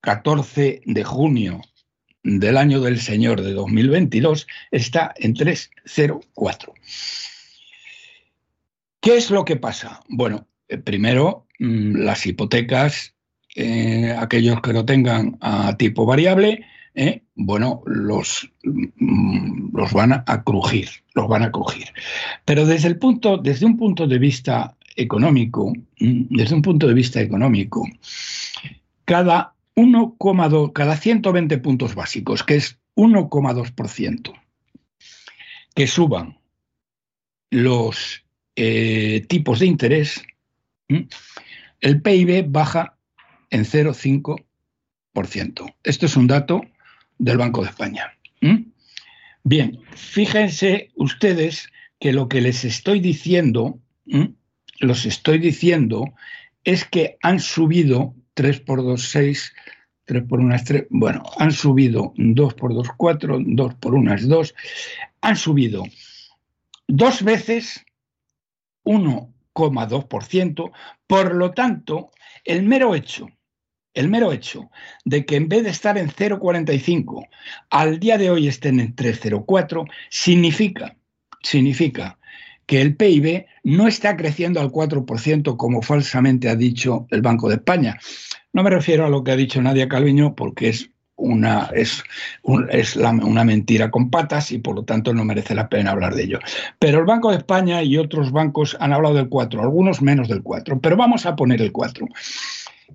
14 0.00 0.80
de 0.84 1.04
junio 1.04 1.60
del 2.22 2.56
año 2.56 2.80
del 2.80 3.00
Señor 3.00 3.40
de 3.40 3.52
2022, 3.52 4.46
está 4.70 5.12
en 5.16 5.34
3,04. 5.34 6.72
¿Qué 9.00 9.16
es 9.16 9.30
lo 9.30 9.44
que 9.44 9.56
pasa? 9.56 10.00
Bueno, 10.08 10.46
eh, 10.68 10.78
primero, 10.78 11.46
mm, 11.58 11.96
las 11.96 12.26
hipotecas, 12.26 13.14
eh, 13.56 14.14
aquellos 14.18 14.60
que 14.60 14.72
lo 14.72 14.84
tengan 14.84 15.38
a 15.40 15.76
tipo 15.76 16.04
variable, 16.04 16.66
¿eh? 16.94 17.22
bueno, 17.34 17.82
los, 17.86 18.50
mm, 18.62 19.76
los 19.76 19.92
van 19.92 20.12
a 20.12 20.42
crujir, 20.44 20.88
los 21.14 21.28
van 21.28 21.42
a 21.42 21.50
crujir. 21.50 21.88
Pero 22.44 22.66
desde, 22.66 22.88
el 22.88 22.98
punto, 22.98 23.38
desde 23.38 23.66
un 23.66 23.76
punto 23.76 24.06
de 24.06 24.18
vista 24.18 24.76
económico, 24.96 25.72
mm, 25.98 26.36
desde 26.36 26.54
un 26.54 26.62
punto 26.62 26.86
de 26.86 26.94
vista 26.94 27.20
económico, 27.20 27.88
cada 29.06 29.54
1,2, 29.76 30.72
cada 30.72 30.96
120 30.96 31.58
puntos 31.58 31.94
básicos, 31.94 32.42
que 32.42 32.56
es 32.56 32.80
1,2%, 32.96 34.32
que 35.74 35.86
suban 35.86 36.40
los 37.50 38.24
eh, 38.56 39.24
tipos 39.28 39.60
de 39.60 39.66
interés, 39.66 40.24
el 41.80 42.02
PIB 42.02 42.46
baja 42.48 42.96
en 43.50 43.64
0,5%. 43.64 45.74
Esto 45.84 46.06
es 46.06 46.16
un 46.16 46.26
dato 46.26 46.62
del 47.18 47.38
Banco 47.38 47.62
de 47.62 47.68
España. 47.68 48.12
Bien, 49.42 49.80
fíjense 49.94 50.90
ustedes 50.96 51.70
que 51.98 52.12
lo 52.12 52.28
que 52.28 52.40
les 52.40 52.64
estoy 52.64 53.00
diciendo, 53.00 53.80
los 54.78 55.06
estoy 55.06 55.38
diciendo, 55.38 56.14
es 56.64 56.84
que 56.84 57.16
han 57.22 57.40
subido 57.40 58.14
3 58.40 58.60
por 58.60 58.82
2, 58.82 59.02
6, 59.02 59.52
3 60.06 60.22
por 60.26 60.40
1 60.40 60.56
3, 60.64 60.86
bueno, 60.88 61.22
han 61.36 61.52
subido 61.52 62.14
2 62.16 62.54
por 62.54 62.72
2, 62.72 62.88
4, 62.96 63.36
2 63.38 63.74
por 63.74 63.94
1 63.94 64.14
es 64.14 64.28
2, 64.28 64.54
han 65.20 65.36
subido 65.36 65.84
dos 66.88 67.22
veces 67.22 67.84
1,2%, 68.84 70.72
por 71.06 71.34
lo 71.34 71.50
tanto, 71.50 72.12
el 72.46 72.62
mero 72.62 72.94
hecho 72.94 73.28
el 73.92 74.08
mero 74.08 74.32
hecho 74.32 74.70
de 75.04 75.26
que 75.26 75.36
en 75.36 75.50
vez 75.50 75.64
de 75.64 75.70
estar 75.70 75.98
en 75.98 76.08
0,45 76.08 77.28
al 77.68 78.00
día 78.00 78.16
de 78.16 78.30
hoy 78.30 78.48
estén 78.48 78.80
en 78.80 78.96
3,04 78.96 79.86
significa, 80.08 80.96
significa 81.42 82.18
que 82.70 82.80
el 82.80 82.94
PIB 82.94 83.46
no 83.64 83.88
está 83.88 84.16
creciendo 84.16 84.60
al 84.60 84.70
4% 84.70 85.56
como 85.56 85.82
falsamente 85.82 86.48
ha 86.48 86.54
dicho 86.54 87.08
el 87.10 87.20
Banco 87.20 87.48
de 87.48 87.56
España. 87.56 87.98
No 88.52 88.62
me 88.62 88.70
refiero 88.70 89.06
a 89.06 89.10
lo 89.10 89.22
que 89.22 89.32
ha 89.32 89.36
dicho 89.36 89.62
Nadia 89.62 89.88
Calviño 89.88 90.34
porque 90.34 90.68
es 90.68 90.90
una, 91.20 91.70
es, 91.74 92.02
es 92.70 92.96
una 92.96 93.44
mentira 93.44 93.90
con 93.90 94.10
patas 94.10 94.52
y 94.52 94.58
por 94.58 94.74
lo 94.74 94.84
tanto 94.84 95.12
no 95.12 95.24
merece 95.24 95.54
la 95.54 95.68
pena 95.68 95.90
hablar 95.90 96.14
de 96.14 96.24
ello. 96.24 96.38
Pero 96.78 96.98
el 96.98 97.04
Banco 97.04 97.30
de 97.30 97.38
España 97.38 97.82
y 97.82 97.96
otros 97.96 98.32
bancos 98.32 98.76
han 98.80 98.92
hablado 98.92 99.14
del 99.14 99.28
4, 99.28 99.60
algunos 99.60 100.02
menos 100.02 100.28
del 100.28 100.42
4, 100.42 100.80
pero 100.80 100.96
vamos 100.96 101.26
a 101.26 101.36
poner 101.36 101.60
el 101.62 101.72
4. 101.72 102.06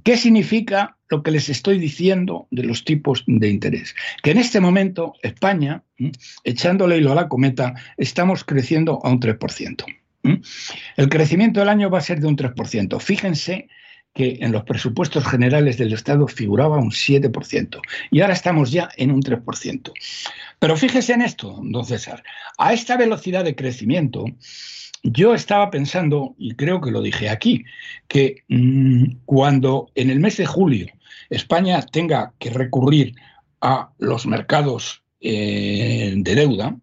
¿Qué 0.03 0.18
significa 0.18 0.97
lo 1.10 1.24
que 1.24 1.32
les 1.32 1.49
estoy 1.49 1.80
diciendo 1.80 2.47
de 2.51 2.64
los 2.64 2.84
tipos 2.84 3.24
de 3.28 3.49
interés? 3.49 3.95
Que 4.22 4.32
en 4.32 4.39
este 4.39 4.60
momento 4.60 5.14
España, 5.22 5.84
echándole 6.43 6.97
hilo 6.97 7.12
a 7.12 7.16
la 7.16 7.30
cometa, 7.30 7.76
estamos 7.97 8.43
creciendo 8.43 8.99
a 9.03 9.10
un 9.10 9.20
3%. 9.20 9.86
El 10.97 11.10
crecimiento 11.10 11.60
del 11.60 11.70
año 11.70 11.89
va 11.89 11.99
a 11.99 12.01
ser 12.01 12.20
de 12.20 12.28
un 12.28 12.36
3%. 12.36 12.99
Fíjense 12.99 13.70
que 14.16 14.38
en 14.39 14.53
los 14.53 14.63
presupuestos 14.63 15.28
generales 15.28 15.78
del 15.78 15.93
Estado 15.93 16.26
figuraba 16.28 16.78
un 16.78 16.89
7%, 16.89 17.82
y 18.09 18.22
ahora 18.22 18.34
estamos 18.34 18.72
ya 18.72 18.89
en 18.95 19.11
un 19.11 19.22
3%. 19.22 19.91
Pero 20.57 20.78
fíjese 20.78 21.13
en 21.13 21.22
esto, 21.22 21.59
don 21.61 21.86
César, 21.86 22.24
a 22.57 22.74
esta 22.74 22.95
velocidad 22.95 23.43
de 23.43 23.55
crecimiento, 23.55 24.26
yo 25.03 25.36
estaba 25.36 25.70
pensando, 25.70 26.34
y 26.38 26.55
creo 26.55 26.80
que 26.80 26.91
lo 26.91 27.01
dije 27.01 27.30
aquí, 27.30 27.66
que 28.07 28.43
mm, 28.47 29.18
cuando 29.26 29.91
en 29.95 30.09
el 30.09 30.22
mes 30.22 30.38
de 30.38 30.45
julio 30.45 30.88
España 31.30 31.82
tenga 31.82 32.34
que 32.39 32.49
recurrir 32.49 33.16
a 33.59 33.89
los 33.99 34.26
mercados 34.26 35.03
eh, 35.20 36.13
de 36.16 36.36
deuda 36.36 36.78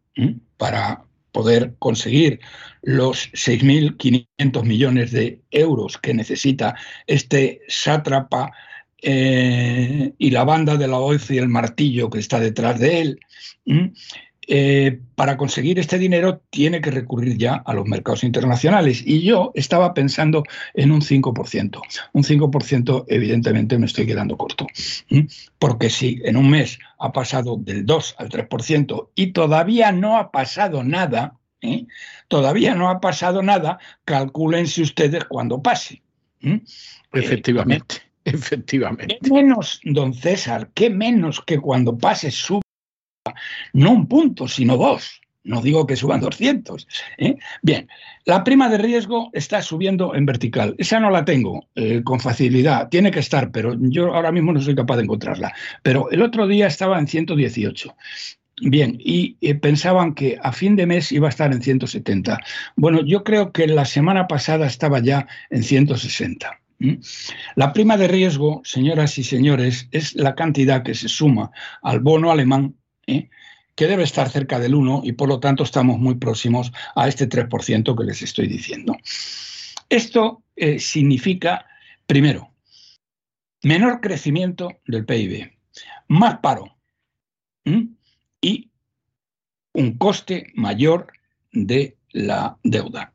para 0.58 1.04
poder 1.32 1.74
conseguir 1.78 2.40
los 2.82 3.30
6.500 3.32 4.64
millones 4.64 5.12
de 5.12 5.40
euros 5.50 5.98
que 5.98 6.14
necesita 6.14 6.74
este 7.06 7.60
sátrapa 7.68 8.52
eh, 9.00 10.12
y 10.18 10.30
la 10.30 10.44
banda 10.44 10.76
de 10.76 10.88
la 10.88 10.98
OEF 10.98 11.30
y 11.30 11.38
el 11.38 11.48
martillo 11.48 12.10
que 12.10 12.18
está 12.18 12.38
detrás 12.38 12.78
de 12.78 13.00
él, 13.00 13.20
eh, 14.48 15.00
para 15.14 15.36
conseguir 15.36 15.78
este 15.78 15.98
dinero 15.98 16.42
tiene 16.50 16.80
que 16.80 16.90
recurrir 16.90 17.38
ya 17.38 17.54
a 17.54 17.74
los 17.74 17.86
mercados 17.86 18.24
internacionales. 18.24 19.02
Y 19.04 19.22
yo 19.22 19.52
estaba 19.54 19.94
pensando 19.94 20.42
en 20.74 20.90
un 20.90 21.00
5%. 21.00 21.80
Un 22.12 22.22
5% 22.22 23.04
evidentemente 23.08 23.78
me 23.78 23.86
estoy 23.86 24.06
quedando 24.06 24.36
corto. 24.36 24.66
Porque 25.58 25.90
si 25.90 26.20
en 26.24 26.36
un 26.36 26.50
mes 26.50 26.78
ha 26.98 27.12
pasado 27.12 27.56
del 27.56 27.86
2 27.86 28.16
al 28.18 28.28
3% 28.28 29.08
y 29.14 29.28
todavía 29.28 29.92
no 29.92 30.16
ha 30.16 30.32
pasado 30.32 30.82
nada, 30.82 31.38
¿eh? 31.62 31.86
todavía 32.28 32.74
no 32.74 32.90
ha 32.90 33.00
pasado 33.00 33.42
nada, 33.42 33.78
calcúlense 34.04 34.82
ustedes 34.82 35.24
cuando 35.24 35.62
pase. 35.62 36.02
Efectivamente, 37.12 38.02
efectivamente. 38.24 39.18
¿Qué 39.22 39.30
menos, 39.30 39.80
don 39.84 40.12
César, 40.12 40.70
qué 40.74 40.90
menos 40.90 41.40
que 41.40 41.58
cuando 41.58 41.96
pase 41.96 42.30
su 42.30 42.60
no 43.72 43.92
un 43.92 44.06
punto, 44.06 44.48
sino 44.48 44.76
dos. 44.76 45.20
No 45.44 45.60
digo 45.60 45.86
que 45.86 45.96
suban 45.96 46.20
200. 46.20 46.86
¿eh? 47.18 47.36
Bien, 47.62 47.88
la 48.24 48.44
prima 48.44 48.68
de 48.68 48.78
riesgo 48.78 49.30
está 49.32 49.60
subiendo 49.60 50.14
en 50.14 50.24
vertical. 50.24 50.76
Esa 50.78 51.00
no 51.00 51.10
la 51.10 51.24
tengo 51.24 51.66
eh, 51.74 52.02
con 52.04 52.20
facilidad. 52.20 52.88
Tiene 52.88 53.10
que 53.10 53.18
estar, 53.18 53.50
pero 53.50 53.76
yo 53.76 54.14
ahora 54.14 54.30
mismo 54.30 54.52
no 54.52 54.60
soy 54.60 54.76
capaz 54.76 54.96
de 54.96 55.02
encontrarla. 55.02 55.52
Pero 55.82 56.10
el 56.10 56.22
otro 56.22 56.46
día 56.46 56.68
estaba 56.68 56.98
en 56.98 57.08
118. 57.08 57.96
Bien, 58.64 58.96
y 59.00 59.36
eh, 59.40 59.56
pensaban 59.56 60.14
que 60.14 60.38
a 60.40 60.52
fin 60.52 60.76
de 60.76 60.86
mes 60.86 61.10
iba 61.10 61.26
a 61.26 61.30
estar 61.30 61.52
en 61.52 61.62
170. 61.62 62.38
Bueno, 62.76 63.04
yo 63.04 63.24
creo 63.24 63.50
que 63.50 63.66
la 63.66 63.84
semana 63.84 64.28
pasada 64.28 64.66
estaba 64.66 65.00
ya 65.00 65.26
en 65.50 65.64
160. 65.64 66.60
La 67.56 67.72
prima 67.72 67.96
de 67.96 68.06
riesgo, 68.06 68.60
señoras 68.64 69.18
y 69.18 69.24
señores, 69.24 69.88
es 69.90 70.14
la 70.14 70.36
cantidad 70.36 70.84
que 70.84 70.94
se 70.94 71.08
suma 71.08 71.50
al 71.82 72.00
bono 72.00 72.30
alemán 72.30 72.76
¿eh? 73.06 73.30
que 73.74 73.86
debe 73.86 74.04
estar 74.04 74.28
cerca 74.28 74.60
del 74.60 74.76
1 74.76 75.02
y 75.04 75.12
por 75.12 75.28
lo 75.28 75.40
tanto 75.40 75.64
estamos 75.64 75.98
muy 75.98 76.16
próximos 76.16 76.72
a 76.94 77.08
este 77.08 77.28
3% 77.28 77.96
que 77.96 78.04
les 78.04 78.22
estoy 78.22 78.46
diciendo. 78.46 78.96
Esto 79.88 80.44
eh, 80.54 80.78
significa, 80.78 81.66
primero, 82.06 82.52
menor 83.64 84.00
crecimiento 84.00 84.68
del 84.86 85.04
PIB, 85.04 85.52
más 86.08 86.38
paro 86.38 86.76
y 88.43 88.68
un 89.72 89.97
coste 89.97 90.53
mayor 90.55 91.07
de 91.53 91.97
la 92.11 92.59
deuda. 92.62 93.14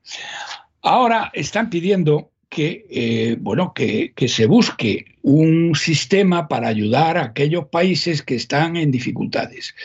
Ahora 0.82 1.30
están 1.34 1.70
pidiendo 1.70 2.32
que, 2.50 2.86
eh, 2.90 3.38
bueno, 3.40 3.74
que, 3.74 4.14
se 4.28 4.46
busque 4.46 5.06
un 5.22 5.76
sistema 5.76 6.48
para 6.48 6.70
ayudar 6.70 7.18
a 7.18 7.26
aquellos 7.26 7.68
países 7.68 8.22
que 8.22 8.36
están 8.36 8.78
en 8.78 8.90
dificultades. 8.90 9.76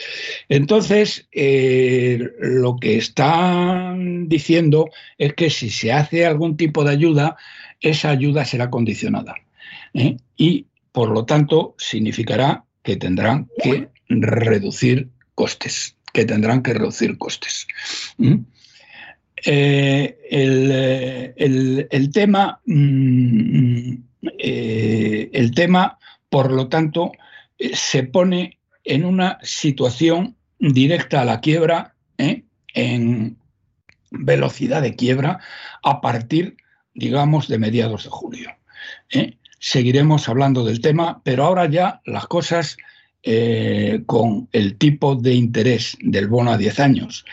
Entonces, 0.47 1.27
eh, 1.33 2.19
lo 2.39 2.77
que 2.77 2.97
están 2.97 4.29
diciendo 4.29 4.89
es 5.17 5.33
que 5.33 5.49
si 5.49 5.69
se 5.69 5.91
hace 5.91 6.25
algún 6.25 6.55
tipo 6.55 6.83
de 6.83 6.91
ayuda, 6.91 7.35
esa 7.81 8.09
ayuda 8.09 8.45
será 8.45 8.69
condicionada. 8.69 9.35
¿eh? 9.93 10.17
Y, 10.37 10.67
por 10.93 11.09
lo 11.09 11.25
tanto, 11.25 11.75
significará 11.77 12.63
que 12.81 12.95
tendrán 12.95 13.49
que 13.61 13.89
reducir 14.07 15.09
costes, 15.35 15.95
que 16.13 16.25
tendrán 16.25 16.61
que 16.61 16.73
reducir 16.73 17.17
costes. 17.17 17.67
Eh, 19.45 20.17
eh, 20.29 21.87
el, 21.91 22.11
tema, 22.11 22.61
mm, 22.65 23.93
eh, 24.39 25.29
el 25.33 25.51
tema, 25.51 25.97
por 26.29 26.51
lo 26.51 26.69
tanto, 26.69 27.11
se 27.73 28.03
pone 28.03 28.59
en 28.85 29.05
una 29.05 29.39
situación 29.41 30.35
directa 30.59 31.21
a 31.21 31.25
la 31.25 31.41
quiebra, 31.41 31.95
en 32.75 33.37
velocidad 34.11 34.81
de 34.81 34.95
quiebra, 34.95 35.39
a 35.83 36.01
partir, 36.01 36.57
digamos, 36.93 37.47
de 37.47 37.59
mediados 37.59 38.05
de 38.05 38.09
julio. 38.09 38.49
Seguiremos 39.59 40.27
hablando 40.29 40.63
del 40.65 40.81
tema, 40.81 41.21
pero 41.23 41.45
ahora 41.45 41.69
ya 41.69 42.01
las 42.05 42.27
cosas 42.27 42.77
con 44.05 44.49
el 44.51 44.77
tipo 44.77 45.15
de 45.15 45.33
interés 45.33 45.97
del 46.01 46.27
bono 46.27 46.51
a 46.51 46.57
10 46.57 46.79
años 46.79 47.25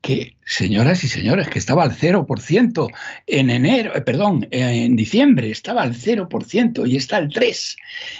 que, 0.00 0.36
señoras 0.44 1.02
y 1.04 1.08
señores, 1.08 1.48
que 1.48 1.58
estaba 1.58 1.82
al 1.82 1.92
0% 1.92 2.88
en 3.26 3.50
enero, 3.50 3.94
eh, 3.96 4.00
perdón, 4.00 4.46
en 4.50 4.96
diciembre 4.96 5.50
estaba 5.50 5.82
al 5.82 5.94
0% 5.94 6.88
y 6.88 6.96
está 6.96 7.16
al 7.16 7.30
3%. 7.30 7.76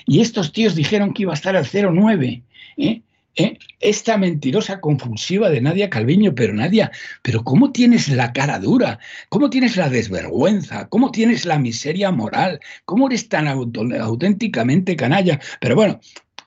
Y 0.07 0.21
estos 0.21 0.53
tíos 0.53 0.75
dijeron 0.75 1.13
que 1.13 1.23
iba 1.23 1.33
a 1.33 1.35
estar 1.35 1.57
al 1.57 1.65
0,9%. 1.65 2.43
¿eh? 2.79 3.03
¿Eh? 3.41 3.57
Esta 3.79 4.19
mentirosa 4.19 4.81
confusiva 4.81 5.49
de 5.49 5.61
Nadia 5.61 5.89
Calviño, 5.89 6.35
pero 6.35 6.53
Nadia, 6.53 6.91
pero 7.23 7.45
¿cómo 7.45 7.71
tienes 7.71 8.09
la 8.09 8.33
cara 8.33 8.59
dura? 8.59 8.99
¿Cómo 9.29 9.49
tienes 9.49 9.77
la 9.77 9.89
desvergüenza? 9.89 10.89
¿Cómo 10.89 11.13
tienes 11.13 11.45
la 11.45 11.57
miseria 11.61 12.11
moral? 12.11 12.59
¿Cómo 12.85 13.07
eres 13.07 13.29
tan 13.29 13.47
auténticamente 13.47 14.97
canalla? 14.97 15.39
Pero 15.61 15.77
bueno, 15.77 16.01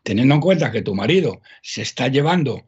teniendo 0.04 0.36
en 0.36 0.42
cuenta 0.42 0.72
que 0.72 0.82
tu 0.82 0.96
marido 0.96 1.42
se 1.62 1.82
está 1.82 2.08
llevando 2.08 2.68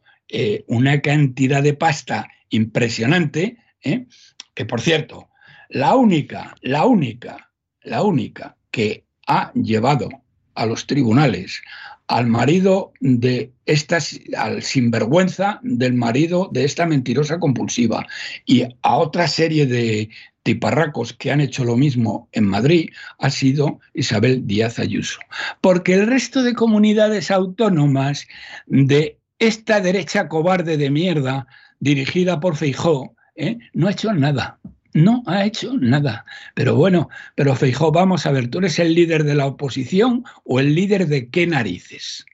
una 0.66 1.00
cantidad 1.00 1.62
de 1.62 1.74
pasta 1.74 2.28
impresionante, 2.48 3.58
¿eh? 3.82 4.06
que 4.54 4.64
por 4.64 4.80
cierto, 4.80 5.28
la 5.68 5.94
única, 5.96 6.54
la 6.62 6.86
única, 6.86 7.50
la 7.82 8.02
única 8.02 8.56
que 8.70 9.04
ha 9.26 9.52
llevado 9.54 10.08
a 10.54 10.66
los 10.66 10.86
tribunales 10.86 11.62
al 12.06 12.26
marido 12.26 12.92
de 13.00 13.52
esta, 13.64 13.98
al 14.36 14.62
sinvergüenza 14.62 15.60
del 15.62 15.94
marido 15.94 16.50
de 16.52 16.64
esta 16.64 16.86
mentirosa 16.86 17.38
compulsiva 17.38 18.06
y 18.44 18.62
a 18.82 18.96
otra 18.96 19.26
serie 19.26 19.66
de 19.66 20.10
tiparracos 20.44 21.14
que 21.14 21.32
han 21.32 21.40
hecho 21.40 21.64
lo 21.64 21.76
mismo 21.76 22.28
en 22.32 22.44
Madrid 22.44 22.90
ha 23.18 23.30
sido 23.30 23.80
Isabel 23.94 24.46
Díaz 24.46 24.78
Ayuso. 24.78 25.18
Porque 25.60 25.94
el 25.94 26.06
resto 26.06 26.42
de 26.42 26.54
comunidades 26.54 27.30
autónomas 27.32 28.28
de 28.66 29.18
esta 29.40 29.80
derecha 29.80 30.28
cobarde 30.28 30.76
de 30.76 30.90
mierda 30.90 31.46
dirigida 31.80 32.38
por 32.40 32.56
Feijó, 32.56 33.16
¿eh? 33.34 33.58
no 33.72 33.88
ha 33.88 33.92
hecho 33.92 34.12
nada. 34.12 34.60
No 34.92 35.24
ha 35.26 35.44
hecho 35.44 35.72
nada. 35.76 36.24
Pero 36.54 36.76
bueno, 36.76 37.08
pero 37.34 37.56
Feijó, 37.56 37.90
vamos 37.90 38.26
a 38.26 38.30
ver, 38.30 38.48
¿tú 38.48 38.58
eres 38.58 38.78
el 38.78 38.94
líder 38.94 39.24
de 39.24 39.34
la 39.34 39.46
oposición 39.46 40.24
o 40.44 40.60
el 40.60 40.74
líder 40.74 41.08
de 41.08 41.30
qué 41.30 41.46
narices? 41.48 42.24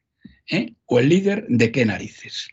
¿Eh? 0.47 0.75
¿O 0.85 0.99
el 0.99 1.09
líder 1.09 1.47
de 1.49 1.71
qué 1.71 1.87
narices? 1.87 2.51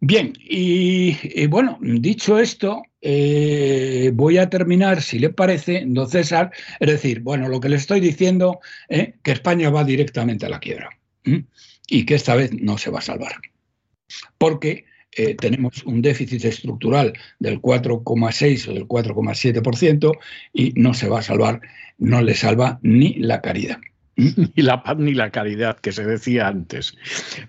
Bien, 0.00 0.32
y, 0.38 1.46
bueno, 1.48 1.78
dicho 1.80 2.38
esto, 2.38 2.82
eh, 3.00 4.12
voy 4.14 4.38
a 4.38 4.48
terminar, 4.48 5.02
si 5.02 5.18
le 5.18 5.30
parece, 5.30 5.82
don 5.86 6.08
César, 6.08 6.52
es 6.78 6.88
decir, 6.88 7.20
bueno, 7.20 7.48
lo 7.48 7.58
que 7.58 7.68
le 7.68 7.76
estoy 7.76 7.98
diciendo, 7.98 8.60
es 8.88 9.14
que 9.22 9.32
España 9.32 9.70
va 9.70 9.82
directamente 9.82 10.46
a 10.46 10.50
la 10.50 10.60
quiebra 10.60 10.90
y 11.88 12.06
que 12.06 12.14
esta 12.14 12.36
vez 12.36 12.52
no 12.52 12.78
se 12.78 12.90
va 12.90 13.00
a 13.00 13.02
salvar. 13.02 13.32
Porque 14.38 14.84
eh, 15.12 15.34
tenemos 15.34 15.82
un 15.84 16.00
déficit 16.00 16.44
estructural 16.44 17.12
del 17.40 17.60
4,6 17.60 18.68
o 18.68 18.74
del 18.74 18.86
4,7% 18.86 20.12
y 20.52 20.72
no 20.76 20.94
se 20.94 21.08
va 21.08 21.18
a 21.18 21.22
salvar, 21.22 21.60
no 21.98 22.22
le 22.22 22.34
salva 22.34 22.78
ni 22.82 23.14
la 23.14 23.40
caridad. 23.40 23.78
Ni 24.56 24.62
la 24.62 24.82
paz 24.82 24.98
ni 24.98 25.14
la 25.14 25.30
caridad, 25.30 25.78
que 25.78 25.92
se 25.92 26.04
decía 26.04 26.48
antes. 26.48 26.96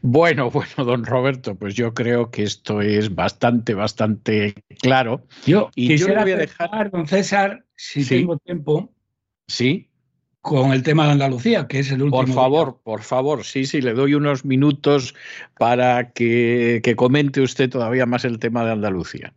Bueno, 0.02 0.52
bueno, 0.52 0.86
don 0.86 1.04
Roberto, 1.04 1.56
pues 1.56 1.74
yo 1.74 1.94
creo 1.94 2.30
que 2.30 2.44
esto 2.44 2.82
es 2.82 3.14
bastante, 3.14 3.74
bastante 3.74 4.54
claro. 4.82 5.26
Yo 5.46 5.72
y 5.76 5.88
quisiera 5.88 6.22
yo 6.22 6.22
voy 6.22 6.32
a 6.34 6.38
dejar, 6.38 6.92
don 6.92 7.08
César, 7.08 7.66
si 7.76 8.06
tengo 8.06 8.38
tiempo. 8.38 8.94
Sí 9.48 9.90
con 10.42 10.72
el 10.72 10.84
tema 10.84 11.06
de 11.06 11.12
Andalucía, 11.12 11.68
que 11.68 11.80
es 11.80 11.92
el 11.92 12.02
último. 12.02 12.24
Por 12.24 12.34
favor, 12.34 12.80
por 12.84 13.02
favor, 13.02 13.44
sí, 13.44 13.66
sí, 13.66 13.82
le 13.82 13.94
doy 13.94 14.14
unos 14.14 14.46
minutos 14.46 15.14
para 15.58 16.12
que, 16.12 16.82
comente 16.96 17.42
usted 17.42 17.70
todavía 17.70 18.06
más 18.06 18.24
el 18.26 18.40
tema 18.40 18.64
de 18.64 18.72
Andalucía. 18.72 19.34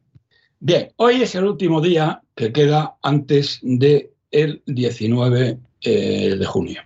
Bien, 0.60 0.90
hoy 0.96 1.22
es 1.22 1.34
el 1.34 1.44
último 1.44 1.80
día 1.80 2.22
que 2.36 2.52
queda 2.52 2.94
antes 3.02 3.58
del 3.62 4.10
el 4.30 4.62
19 4.66 5.58
eh, 5.82 6.36
de 6.38 6.46
junio. 6.46 6.82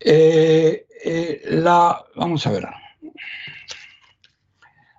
Eh, 0.00 0.86
eh, 1.04 1.42
la, 1.44 2.04
vamos 2.16 2.46
a 2.46 2.52
ver. 2.52 2.66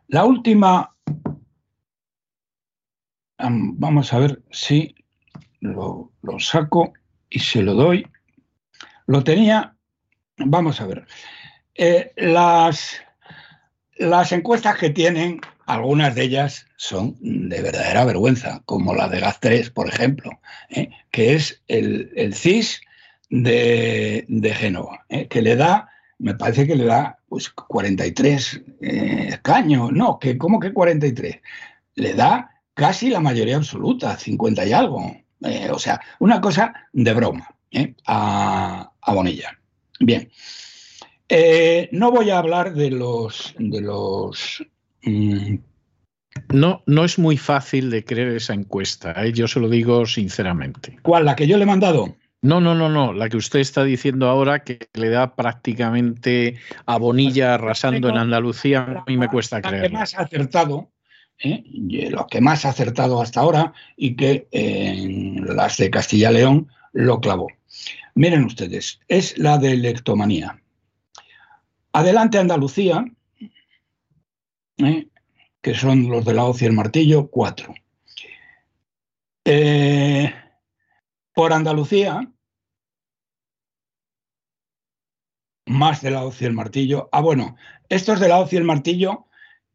La 0.07 0.25
última. 0.25 0.89
Vamos 3.37 4.13
a 4.13 4.19
ver 4.19 4.41
si 4.51 4.95
lo 5.59 6.11
saco 6.39 6.93
y 7.29 7.39
se 7.39 7.61
lo 7.61 7.73
doy. 7.73 8.07
Lo 9.07 9.23
tenía, 9.23 9.75
vamos 10.37 10.79
a 10.79 10.87
ver, 10.87 11.05
eh, 11.75 12.13
las, 12.15 13.01
las 13.95 14.31
encuestas 14.31 14.77
que 14.77 14.89
tienen, 14.89 15.41
algunas 15.65 16.15
de 16.15 16.23
ellas 16.23 16.67
son 16.77 17.15
de 17.19 17.61
verdadera 17.61 18.05
vergüenza, 18.05 18.61
como 18.65 18.93
la 18.93 19.09
de 19.09 19.21
GAS3, 19.21 19.73
por 19.73 19.89
ejemplo, 19.89 20.39
que 21.11 21.33
es 21.33 21.63
el, 21.67 22.33
CIS 22.33 22.81
de, 23.29 24.25
de 24.27 24.53
Génova, 24.53 25.05
eh, 25.09 25.27
que 25.27 25.41
le 25.41 25.55
da, 25.55 25.89
me 26.19 26.35
parece 26.35 26.67
que 26.67 26.75
le 26.75 26.85
da 26.85 27.17
pues 27.27 27.49
43 27.49 28.61
escaños, 28.79 29.91
no, 29.91 30.19
que 30.19 30.37
¿cómo 30.37 30.59
que 30.59 30.71
43? 30.71 31.39
Le 31.95 32.13
da 32.13 32.53
casi 32.73 33.09
la 33.09 33.19
mayoría 33.19 33.57
absoluta, 33.57 34.17
50 34.17 34.65
y 34.65 34.73
algo. 34.73 35.15
Eh, 35.41 35.69
o 35.71 35.79
sea, 35.79 35.99
una 36.19 36.39
cosa 36.39 36.73
de 36.93 37.13
broma 37.13 37.47
¿eh? 37.71 37.93
a, 38.07 38.91
Bonilla. 39.07 39.57
Bien. 39.99 40.29
Eh, 41.29 41.89
no 41.91 42.11
voy 42.11 42.29
a 42.29 42.37
hablar 42.37 42.73
de 42.73 42.91
los. 42.91 43.53
De 43.57 43.81
los 43.81 44.63
mm, 45.03 45.55
No, 46.49 46.83
no 46.85 47.05
es 47.05 47.19
muy 47.19 47.37
fácil 47.37 47.89
de 47.89 48.03
creer 48.03 48.29
esa 48.29 48.53
encuesta, 48.53 49.25
yo 49.27 49.47
se 49.47 49.59
lo 49.59 49.69
digo 49.69 50.05
sinceramente. 50.05 50.97
¿Cuál? 51.01 51.25
¿La 51.25 51.35
que 51.35 51.47
yo 51.47 51.57
le 51.57 51.63
he 51.63 51.67
mandado? 51.67 52.15
No, 52.43 52.59
no, 52.59 52.75
no, 52.75 52.89
no. 52.89 53.13
La 53.13 53.29
que 53.29 53.37
usted 53.37 53.59
está 53.59 53.85
diciendo 53.85 54.27
ahora 54.27 54.63
que 54.65 54.89
le 54.93 55.09
da 55.09 55.33
prácticamente 55.33 56.57
a 56.85 56.97
Bonilla 56.97 57.53
arrasando 57.53 58.09
en 58.09 58.17
Andalucía, 58.17 58.81
a 58.81 59.03
mí 59.07 59.15
me 59.15 59.29
cuesta 59.29 59.61
creer. 59.61 59.93
Más 59.93 60.13
acertado 60.13 60.91
¿eh? 61.39 61.63
lo 62.09 62.27
que 62.27 62.41
más 62.41 62.65
ha 62.65 62.69
acertado 62.69 63.21
hasta 63.21 63.39
ahora 63.39 63.73
y 63.95 64.17
que 64.17 64.49
en 64.51 65.55
las 65.55 65.77
de 65.77 65.89
Castilla 65.89 66.31
León 66.31 66.67
lo 66.91 67.21
clavó. 67.21 67.47
Miren 68.13 68.43
ustedes, 68.43 68.99
es 69.07 69.37
la 69.37 69.57
de 69.57 69.71
electomanía. 69.71 70.61
Adelante 71.93 72.39
Andalucía, 72.39 73.05
¿eh? 74.79 75.07
que 75.61 75.75
son 75.75 76.09
los 76.09 76.25
de 76.25 76.33
la 76.33 76.43
hoz 76.43 76.61
y 76.61 76.65
el 76.65 76.73
martillo, 76.73 77.27
cuatro. 77.27 77.73
Eh, 79.45 80.33
por 81.33 81.53
Andalucía, 81.53 82.29
más 85.65 86.01
de 86.01 86.11
la 86.11 86.23
hoz 86.23 86.41
y 86.41 86.45
el 86.45 86.53
martillo. 86.53 87.09
Ah, 87.11 87.21
bueno, 87.21 87.55
estos 87.89 88.19
de 88.19 88.27
la 88.27 88.39
hoz 88.39 88.51
y 88.53 88.57
el 88.57 88.63
martillo 88.63 89.27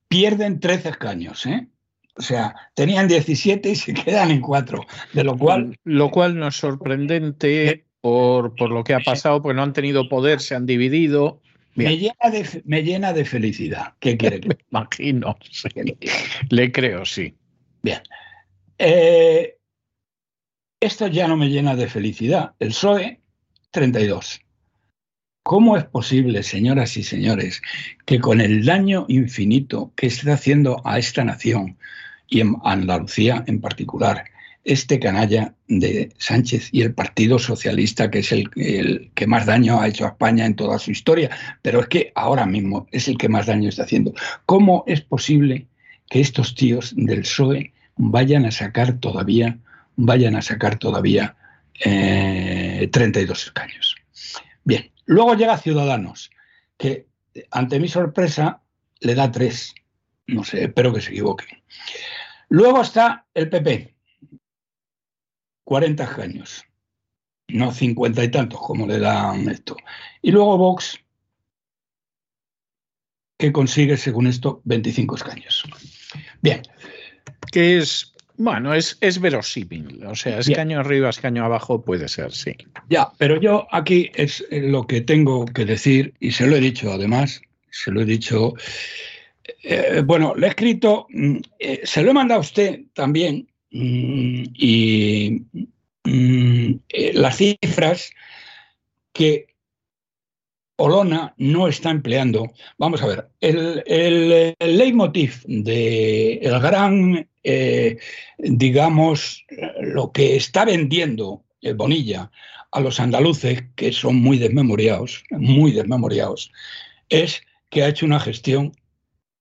pierden 0.09 0.61
13 0.61 0.91
escaños, 0.91 1.47
¿eh? 1.47 1.69
O 2.17 2.23
sea, 2.23 2.55
tenían 2.75 3.07
17 3.07 3.71
y 3.71 3.77
se 3.77 3.95
quedan 3.95 4.31
en 4.31 4.41
4, 4.41 4.85
de 5.13 5.25
lo 5.25 5.39
cual... 5.39 5.79
Lo 5.85 6.11
cual 6.11 6.37
no 6.37 6.49
es 6.49 6.57
sorprendente 6.57 7.87
por, 8.01 8.61
lo 8.61 8.83
que 8.83 8.95
ha 8.95 9.01
pasado, 9.01 9.41
porque 9.41 9.55
no 9.55 9.63
han 9.63 9.73
tenido 9.73 10.09
poder, 10.09 10.41
se 10.41 10.57
han 10.57 10.67
dividido. 10.67 11.41
Me 11.77 11.97
llena, 11.97 12.31
de, 12.33 12.63
me 12.65 12.83
llena, 12.83 13.13
de, 13.13 13.25
felicidad. 13.25 13.95
¿Qué 14.01 14.17
quiere 14.17 14.41
me 14.49 14.57
imagino, 14.71 15.37
Le 16.51 16.73
creo, 16.73 17.05
sí. 17.05 17.37
Bien. 17.83 18.01
Eh, 18.79 19.57
esto 20.81 21.07
ya 21.07 21.29
no 21.29 21.37
me 21.37 21.49
llena 21.49 21.77
de 21.77 21.89
felicidad. 21.89 22.55
El 22.59 22.69
PSOE, 22.69 23.21
32. 23.71 24.41
¿Cómo 25.43 25.77
es 25.77 25.85
posible, 25.85 26.43
señoras 26.43 26.97
y 26.97 27.03
señores, 27.03 27.63
que 28.05 28.21
con 28.21 28.41
el 28.41 28.65
daño 28.65 29.07
infinito 29.09 29.93
que 29.97 30.07
está 30.07 30.35
haciendo 30.35 30.83
a 30.85 30.99
esta 30.99 31.25
nación 31.25 31.79
y 32.29 32.41
en 32.41 32.57
Andalucía 32.65 33.45
en 33.47 33.61
particular, 33.61 34.25
este 34.69 34.99
canalla 34.99 35.55
de 35.67 36.13
Sánchez 36.19 36.69
y 36.73 36.83
el 36.83 36.93
Partido 36.93 37.39
Socialista, 37.39 38.11
que 38.11 38.19
es 38.19 38.33
el, 38.33 39.11
que 39.15 39.27
más 39.27 39.47
daño 39.47 39.81
ha 39.81 39.89
hecho 39.89 40.05
a 40.05 40.09
España 40.09 40.45
en 40.45 40.57
toda 40.57 40.79
su 40.79 40.91
historia, 40.91 41.31
pero 41.63 41.81
es 41.81 41.89
que 41.89 42.13
ahora 42.15 42.45
mismo 42.45 42.87
es 42.93 43.09
el 43.09 43.17
que 43.17 43.31
más 43.31 43.47
daño 43.47 43.69
está 43.69 43.85
haciendo. 43.85 44.13
¿Cómo 44.45 44.85
es 44.87 45.01
posible 45.01 45.67
que 46.11 46.21
estos 46.21 46.55
tíos 46.55 46.93
del 46.97 47.23
PSOE 47.23 47.73
vayan 47.97 48.45
a 48.45 48.51
sacar 48.51 48.99
todavía, 48.99 49.59
vayan 49.97 50.37
a 50.37 50.43
sacar 50.43 50.79
todavía 50.79 51.35
32 51.83 53.15
eh, 53.15 53.43
escaños? 53.47 53.97
Bien, 54.65 54.91
Luego 55.09 55.35
llega 55.35 55.57
Ciudadanos, 55.57 56.31
que 56.77 57.09
ante 57.51 57.81
mi 57.81 57.89
sorpresa 57.89 58.61
le 59.01 59.15
da 59.15 59.33
tres. 59.33 59.75
No 60.27 60.45
sé, 60.45 60.65
espero 60.65 60.93
que 60.93 61.01
se 61.01 61.13
equivoque. 61.13 61.47
Luego 62.51 62.83
está 62.83 63.27
el 63.33 63.49
PP, 63.49 63.97
40 65.65 66.15
años, 66.21 66.63
no 67.49 67.73
50 67.73 68.23
y 68.23 68.31
tantos 68.31 68.61
como 68.61 68.87
le 68.87 68.99
dan 68.99 69.49
esto. 69.49 69.79
Y 70.21 70.31
luego 70.31 70.59
Vox, 70.59 71.01
que 73.39 73.51
consigue, 73.51 73.97
según 73.97 74.27
esto, 74.27 74.61
25 74.65 75.17
escaños. 75.17 75.65
Bien. 76.43 76.61
Que 77.51 77.79
es 77.79 78.13
bueno, 78.39 78.73
es, 78.73 78.97
es 79.01 79.21
verosímil. 79.21 80.05
O 80.07 80.15
sea, 80.15 80.39
escaño 80.39 80.79
arriba, 80.79 81.11
escaño 81.11 81.45
abajo 81.45 81.83
puede 81.83 82.09
ser, 82.09 82.33
sí. 82.33 82.57
Ya, 82.89 83.11
pero 83.19 83.41
yo 83.41 83.67
aquí 83.73 84.11
es 84.15 84.45
eh, 84.51 84.61
lo 84.61 84.87
que 84.87 85.01
tengo 85.01 85.45
que 85.45 85.65
decir, 85.65 86.15
y 86.21 86.31
se 86.31 86.47
lo 86.47 86.57
he 86.57 86.61
dicho 86.61 86.93
además, 86.93 87.43
se 87.71 87.91
lo 87.91 88.01
he 88.01 88.05
dicho. 88.05 88.55
Eh, 89.65 90.03
bueno, 90.05 90.35
le 90.37 90.47
he 90.47 90.51
escrito, 90.51 91.09
mm, 91.11 91.37
eh, 91.59 91.81
se 91.83 92.03
lo 92.03 92.11
he 92.11 92.15
mandado 92.15 92.39
a 92.39 92.43
usted 92.43 92.83
también, 92.95 93.49
mm, 93.73 94.45
y 94.55 95.43
mm, 96.05 96.75
las 97.15 97.37
cifras 97.37 98.11
que 99.13 99.49
Olona 100.79 101.35
no 101.37 101.69
está 101.69 101.91
empleando. 101.91 102.53
Vamos 102.79 103.03
a 103.03 103.07
ver, 103.07 103.29
el, 103.41 103.83
el, 103.87 104.55
el 104.59 104.79
leitmotiv 104.79 105.43
del 105.47 106.39
el 106.41 106.61
gran 106.61 107.29
eh, 107.51 107.97
digamos, 108.37 109.47
lo 109.81 110.13
que 110.13 110.37
está 110.37 110.67
vendiendo 110.67 111.45
Bonilla 111.77 112.31
a 112.73 112.81
los 112.81 113.01
andaluces, 113.01 113.65
que 113.75 113.91
son 113.91 114.17
muy 114.17 114.39
desmemoriados, 114.39 115.25
muy 115.31 115.73
desmemoriados, 115.73 116.53
es 117.09 117.41
que 117.71 117.83
ha 117.83 117.89
hecho 117.89 118.05
una 118.05 118.21
gestión 118.21 118.73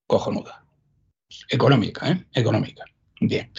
cojonuda. 0.07 0.63
Económica, 1.49 2.09
¿eh? 2.09 2.25
Económica. 2.33 2.85
Bien. 3.19 3.51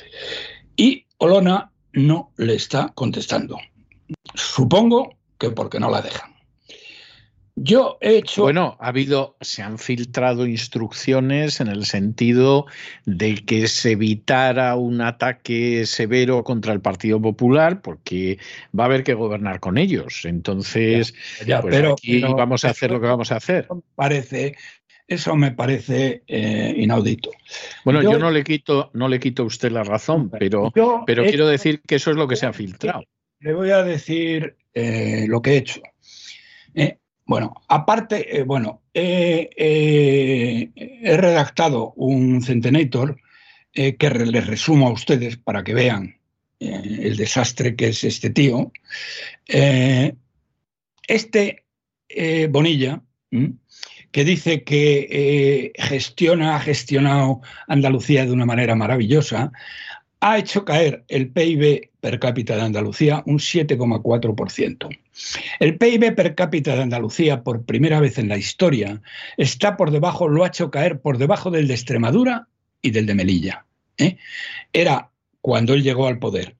Y 0.76 1.04
Olona 1.18 1.70
no 1.92 2.32
le 2.38 2.54
está 2.54 2.90
contestando. 2.94 3.58
Supongo 4.34 5.18
que 5.38 5.50
porque 5.50 5.78
no 5.78 5.90
la 5.90 6.00
dejan. 6.00 6.38
Yo 7.61 7.98
he 8.00 8.18
hecho. 8.18 8.42
Bueno, 8.42 8.76
ha 8.78 8.88
habido, 8.88 9.36
se 9.40 9.62
han 9.62 9.78
filtrado 9.78 10.46
instrucciones 10.46 11.61
en 11.61 11.68
el 11.68 11.86
sentido 11.86 12.66
de 13.04 13.34
que 13.36 13.66
se 13.66 13.92
evitara 13.92 14.76
un 14.76 15.00
ataque 15.00 15.84
severo 15.86 16.44
contra 16.44 16.72
el 16.72 16.80
Partido 16.80 17.20
Popular, 17.20 17.80
porque 17.82 18.38
va 18.78 18.84
a 18.84 18.86
haber 18.86 19.02
que 19.02 19.14
gobernar 19.14 19.59
con 19.59 19.76
ellos. 19.76 20.24
Entonces, 20.24 21.14
ya, 21.44 21.61
pues 21.61 21.74
pero, 21.74 21.92
aquí 21.94 22.20
vamos 22.20 22.64
a 22.64 22.70
hacer 22.70 22.92
lo 22.92 23.00
que 23.00 23.09
vamos 23.09 23.32
a 23.32 23.36
hacer. 23.36 23.66
Parece, 23.96 24.54
eso 25.09 25.34
me 25.34 25.50
parece 25.50 26.22
eh, 26.28 26.74
inaudito. 26.76 27.30
Bueno, 27.84 28.02
yo, 28.02 28.18
no 28.18 28.30
le 28.30 28.44
quito, 28.44 28.90
no 28.94 29.09
le 29.09 29.18
quito 29.18 29.42
a 29.42 29.46
usted 29.46 29.72
la 29.72 29.82
razón, 29.82 30.30
pero, 30.30 30.70
pero 31.06 31.24
quiero 31.24 31.48
decir 31.48 31.80
que 31.80 31.96
eso 31.96 32.11
es 32.11 32.16
lo 32.16 32.28
que 32.28 32.36
se 32.36 32.46
ha 32.46 32.52
filtrado. 32.52 33.02
Le 33.40 33.52
voy 33.52 33.70
a 33.70 33.82
decir 33.82 34.56
eh, 34.74 35.26
lo 35.28 35.42
que 35.42 35.52
he 35.52 35.56
hecho. 35.56 35.80
Eh, 36.74 36.98
bueno, 37.28 37.54
aparte, 37.68 38.38
eh, 38.38 38.42
bueno, 38.42 38.80
he 38.94 40.70
redactado 41.04 41.92
un 41.94 42.42
Centenator 42.42 43.20
que 43.72 44.10
les 44.10 44.46
resumo 44.46 44.88
a 44.88 44.92
ustedes 44.92 45.36
para 45.36 45.62
que 45.62 45.74
vean 45.74 46.18
el 46.58 47.16
desastre 47.18 47.76
que 47.76 47.88
es 47.88 48.02
este 48.02 48.30
tío. 48.30 48.72
este 51.06 51.64
Bonilla, 52.48 53.02
que 54.10 54.24
dice 54.24 54.64
que 54.64 55.72
gestiona, 55.76 56.56
ha 56.56 56.60
gestionado 56.60 57.42
Andalucía 57.68 58.24
de 58.24 58.32
una 58.32 58.46
manera 58.46 58.74
maravillosa, 58.74 59.52
ha 60.20 60.38
hecho 60.38 60.64
caer 60.64 61.04
el 61.08 61.30
PIB 61.30 61.90
per 62.00 62.18
cápita 62.18 62.56
de 62.56 62.62
Andalucía 62.62 63.22
un 63.26 63.38
7,4%. 63.38 64.98
El 65.60 65.78
PIB 65.78 66.14
per 66.14 66.34
cápita 66.34 66.74
de 66.74 66.82
Andalucía, 66.82 67.42
por 67.42 67.64
primera 67.64 68.00
vez 68.00 68.18
en 68.18 68.28
la 68.28 68.36
historia, 68.36 69.00
está 69.36 69.76
por 69.76 69.90
debajo, 69.90 70.28
lo 70.28 70.44
ha 70.44 70.48
hecho 70.48 70.70
caer 70.70 71.00
por 71.00 71.18
debajo 71.18 71.50
del 71.50 71.68
de 71.68 71.74
Extremadura 71.74 72.48
y 72.82 72.90
del 72.90 73.06
de 73.06 73.14
Melilla. 73.14 73.66
¿eh? 73.96 74.16
Era, 74.72 75.10
cuando 75.40 75.74
él 75.74 75.82
llegó 75.82 76.06
al 76.06 76.18
poder, 76.18 76.56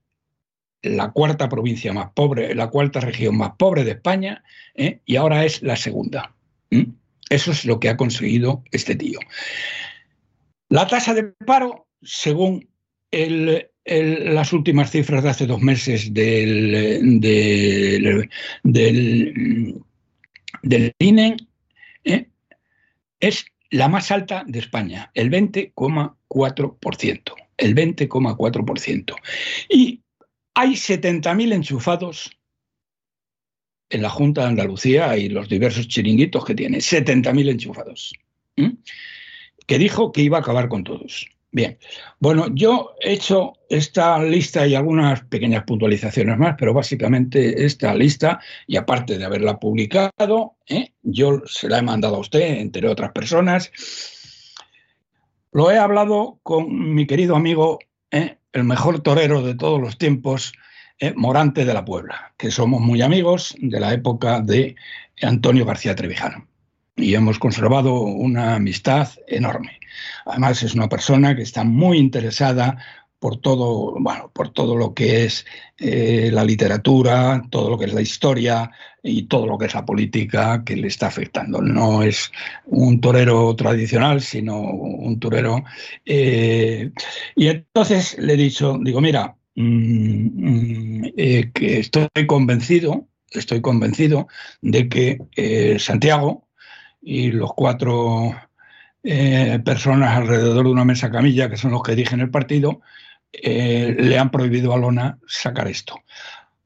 la 0.82 1.11
cuarta 1.11 1.48
provincia 1.48 1.92
más 1.92 2.11
pobre, 2.12 2.54
la 2.54 2.68
cuarta 2.68 3.00
región 3.00 3.36
más 3.36 3.52
pobre 3.59 3.84
de 3.84 3.92
España, 3.92 4.44
¿eh? 4.74 5.00
y 5.04 5.16
ahora 5.16 5.44
es 5.44 5.62
la 5.62 5.76
segunda. 5.76 6.34
Eso 7.30 7.50
es 7.50 7.64
lo 7.64 7.80
que 7.80 7.88
ha 7.88 7.96
conseguido 7.96 8.62
este 8.70 8.94
tío. 8.94 9.18
La 10.68 10.86
tasa 10.86 11.14
de 11.14 11.24
paro, 11.24 11.88
según 12.02 12.68
las 13.11 14.52
últimas 14.52 14.90
cifras 14.90 15.22
de 15.22 15.30
hace 15.30 15.46
dos 15.46 15.61
meses 15.61 16.12
del, 16.12 17.20
del, 17.20 18.30
del, 20.62 20.92
INE 20.98 21.36
¿eh? 22.04 22.28
es 23.20 23.46
la 23.70 23.88
más 23.88 24.11
alta 24.11 24.44
de 24.46 24.59
España, 24.59 25.11
el 25.14 25.30
20,4%. 25.30 27.34
El 27.56 27.74
20,4%. 27.74 29.16
Y 29.68 30.02
hay 30.54 30.70
70.000 30.70 31.54
enchufados 31.54 32.30
en 33.90 34.02
la 34.02 34.11
Junta 34.11 34.42
de 34.42 34.48
Andalucía 34.48 35.16
y 35.16 35.28
los 35.28 35.48
diversos 35.48 35.88
chiringuitos 35.88 36.44
que 36.44 36.54
tiene, 36.54 36.78
70.000 36.78 37.50
enchufados, 37.50 38.12
que 39.66 39.78
dijo 39.78 40.12
que 40.12 40.22
iba 40.22 40.38
a 40.38 40.40
acabar 40.40 40.68
con 40.68 40.84
todos. 40.84 41.26
Bien, 41.51 41.78
bueno, 42.20 42.46
yo 42.55 42.92
he 43.01 43.14
hecho 43.14 43.55
esta 43.70 44.22
lista 44.22 44.66
y 44.66 44.74
algunas 44.74 45.24
pequeñas 45.24 45.64
puntualizaciones 45.64 46.36
más, 46.36 46.57
pero 46.59 46.74
básicamente 46.74 47.64
esta 47.64 47.94
lista, 47.94 48.38
y 48.66 48.76
aparte 48.76 49.16
de 49.16 49.24
haberla 49.24 49.59
publicado, 49.59 50.57
¿eh? 50.66 50.92
yo 51.03 51.40
se 51.46 51.70
la 51.70 51.78
he 51.78 51.82
mandado 51.82 52.16
a 52.16 52.20
usted, 52.20 52.59
entre 52.59 52.86
otras 52.86 53.12
personas, 53.12 53.72
lo 55.51 55.70
he 55.70 55.78
hablado 55.78 56.38
con 56.42 56.94
mi 56.94 57.07
querido 57.07 57.34
amigo, 57.34 57.78
¿eh? 58.11 58.36
el 58.53 58.64
mejor 58.64 59.01
torero 59.01 59.42
de 59.42 59.55
todos 59.55 59.80
los 59.80 59.96
tiempos, 59.96 60.53
¿eh? 60.99 61.14
Morante 61.16 61.64
de 61.64 61.72
la 61.72 61.86
Puebla, 61.86 62.34
que 62.36 62.51
somos 62.51 62.82
muy 62.82 63.01
amigos 63.01 63.57
de 63.59 63.80
la 63.80 63.94
época 63.94 64.40
de 64.42 64.76
Antonio 65.22 65.64
García 65.64 65.94
Trevijano 65.94 66.46
y 66.99 67.14
hemos 67.14 67.38
conservado 67.38 67.94
una 68.03 68.57
amistad 68.57 69.09
enorme. 69.26 69.78
Además 70.26 70.62
es 70.62 70.74
una 70.74 70.88
persona 70.88 71.34
que 71.34 71.42
está 71.42 71.64
muy 71.64 71.99
interesada 71.99 72.76
por 73.18 73.40
todo, 73.40 73.96
bueno, 73.99 74.30
por 74.32 74.53
todo 74.53 74.76
lo 74.76 74.94
que 74.94 75.24
es 75.24 75.44
eh, 75.78 76.30
la 76.32 76.44
literatura, 76.44 77.42
todo 77.51 77.70
lo 77.70 77.78
que 77.78 77.86
es 77.86 77.92
la 77.92 78.01
historia 78.01 78.70
y 79.03 79.24
todo 79.24 79.46
lo 79.46 79.59
que 79.59 79.66
es 79.66 79.74
la 79.74 79.84
política 79.84 80.62
que 80.64 80.76
le 80.76 80.88
está 80.88 81.09
afectando. 81.09 81.61
No 81.61 82.03
es 82.03 82.30
un 82.66 83.01
torero 83.01 83.55
tradicional, 83.57 84.20
sino 84.20 84.61
un 84.61 85.18
torero. 85.18 85.64
Eh, 86.05 86.92
y 87.34 87.49
entonces 87.49 88.16
le 88.18 88.34
he 88.34 88.36
dicho, 88.36 88.78
digo, 88.82 89.01
mira, 89.01 89.36
mm, 89.57 91.01
mm, 91.01 91.05
eh, 91.16 91.51
que 91.53 91.80
estoy 91.80 92.09
convencido, 92.26 93.09
estoy 93.30 93.61
convencido 93.61 94.28
de 94.62 94.88
que 94.88 95.78
Santiago, 95.78 96.47
y 97.09 97.32
los 97.32 97.54
cuatro 97.54 98.34
eh, 99.02 99.59
personas 99.64 100.14
alrededor 100.14 100.66
de 100.66 100.70
una 100.70 100.84
mesa 100.84 101.11
camilla, 101.11 101.48
que 101.48 101.56
son 101.56 101.70
los 101.70 101.82
que 101.82 101.94
dirigen 101.94 102.20
el 102.20 102.30
partido, 102.30 102.82
eh, 103.32 103.96
le 103.98 104.18
han 104.18 104.30
prohibido 104.30 104.74
a 104.74 104.76
Lona 104.76 105.18
sacar 105.26 105.68
esto. 105.68 105.98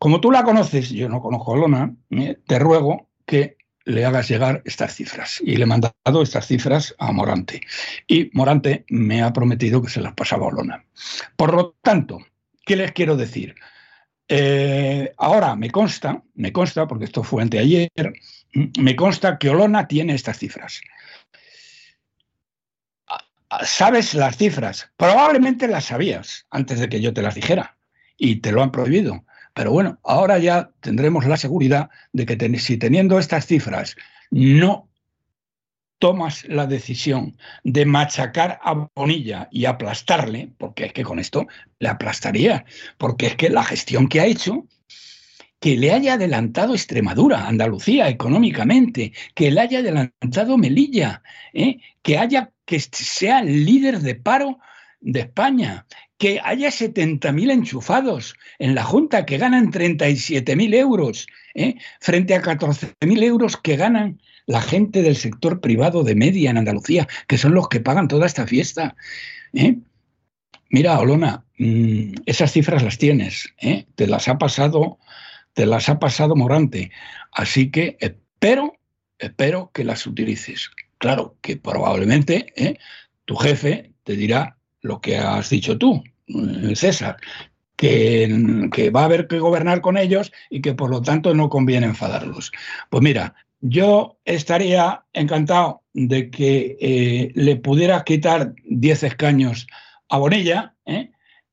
Como 0.00 0.20
tú 0.20 0.32
la 0.32 0.42
conoces, 0.42 0.90
yo 0.90 1.08
no 1.08 1.22
conozco 1.22 1.54
a 1.54 1.58
Lona, 1.58 1.94
eh, 2.10 2.38
te 2.44 2.58
ruego 2.58 3.08
que 3.24 3.56
le 3.84 4.04
hagas 4.04 4.28
llegar 4.28 4.62
estas 4.64 4.96
cifras. 4.96 5.40
Y 5.44 5.54
le 5.58 5.62
he 5.62 5.66
mandado 5.66 6.22
estas 6.22 6.48
cifras 6.48 6.92
a 6.98 7.12
Morante. 7.12 7.60
Y 8.08 8.28
Morante 8.32 8.84
me 8.88 9.22
ha 9.22 9.32
prometido 9.32 9.80
que 9.80 9.90
se 9.90 10.00
las 10.00 10.14
pasaba 10.14 10.48
a 10.48 10.52
Lona. 10.52 10.84
Por 11.36 11.54
lo 11.54 11.76
tanto, 11.82 12.18
¿qué 12.66 12.74
les 12.74 12.90
quiero 12.90 13.16
decir? 13.16 13.54
ahora 15.18 15.54
me 15.56 15.70
consta, 15.70 16.22
me 16.36 16.54
consta, 16.54 16.88
porque 16.88 17.04
esto 17.04 17.22
fue 17.22 17.42
anteayer, 17.42 17.90
me 18.52 18.96
consta 18.96 19.38
que 19.38 19.50
Olona 19.50 19.88
tiene 19.88 20.14
estas 20.14 20.38
cifras. 20.38 20.80
¿Sabes 23.64 24.14
las 24.14 24.36
cifras? 24.36 24.90
Probablemente 24.96 25.68
las 25.68 25.86
sabías 25.86 26.46
antes 26.50 26.80
de 26.80 26.88
que 26.88 27.00
yo 27.00 27.12
te 27.12 27.22
las 27.22 27.34
dijera 27.34 27.76
y 28.16 28.36
te 28.36 28.52
lo 28.52 28.62
han 28.62 28.72
prohibido. 28.72 29.24
Pero 29.54 29.72
bueno, 29.72 29.98
ahora 30.04 30.38
ya 30.38 30.70
tendremos 30.80 31.26
la 31.26 31.36
seguridad 31.36 31.90
de 32.12 32.24
que 32.24 32.58
si 32.58 32.78
teniendo 32.78 33.18
estas 33.18 33.46
cifras 33.46 33.96
no 34.30 34.88
tomas 35.98 36.44
la 36.48 36.66
decisión 36.66 37.36
de 37.62 37.84
machacar 37.84 38.58
a 38.62 38.88
Bonilla 38.94 39.48
y 39.52 39.66
aplastarle, 39.66 40.50
porque 40.58 40.86
es 40.86 40.92
que 40.92 41.04
con 41.04 41.18
esto 41.18 41.46
le 41.78 41.88
aplastaría, 41.88 42.64
porque 42.98 43.26
es 43.26 43.36
que 43.36 43.50
la 43.50 43.62
gestión 43.62 44.08
que 44.08 44.20
ha 44.20 44.26
hecho 44.26 44.66
que 45.62 45.76
le 45.76 45.92
haya 45.92 46.14
adelantado 46.14 46.74
Extremadura, 46.74 47.46
Andalucía 47.46 48.08
económicamente, 48.08 49.12
que 49.32 49.52
le 49.52 49.60
haya 49.60 49.78
adelantado 49.78 50.58
Melilla, 50.58 51.22
¿eh? 51.54 51.78
que 52.02 52.18
haya 52.18 52.50
que 52.64 52.80
sea 52.80 53.38
el 53.38 53.64
líder 53.64 54.00
de 54.00 54.16
paro 54.16 54.58
de 55.00 55.20
España, 55.20 55.86
que 56.18 56.40
haya 56.42 56.68
70.000 56.68 57.52
enchufados 57.52 58.34
en 58.58 58.74
la 58.74 58.82
Junta 58.82 59.24
que 59.24 59.38
ganan 59.38 59.70
37.000 59.70 60.74
euros, 60.74 61.28
¿eh? 61.54 61.76
frente 62.00 62.34
a 62.34 62.42
14.000 62.42 63.22
euros 63.22 63.56
que 63.56 63.76
ganan 63.76 64.20
la 64.46 64.62
gente 64.62 65.00
del 65.02 65.14
sector 65.14 65.60
privado 65.60 66.02
de 66.02 66.16
media 66.16 66.50
en 66.50 66.58
Andalucía, 66.58 67.06
que 67.28 67.38
son 67.38 67.54
los 67.54 67.68
que 67.68 67.78
pagan 67.78 68.08
toda 68.08 68.26
esta 68.26 68.48
fiesta. 68.48 68.96
¿eh? 69.52 69.76
Mira, 70.70 70.98
Olona, 70.98 71.44
mm, 71.58 72.14
esas 72.26 72.50
cifras 72.50 72.82
las 72.82 72.98
tienes, 72.98 73.54
te 73.94 74.08
las 74.08 74.26
ha 74.26 74.38
pasado 74.38 74.98
te 75.54 75.66
las 75.66 75.88
ha 75.88 75.98
pasado 75.98 76.36
Morante. 76.36 76.90
Así 77.32 77.70
que 77.70 77.96
espero, 78.00 78.78
espero 79.18 79.70
que 79.72 79.84
las 79.84 80.06
utilices. 80.06 80.70
Claro 80.98 81.36
que 81.40 81.56
probablemente 81.56 82.52
¿eh? 82.56 82.78
tu 83.24 83.36
jefe 83.36 83.92
te 84.04 84.14
dirá 84.16 84.56
lo 84.80 85.00
que 85.00 85.18
has 85.18 85.50
dicho 85.50 85.78
tú, 85.78 86.02
eh, 86.26 86.74
César, 86.74 87.16
que, 87.76 88.68
que, 88.72 88.90
va 88.90 89.02
a 89.02 89.04
haber 89.04 89.26
que 89.26 89.38
gobernar 89.38 89.80
con 89.80 89.96
ellos 89.96 90.32
y 90.50 90.60
que 90.60 90.74
por 90.74 90.90
lo 90.90 91.02
tanto 91.02 91.34
no 91.34 91.48
conviene 91.48 91.86
enfadarlos. 91.86 92.52
Pues 92.90 93.02
mira, 93.02 93.34
yo 93.60 94.18
estaría 94.24 95.04
encantado 95.12 95.82
de 95.92 96.30
que 96.30 96.76
eh, 96.80 97.32
le 97.34 97.56
pudieras 97.56 98.02
quitar 98.04 98.54
10 98.64 99.02
escaños 99.04 99.66
a 100.08 100.18
Bonilla 100.18 100.74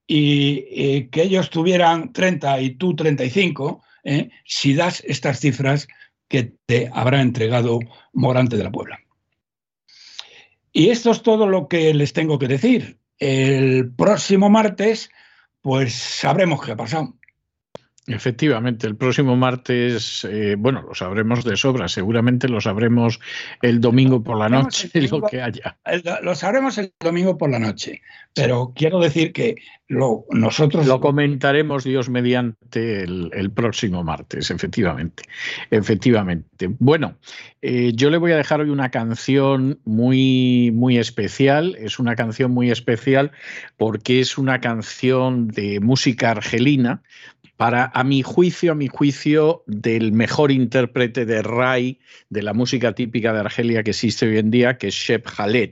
y 0.07 1.03
que 1.09 1.21
ellos 1.21 1.51
tuvieran 1.51 2.11
30 2.13 2.61
y 2.61 2.71
tú 2.71 2.95
35 2.95 3.83
¿eh? 4.03 4.29
si 4.45 4.73
das 4.73 5.03
estas 5.05 5.39
cifras 5.39 5.87
que 6.27 6.53
te 6.65 6.89
habrá 6.93 7.21
entregado 7.21 7.79
Morante 8.13 8.57
de 8.57 8.63
la 8.63 8.71
Puebla. 8.71 8.99
Y 10.71 10.89
esto 10.89 11.11
es 11.11 11.23
todo 11.23 11.47
lo 11.47 11.67
que 11.67 11.93
les 11.93 12.13
tengo 12.13 12.37
que 12.37 12.47
decir. 12.47 12.99
El 13.17 13.91
próximo 13.91 14.49
martes, 14.49 15.09
pues 15.61 15.93
sabremos 15.93 16.63
qué 16.63 16.71
ha 16.71 16.77
pasado. 16.77 17.18
Efectivamente, 18.10 18.88
el 18.88 18.95
próximo 18.95 19.36
martes, 19.36 20.26
eh, 20.30 20.55
bueno, 20.57 20.82
lo 20.82 20.95
sabremos 20.95 21.43
de 21.43 21.55
sobra, 21.55 21.88
seguramente 21.88 22.49
lo 22.49 22.60
sabremos 22.60 23.20
el 23.62 23.80
domingo 23.80 24.24
por 24.24 24.38
la 24.38 24.49
noche, 24.49 24.89
lo 25.12 25.22
que 25.22 25.41
haya. 25.41 25.78
lo 26.24 26.34
sabremos 26.34 26.80
el 26.80 26.91
domingo 26.99 27.38
por 27.38 27.51
la 27.51 27.60
noche, 27.60 28.01
pero 28.34 28.74
quiero 28.76 28.99
decir 28.99 29.32
que 29.32 29.55
lo, 29.88 30.26
nosotros... 30.32 30.88
Lo 30.88 30.99
comentaremos, 31.01 31.84
Dios 31.84 32.10
mediante, 32.10 33.03
el, 33.03 33.51
próximo 33.51 34.03
martes, 34.03 34.51
efectivamente. 34.51 35.24
Efectivamente. 35.72 36.68
Bueno, 36.80 37.18
eh, 37.62 37.91
yo 37.95 38.10
le 38.10 38.18
voy 38.18 38.32
a 38.32 38.38
dejar 38.38 38.62
hoy 38.62 38.70
una 38.70 38.89
canción 38.89 39.80
muy, 39.86 40.72
muy 40.74 40.97
especial, 40.97 41.76
es 41.80 41.99
una 41.99 42.16
canción 42.16 42.51
muy 42.51 42.72
especial 42.72 43.32
porque 43.78 44.20
es 44.20 44.38
una 44.38 44.62
canción 44.62 45.47
de 45.47 45.80
música 45.80 46.32
argelina, 46.32 47.01
para, 47.60 47.91
a 47.93 48.05
mi 48.05 48.24
juicio, 48.24 48.72
a 48.72 48.76
mi 48.76 48.88
juicio, 48.88 49.66
del 49.68 50.14
mejor 50.14 50.49
intérprete 50.49 51.26
de 51.26 51.41
Rai, 51.41 51.99
de 52.30 52.41
la 52.41 52.53
música 52.53 52.95
típica 52.95 53.34
de 53.34 53.41
Argelia 53.41 53.84
que 53.84 53.89
existe 53.89 54.26
hoy 54.26 54.38
en 54.38 54.49
día, 54.49 54.78
que 54.78 54.88
es 54.88 54.93
Shep 54.93 55.26
Khaled. 55.26 55.72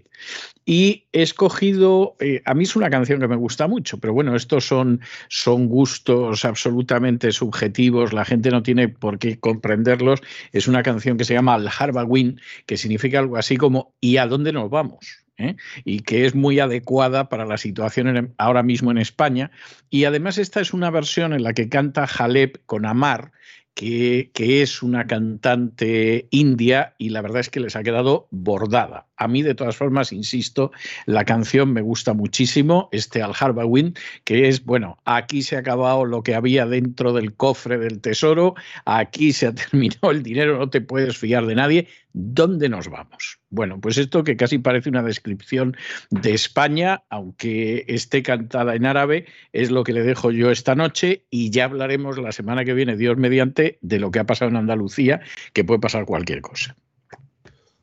Y 0.65 1.05
he 1.13 1.21
escogido, 1.21 2.17
eh, 2.19 2.41
a 2.43 2.53
mí 2.55 2.65
es 2.65 2.75
una 2.75 2.89
canción 2.89 3.21
que 3.21 3.29
me 3.29 3.37
gusta 3.37 3.69
mucho, 3.69 3.99
pero 3.99 4.11
bueno, 4.11 4.35
estos 4.35 4.67
son, 4.67 4.99
son 5.29 5.69
gustos 5.69 6.43
absolutamente 6.43 7.31
subjetivos, 7.31 8.11
la 8.11 8.25
gente 8.25 8.51
no 8.51 8.63
tiene 8.63 8.89
por 8.89 9.17
qué 9.17 9.39
comprenderlos. 9.39 10.19
Es 10.51 10.67
una 10.67 10.83
canción 10.83 11.15
que 11.15 11.23
se 11.23 11.35
llama 11.35 11.53
Al 11.53 11.69
Harbawin, 11.69 12.41
que 12.65 12.75
significa 12.75 13.19
algo 13.19 13.37
así 13.37 13.55
como 13.55 13.95
¿y 14.01 14.17
a 14.17 14.27
dónde 14.27 14.51
nos 14.51 14.69
vamos? 14.69 15.26
¿Eh? 15.37 15.55
y 15.85 16.01
que 16.01 16.25
es 16.25 16.35
muy 16.35 16.59
adecuada 16.59 17.29
para 17.29 17.45
la 17.45 17.57
situación 17.57 18.33
ahora 18.37 18.63
mismo 18.63 18.91
en 18.91 18.97
España. 18.97 19.51
Y 19.89 20.05
además 20.05 20.37
esta 20.37 20.61
es 20.61 20.73
una 20.73 20.89
versión 20.89 21.33
en 21.33 21.43
la 21.43 21.53
que 21.53 21.69
canta 21.69 22.07
Jaleb 22.07 22.59
con 22.65 22.85
Amar, 22.85 23.31
que, 23.73 24.31
que, 24.33 24.61
es 24.61 24.81
una 24.81 25.05
cantante 25.07 26.27
india 26.31 26.95
y 26.97 27.09
la 27.09 27.21
verdad 27.21 27.41
es 27.41 27.49
que 27.49 27.59
les 27.59 27.75
ha 27.75 27.83
quedado 27.83 28.27
bordada. 28.31 29.06
A 29.17 29.27
mí, 29.27 29.41
de 29.41 29.55
todas 29.55 29.75
formas, 29.75 30.11
insisto, 30.13 30.71
la 31.05 31.25
canción 31.25 31.73
me 31.73 31.81
gusta 31.81 32.13
muchísimo, 32.13 32.89
este 32.91 33.21
Al 33.21 33.33
Harbawin, 33.37 33.95
que 34.23 34.47
es, 34.47 34.63
bueno, 34.63 34.97
aquí 35.05 35.41
se 35.41 35.55
ha 35.55 35.59
acabado 35.59 36.05
lo 36.05 36.23
que 36.23 36.35
había 36.35 36.65
dentro 36.65 37.13
del 37.13 37.33
cofre 37.33 37.77
del 37.77 37.99
tesoro, 37.99 38.55
aquí 38.85 39.33
se 39.33 39.47
ha 39.47 39.55
terminado 39.55 40.11
el 40.11 40.23
dinero, 40.23 40.57
no 40.57 40.69
te 40.69 40.81
puedes 40.81 41.17
fiar 41.17 41.45
de 41.45 41.55
nadie. 41.55 41.87
¿Dónde 42.13 42.67
nos 42.67 42.87
vamos? 42.89 43.39
Bueno, 43.51 43.79
pues 43.79 43.97
esto 43.99 44.23
que 44.23 44.37
casi 44.37 44.57
parece 44.57 44.89
una 44.89 45.03
descripción 45.03 45.77
de 46.09 46.33
España, 46.33 47.03
aunque 47.09 47.85
esté 47.87 48.23
cantada 48.23 48.75
en 48.75 48.87
árabe, 48.87 49.25
es 49.53 49.69
lo 49.69 49.83
que 49.83 49.93
le 49.93 50.01
dejo 50.01 50.31
yo 50.31 50.49
esta 50.49 50.73
noche 50.73 51.25
y 51.29 51.51
ya 51.51 51.65
hablaremos 51.65 52.17
la 52.17 52.31
semana 52.31 52.65
que 52.65 52.73
viene, 52.73 52.97
Dios 52.97 53.17
mediante, 53.17 53.77
de 53.81 53.99
lo 53.99 54.09
que 54.09 54.19
ha 54.19 54.25
pasado 54.25 54.49
en 54.49 54.57
Andalucía, 54.57 55.21
que 55.53 55.63
puede 55.63 55.79
pasar 55.79 56.05
cualquier 56.05 56.41
cosa. 56.41 56.75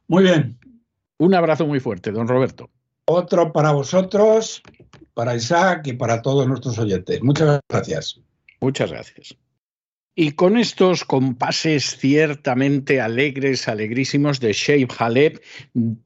Muy 0.08 0.24
bien. 0.24 0.58
Un 1.18 1.34
abrazo 1.34 1.66
muy 1.66 1.80
fuerte, 1.80 2.10
don 2.10 2.28
Roberto. 2.28 2.70
Otro 3.06 3.52
para 3.52 3.72
vosotros, 3.72 4.62
para 5.14 5.36
Isaac 5.36 5.86
y 5.86 5.92
para 5.92 6.22
todos 6.22 6.46
nuestros 6.46 6.78
oyentes. 6.78 7.22
Muchas 7.22 7.60
gracias. 7.68 8.20
Muchas 8.60 8.90
gracias. 8.90 9.36
Y 10.16 10.32
con 10.32 10.56
estos 10.56 11.04
compases 11.04 11.96
ciertamente 11.98 13.00
alegres, 13.00 13.66
alegrísimos 13.66 14.38
de 14.38 14.52
Sheikh 14.52 14.92
Haleb, 14.96 15.40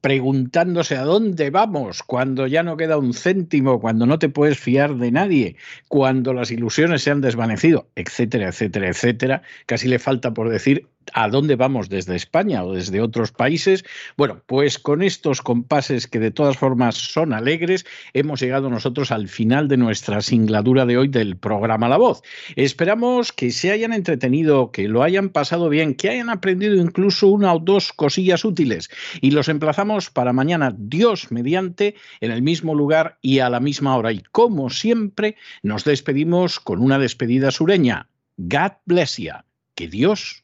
preguntándose 0.01 0.97
a 0.97 1.03
dónde 1.03 1.51
vamos 1.51 2.01
cuando 2.01 2.47
ya 2.47 2.63
no 2.63 2.75
queda 2.75 2.97
un 2.97 3.13
céntimo, 3.13 3.79
cuando 3.79 4.07
no 4.07 4.17
te 4.17 4.29
puedes 4.29 4.57
fiar 4.57 4.95
de 4.95 5.11
nadie, 5.11 5.57
cuando 5.89 6.33
las 6.33 6.49
ilusiones 6.49 7.03
se 7.03 7.11
han 7.11 7.21
desvanecido, 7.21 7.87
etcétera, 7.93 8.47
etcétera, 8.47 8.89
etcétera, 8.89 9.41
casi 9.67 9.87
le 9.87 9.99
falta 9.99 10.33
por 10.33 10.49
decir 10.49 10.87
a 11.13 11.29
dónde 11.29 11.55
vamos 11.55 11.89
desde 11.89 12.15
España 12.15 12.63
o 12.63 12.73
desde 12.73 13.01
otros 13.01 13.31
países. 13.31 13.85
Bueno, 14.17 14.41
pues 14.45 14.79
con 14.79 15.01
estos 15.01 15.41
compases 15.41 16.07
que 16.07 16.19
de 16.19 16.31
todas 16.31 16.57
formas 16.57 16.95
son 16.95 17.33
alegres, 17.33 17.85
hemos 18.13 18.39
llegado 18.39 18.69
nosotros 18.69 19.11
al 19.11 19.27
final 19.27 19.67
de 19.67 19.77
nuestra 19.77 20.21
singladura 20.21 20.85
de 20.85 20.97
hoy 20.97 21.07
del 21.07 21.37
programa 21.37 21.89
La 21.89 21.97
Voz. 21.97 22.21
Esperamos 22.55 23.33
que 23.33 23.51
se 23.51 23.71
hayan 23.71 23.93
entretenido, 23.93 24.71
que 24.71 24.87
lo 24.87 25.03
hayan 25.03 25.29
pasado 25.29 25.69
bien, 25.69 25.95
que 25.95 26.09
hayan 26.09 26.29
aprendido 26.29 26.75
incluso 26.75 27.27
una 27.27 27.53
o 27.53 27.59
dos 27.59 27.93
cosillas 27.93 28.45
útiles 28.45 28.89
y 29.21 29.31
los 29.31 29.49
emplazamos 29.49 30.09
para 30.09 30.33
mañana, 30.33 30.73
Dios 30.77 31.31
mediante, 31.31 31.95
en 32.21 32.31
el 32.31 32.41
mismo 32.41 32.75
lugar 32.75 33.17
y 33.21 33.39
a 33.39 33.49
la 33.49 33.59
misma 33.59 33.95
hora. 33.97 34.11
Y 34.11 34.21
como 34.31 34.69
siempre, 34.69 35.35
nos 35.63 35.83
despedimos 35.83 36.59
con 36.59 36.81
una 36.81 36.99
despedida 36.99 37.51
sureña. 37.51 38.07
God 38.37 38.71
bless 38.85 39.17
you. 39.17 39.33
Que 39.75 39.87
Dios 39.87 40.43